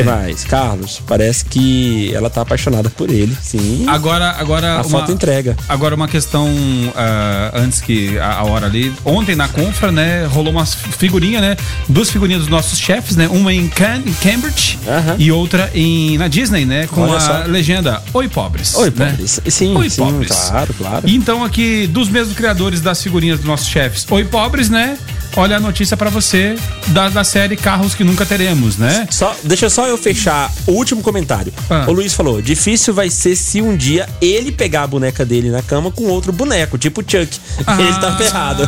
[0.00, 0.44] O que mais?
[0.44, 3.84] Carlos, parece que ela tá apaixonada por ele, sim.
[3.88, 5.56] Agora, agora a uma, foto entrega.
[5.68, 6.48] Agora uma questão
[6.94, 8.92] ah, antes que a, a hora ali.
[9.04, 11.56] Ontem na Confra, né, rolou umas figurinhas, né?
[11.88, 13.28] Duas figurinhas dos nossos chefes, né?
[13.28, 15.16] Uma em, Cam- em Cambridge Aham.
[15.18, 16.86] e outra em na Disney, né?
[16.86, 17.42] Com Olha a só.
[17.46, 18.74] legenda Oi pobres.
[18.76, 19.10] Oi, né?
[19.10, 19.40] pobres.
[19.48, 20.30] Sim, Oi sim, pobres.
[20.50, 21.08] claro, claro.
[21.08, 24.98] E então aqui dos mesmos criadores das figurinhas dos nossos chefes, Oi pobres, né?
[25.36, 26.56] Olha a notícia pra você
[26.88, 29.06] da, da série Carros que Nunca Teremos, né?
[29.10, 31.52] Só, deixa só eu fechar o último comentário.
[31.68, 31.84] Ah.
[31.88, 35.62] O Luiz falou: difícil vai ser se um dia ele pegar a boneca dele na
[35.62, 37.38] cama com outro boneco, tipo Chuck.
[37.78, 38.62] ele tá ferrado.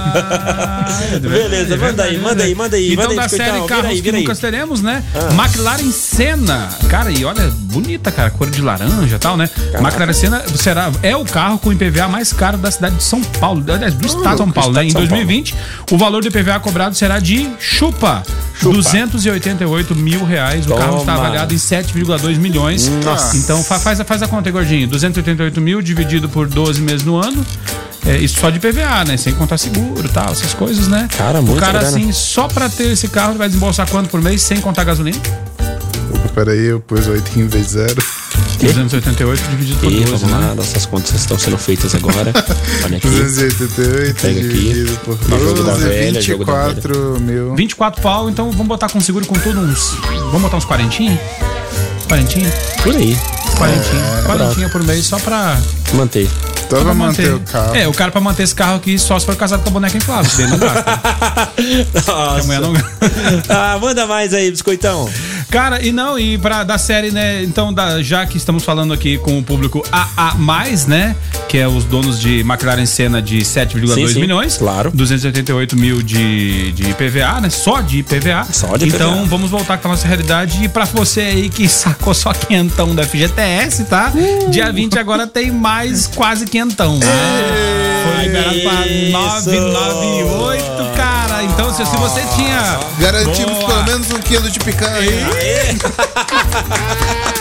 [1.15, 2.93] é Beleza, manda aí, manda aí, manda aí.
[2.93, 4.19] Então, manda aí, da série vira Carros aí, que vira.
[4.19, 5.03] Nunca Teremos, né?
[5.15, 5.35] Ah.
[5.35, 6.69] McLaren Senna.
[6.89, 9.49] Cara, e olha, bonita, cara, cor de laranja e tal, né?
[9.75, 13.63] McLaren Senna será, é o carro com IPVA mais caro da cidade de São Paulo,
[13.63, 14.85] do estado de São Paulo, né?
[14.85, 15.55] Em São 2020,
[15.91, 18.23] o valor do IPVA cobrado será de chupa.
[18.61, 18.73] Chupa.
[18.75, 20.67] 288 mil reais.
[20.67, 21.25] O carro está Toma.
[21.27, 22.89] avaliado em 7,2 milhões.
[23.05, 23.37] Nossa.
[23.37, 24.89] Então fa- faz, a- faz a conta aí, gordinho.
[24.89, 27.45] 288 mil dividido por 12 meses no ano.
[28.07, 29.17] É, isso só de PVA, né?
[29.17, 31.09] Sem contar seguro tal, essas coisas, né?
[31.17, 31.89] Cara, O muita cara, grana.
[31.97, 35.19] assim, só pra ter esse carro, ele vai desembolsar quanto por mês sem contar gasolina?
[36.35, 38.03] Peraí, eu pus 8 em vez de 0.
[38.67, 40.55] 288 dividido por Ih, 12, vamos lá, né?
[40.55, 42.33] nossas contas estão sendo feitas agora.
[42.85, 43.09] Olha aqui.
[43.09, 44.49] 288 Pega aqui.
[44.49, 47.55] dividido por No jogo da 12, velha, jogo da 24 mil.
[47.55, 49.97] 24 pau, então vamos botar com seguro com tudo uns.
[50.31, 51.19] Vamos botar uns 40?
[52.09, 52.51] 40?
[52.83, 53.19] Por aí.
[53.57, 53.81] 40.
[53.81, 55.59] É, 40 por mês só pra.
[55.95, 56.29] Manter.
[56.71, 57.75] Só pra manter o carro.
[57.75, 59.97] É, o cara pra manter esse carro aqui só se for casado com a boneca
[59.97, 60.31] inflável.
[60.37, 60.83] Daí não gasta.
[61.93, 62.73] Porque a mulher não
[63.49, 65.09] ah, manda mais aí, biscoitão.
[65.51, 67.43] Cara, e não, e pra da série, né?
[67.43, 70.35] Então, da- já que estamos falando aqui com o público AA,
[70.87, 71.17] né?
[71.49, 74.59] Que é os donos de McLaren Senna de 7,2 Sim, sim, milhões.
[74.59, 74.91] claro.
[74.93, 77.49] 288 mil de, de IPVA, né?
[77.49, 78.47] Só de IPVA.
[78.53, 79.27] Só de Então, IPVA.
[79.27, 80.63] vamos voltar com a nossa realidade.
[80.63, 84.13] E pra você aí que sacou só quentão da FGTS, tá?
[84.15, 84.51] Uh.
[84.51, 87.01] Dia 20 agora tem mais quase quentão.
[87.03, 89.13] Ah, foi liberado pra Isso.
[89.13, 91.43] 998, cara.
[91.45, 92.79] Então, se, se você tinha.
[92.99, 93.67] Garantimos Boa.
[93.69, 95.29] pelo menos um quilo de picanha.
[95.39, 95.79] Aê!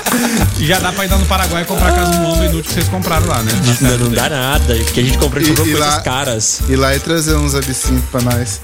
[0.59, 2.87] Já dá pra ir lá no Paraguai e comprar casa no ombro inútil que vocês
[2.87, 3.51] compraram lá, né?
[3.81, 6.01] Não, não dá nada, porque a gente comprou, a gente E- comprou e coisas lá-
[6.01, 6.59] caras.
[6.67, 8.59] E lá e trazer uns absintos pra nós.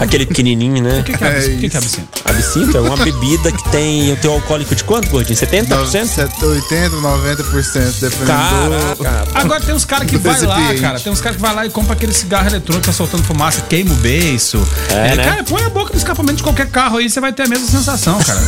[0.00, 1.00] Aquele pequenininho, né?
[1.00, 1.46] O que, que é, É?
[1.54, 2.08] O que, que é absinto?
[2.24, 5.36] Absinto é uma bebida que tem o teu alcoólico de quanto, gordinho?
[5.38, 6.28] 70%?
[6.42, 9.02] 80, 90%, dependendo do.
[9.04, 9.28] Caraca.
[9.34, 10.98] Agora tem uns caras que vai lá, cara.
[11.00, 13.60] Tem uns caras que vai lá e compra aquele cigarro eletrônico que tá soltando fumaça,
[13.68, 14.66] queima o beiço.
[14.90, 15.24] É, né?
[15.24, 17.66] Cara, põe a boca no escapamento de qualquer carro aí, você vai ter a mesma
[17.68, 18.40] sensação, cara.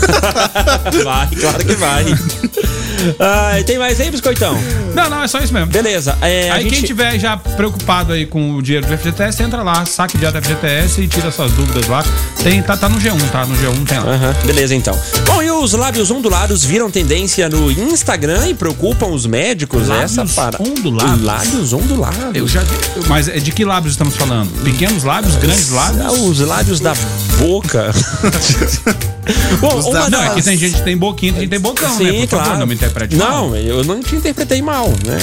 [1.05, 2.05] Vai, claro que vai.
[3.67, 4.59] Tem mais aí, biscoitão?
[4.95, 5.67] não, não, é só isso mesmo.
[5.71, 6.17] Beleza.
[6.23, 6.75] É, a Aí gente...
[6.75, 10.43] quem tiver já preocupado aí com o dinheiro do FGTS, entra lá, saque direto do
[10.43, 12.05] FGTS e tira suas dúvidas lá.
[12.43, 13.45] Tem, tá, tá no G1, tá?
[13.45, 14.13] No G1 tem lá.
[14.13, 14.99] Aham, beleza então.
[15.27, 19.89] Bom, e os lábios ondulados viram tendência no Instagram e preocupam os médicos?
[19.89, 20.63] Lábios Essa para...
[20.63, 21.23] ondulados?
[21.23, 22.35] Lábios ondulados.
[22.35, 22.77] Eu já vi.
[23.09, 24.51] Mas é de que lábios estamos falando?
[24.63, 26.21] Pequenos lábios, grandes lábios?
[26.21, 26.95] Os lábios da
[27.39, 27.93] boca.
[29.61, 31.57] Bom, uma da- Não, é das- que tem gente que tem boquinha, tem gente que
[31.57, 32.11] tem bocão, né?
[32.13, 32.59] Sim, Por favor, claro.
[32.61, 33.49] não me interprete mal.
[33.49, 35.19] Não, eu não te interpretei mal, né?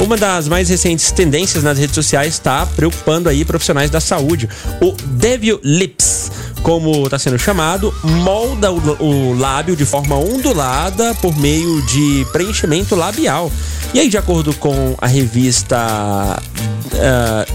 [0.00, 4.48] Uma das mais recentes tendências nas redes sociais está preocupando aí profissionais da saúde.
[4.80, 6.23] O Devil Lips,
[6.64, 12.96] como está sendo chamado, molda o, o lábio de forma ondulada por meio de preenchimento
[12.96, 13.52] labial.
[13.92, 17.46] E aí, de acordo com a revista ah,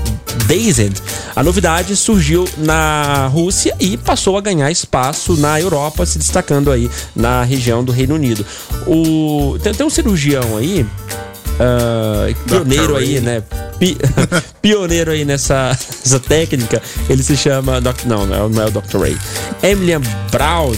[0.46, 1.02] Dazed,
[1.36, 6.88] a novidade surgiu na Rússia e passou a ganhar espaço na Europa, se destacando aí
[7.16, 8.46] na região do Reino Unido.
[8.86, 10.86] O, tem, tem um cirurgião aí,
[11.60, 13.42] ah, pioneiro aí, né?
[13.80, 13.98] Pi-
[14.62, 15.78] pioneiro aí nessa,
[16.20, 16.82] técnica.
[17.10, 17.80] Ele se chama.
[17.82, 18.98] Doc- não, não é, não é o Dr.
[19.00, 19.18] Ray.
[19.64, 20.02] Emilian
[20.32, 20.76] Brown.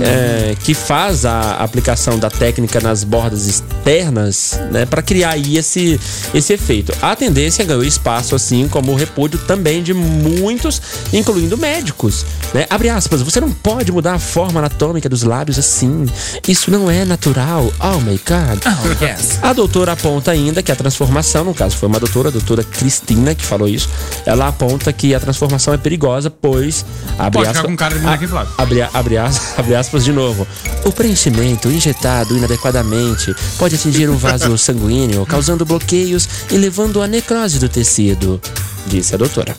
[0.00, 6.00] É, que faz a aplicação da técnica nas bordas externas, né, para criar aí esse,
[6.34, 6.92] esse efeito.
[7.02, 10.80] A tendência ganhou espaço, assim como o repúdio também de muitos,
[11.12, 12.24] incluindo médicos.
[12.54, 12.66] Né?
[12.70, 16.06] Abre aspas, você não pode mudar a forma anatômica dos lábios assim.
[16.46, 17.72] Isso não é natural.
[17.80, 18.62] Oh my god.
[18.66, 19.38] Oh, yes.
[19.42, 23.34] A doutora aponta ainda que a transformação, no caso foi uma doutora, a doutora Cristina,
[23.34, 23.88] que falou isso,
[24.24, 26.84] ela aponta que a transformação é perigosa, pois.
[27.18, 28.52] Abre Pode ficar com cara de boneca inflável.
[28.58, 30.46] Abre, abre, as- abre aspas de novo.
[30.84, 37.58] O preenchimento injetado inadequadamente pode atingir o vaso sanguíneo, causando bloqueios e levando à necrose
[37.58, 38.40] do tecido,
[38.86, 39.56] disse a doutora.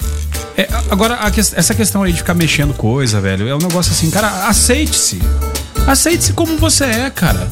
[0.57, 3.91] É, agora, a ques- essa questão aí de ficar mexendo coisa, velho, é um negócio
[3.91, 5.19] assim, cara, aceite-se.
[5.87, 7.51] Aceite-se como você é, cara.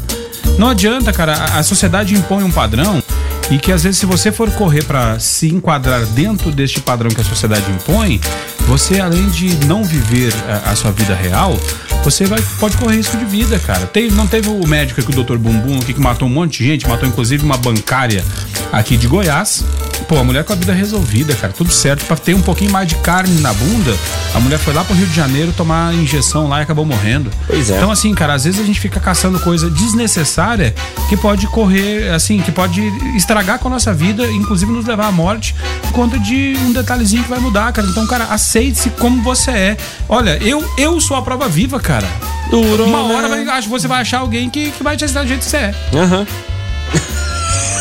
[0.57, 3.01] Não adianta, cara, a, a sociedade impõe um padrão
[3.49, 7.19] e que às vezes se você for correr pra se enquadrar dentro deste padrão que
[7.21, 8.21] a sociedade impõe,
[8.67, 11.57] você além de não viver a, a sua vida real,
[12.03, 13.89] você vai, pode correr risco de vida, cara.
[14.13, 15.37] Não teve o médico aqui, o Dr.
[15.37, 18.23] Bumbum, aqui, que matou um monte de gente, matou inclusive uma bancária
[18.71, 19.63] aqui de Goiás.
[20.07, 22.05] Pô, a mulher com a vida resolvida, cara, tudo certo.
[22.05, 23.95] Pra ter um pouquinho mais de carne na bunda,
[24.33, 27.31] a mulher foi lá pro Rio de Janeiro tomar injeção lá e acabou morrendo.
[27.47, 27.77] Pois é.
[27.77, 30.73] Então, assim, cara, às vezes a gente fica caçando coisa desnecessária
[31.09, 32.81] que pode correr, assim, que pode
[33.15, 37.23] estragar com a nossa vida, inclusive nos levar à morte, por conta de um detalhezinho
[37.23, 37.87] que vai mudar, cara.
[37.87, 39.77] Então, cara, aceite-se como você é.
[40.09, 42.07] Olha, eu, eu sou a prova viva, cara.
[42.49, 43.15] Duro, Uma né?
[43.15, 45.39] hora vai, acho que você vai achar alguém que, que vai te aceitar do jeito
[45.41, 45.75] que você é.
[45.93, 46.27] Aham.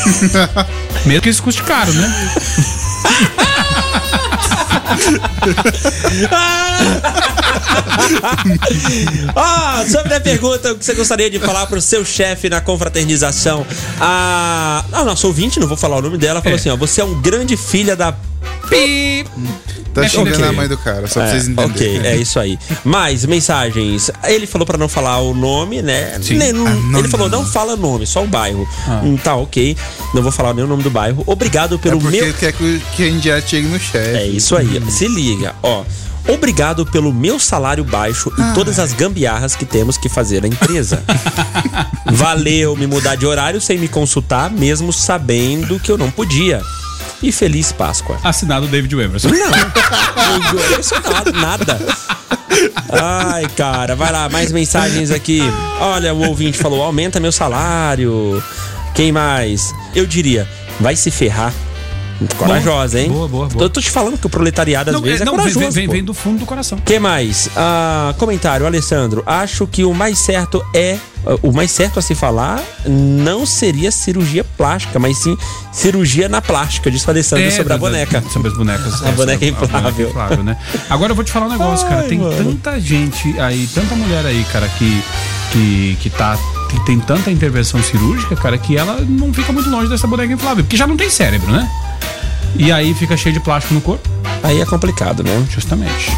[1.07, 2.35] Mesmo que isso custe caro, né?
[9.37, 13.67] Ah, sobre a pergunta, o que você gostaria de falar pro seu chefe na confraternização?
[14.01, 16.61] A, a nossa ouvinte, não vou falar o nome dela, falou É.
[16.61, 18.13] assim: ó, você é um grande filha da.
[18.69, 19.25] Pi.
[19.93, 20.45] Tá É, xingando ok.
[20.45, 21.99] a mãe do cara, só pra É, vocês entenderem.
[21.99, 22.57] ok, é isso aí.
[22.85, 24.11] Mais mensagens.
[24.25, 26.17] Ele falou pra não falar o nome, né?
[26.31, 28.69] Nem- não- Ah, não, ele falou, não, não fala nome, só o bairro.
[28.87, 29.01] Ah.
[29.05, 29.77] Hum, tá, ok.
[30.15, 31.25] Não vou falar nem o nome do bairro.
[31.27, 32.33] Obrigado É pelo porque meu.
[32.35, 34.17] quer que, a gente já chegue no chefe.
[34.17, 34.81] É isso aí.
[34.91, 35.83] Se liga, ó.
[36.29, 41.03] Obrigado pelo meu salário baixo e todas as gambiarras que temos que fazer na empresa.
[42.13, 46.63] Valeu me mudar de horário sem me consultar, mesmo sabendo que eu não podia.
[47.23, 48.19] E feliz Páscoa.
[48.25, 49.29] Assinado David Emerson.
[49.29, 51.79] Não, isso nada, nada.
[52.91, 55.41] Ai, cara, vai lá, mais mensagens aqui.
[55.81, 58.43] Olha, o ouvinte falou: aumenta meu salário.
[58.95, 59.73] Quem mais?
[59.95, 60.49] Eu diria,
[60.81, 61.53] vai se ferrar.
[62.37, 63.09] Corajosa, hein?
[63.11, 63.65] Boa, boa, boa.
[63.65, 65.61] Eu tô te falando que o proletariado às Não, vezes é, é, não, vem, corajoso.
[65.61, 66.79] vem, vem, vem do fundo do coração.
[66.79, 67.49] que mais?
[67.57, 69.23] Ah, comentário, Alessandro.
[69.27, 70.99] Acho que o mais certo é.
[71.27, 75.37] ah, O mais certo a se falar não seria cirurgia plástica, mas sim
[75.73, 78.21] cirurgia na plástica, disse o Alessandro É, sobre da- a boneca.
[78.21, 79.03] da- Sobre as bonecas.
[79.03, 80.09] A é, boneca inflável.
[80.09, 80.57] inflável, né?
[80.91, 82.03] Agora eu vou te falar um negócio, cara.
[82.03, 82.37] Ai, Tem mano.
[82.53, 85.03] tanta gente aí, tanta mulher aí, cara, que,
[85.53, 86.37] que, que tá.
[86.69, 90.63] Que tem tanta intervenção cirúrgica, cara, que ela não fica muito longe dessa boneca inflável.
[90.63, 91.69] Porque já não tem cérebro, né?
[92.57, 94.09] E aí fica cheio de plástico no corpo,
[94.43, 95.47] Aí é complicado, né?
[95.51, 96.11] justamente.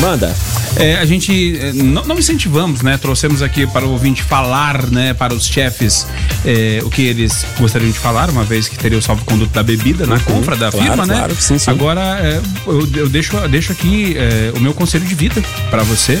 [0.00, 0.34] Manda.
[0.76, 2.98] É, a gente é, não, não incentivamos, né?
[2.98, 5.14] Trouxemos aqui para o ouvinte falar, né?
[5.14, 6.04] Para os chefes
[6.44, 10.04] é, o que eles gostariam de falar, uma vez que teria o salvo-conduto da bebida
[10.04, 10.72] na compra da Uhum.
[10.72, 11.14] claro, firma, né?
[11.16, 11.70] claro, sim, sim.
[11.70, 15.40] Agora, é, eu, eu deixo, eu deixo aqui é, o meu conselho de vida
[15.70, 16.20] para você.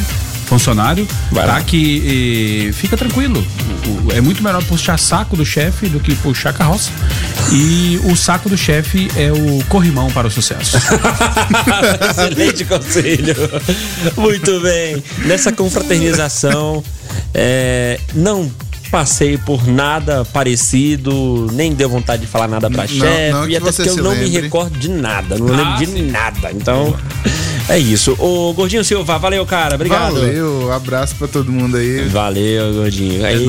[0.58, 1.52] Funcionário, Vai tá?
[1.54, 1.60] lá.
[1.62, 3.44] Que eh, fica tranquilo.
[3.86, 6.90] O- o- é muito melhor puxar saco do chefe do que puxar carroça.
[7.52, 10.76] E o saco do chefe é o corrimão para o sucesso.
[12.10, 13.34] Excelente conselho.
[14.16, 15.02] Muito bem.
[15.26, 16.82] Nessa confraternização,
[17.34, 18.50] é, não
[18.92, 23.88] passei por nada parecido, nem deu vontade de falar nada pra chefe, e até porque
[23.90, 26.10] eu não me recordo de nada, não Ah, lembro de sim.
[26.12, 26.52] nada.
[26.52, 26.94] Então,
[27.68, 28.14] é isso.
[28.18, 29.74] Ô, Gordinho Silva, valeu, cara.
[29.74, 30.14] Obrigado.
[30.14, 32.02] Valeu, abraço pra todo mundo aí.
[32.08, 33.24] Valeu, gordinho.
[33.24, 33.44] Aí,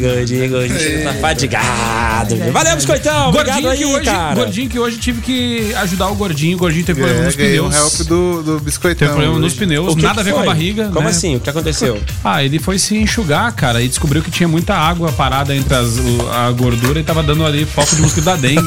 [0.00, 2.36] gordinho, gordinho, tá fadigado.
[2.52, 3.28] Valeu, biscoitão.
[3.30, 4.34] Obrigado Gordinho, aí, que hoje, cara.
[4.34, 6.56] gordinho que hoje tive que ajudar o gordinho.
[6.56, 7.98] O gordinho teve problema É, nos ganhei um pneus.
[8.00, 8.98] help do, do biscoitão.
[9.08, 10.46] Teve problema nos pneus, nada a ver com a foi?
[10.52, 10.84] barriga.
[10.88, 11.10] Como né?
[11.10, 11.36] assim?
[11.36, 12.00] O que aconteceu?
[12.24, 15.98] Ah, ele foi se enxugar, cara, e descobriu que tinha muita água parada entre as-
[16.32, 18.66] a gordura e tava dando ali foco de mosquito da dengue.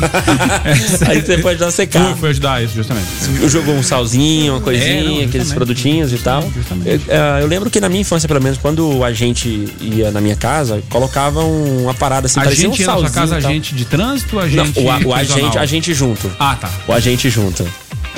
[1.03, 2.03] É, Aí você pode dar secar.
[2.09, 3.07] Foi, foi ajudar isso, justamente.
[3.49, 6.43] jogou um salzinho, uma coisinha, É, não, aqueles produtinhos e tal.
[6.85, 10.21] Eu, eh, eu lembro que na minha infância, pelo menos, quando a gente ia na
[10.21, 11.49] minha casa, colocavam
[11.83, 13.51] uma parada assim, A parecia gente um ia na sua salzinho casa, e tal.
[13.51, 16.31] agente de trânsito ou Não, agente o, a- o agente, a gente junto.
[16.39, 16.69] Ah, tá.
[16.87, 17.63] O agente junto.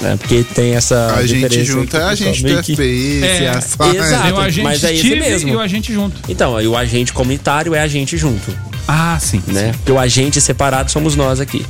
[0.01, 0.15] Né?
[0.17, 1.13] Porque tem essa.
[1.15, 3.97] A gente junto que é a gente do que- FBI, É, CSI.
[3.97, 4.23] exato.
[4.23, 5.49] Tem o agente mas é Steve mesmo.
[5.49, 6.15] e o agente junto.
[6.29, 8.55] Então, aí o agente comunitário é a gente junto,
[8.87, 9.41] Ah, sim.
[9.47, 9.73] né?
[9.73, 11.65] Porque o agente separado somos nós aqui.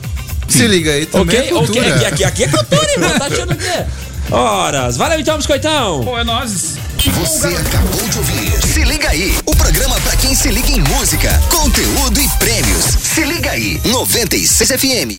[0.47, 1.49] Se liga aí também ok?
[1.49, 1.81] é ok.
[1.91, 3.09] Aqui, aqui, aqui é cultura, irmão.
[3.19, 3.85] Tá achando o quê?
[4.31, 4.97] Horas.
[4.97, 6.03] Valeu então, biscoitão.
[6.03, 6.77] Pô, é nós.
[6.97, 8.67] Você acabou de ouvir.
[8.67, 12.85] Se liga aí, o programa pra quem se liga em música, conteúdo e prêmios.
[12.85, 15.17] Se liga aí, 96 FM.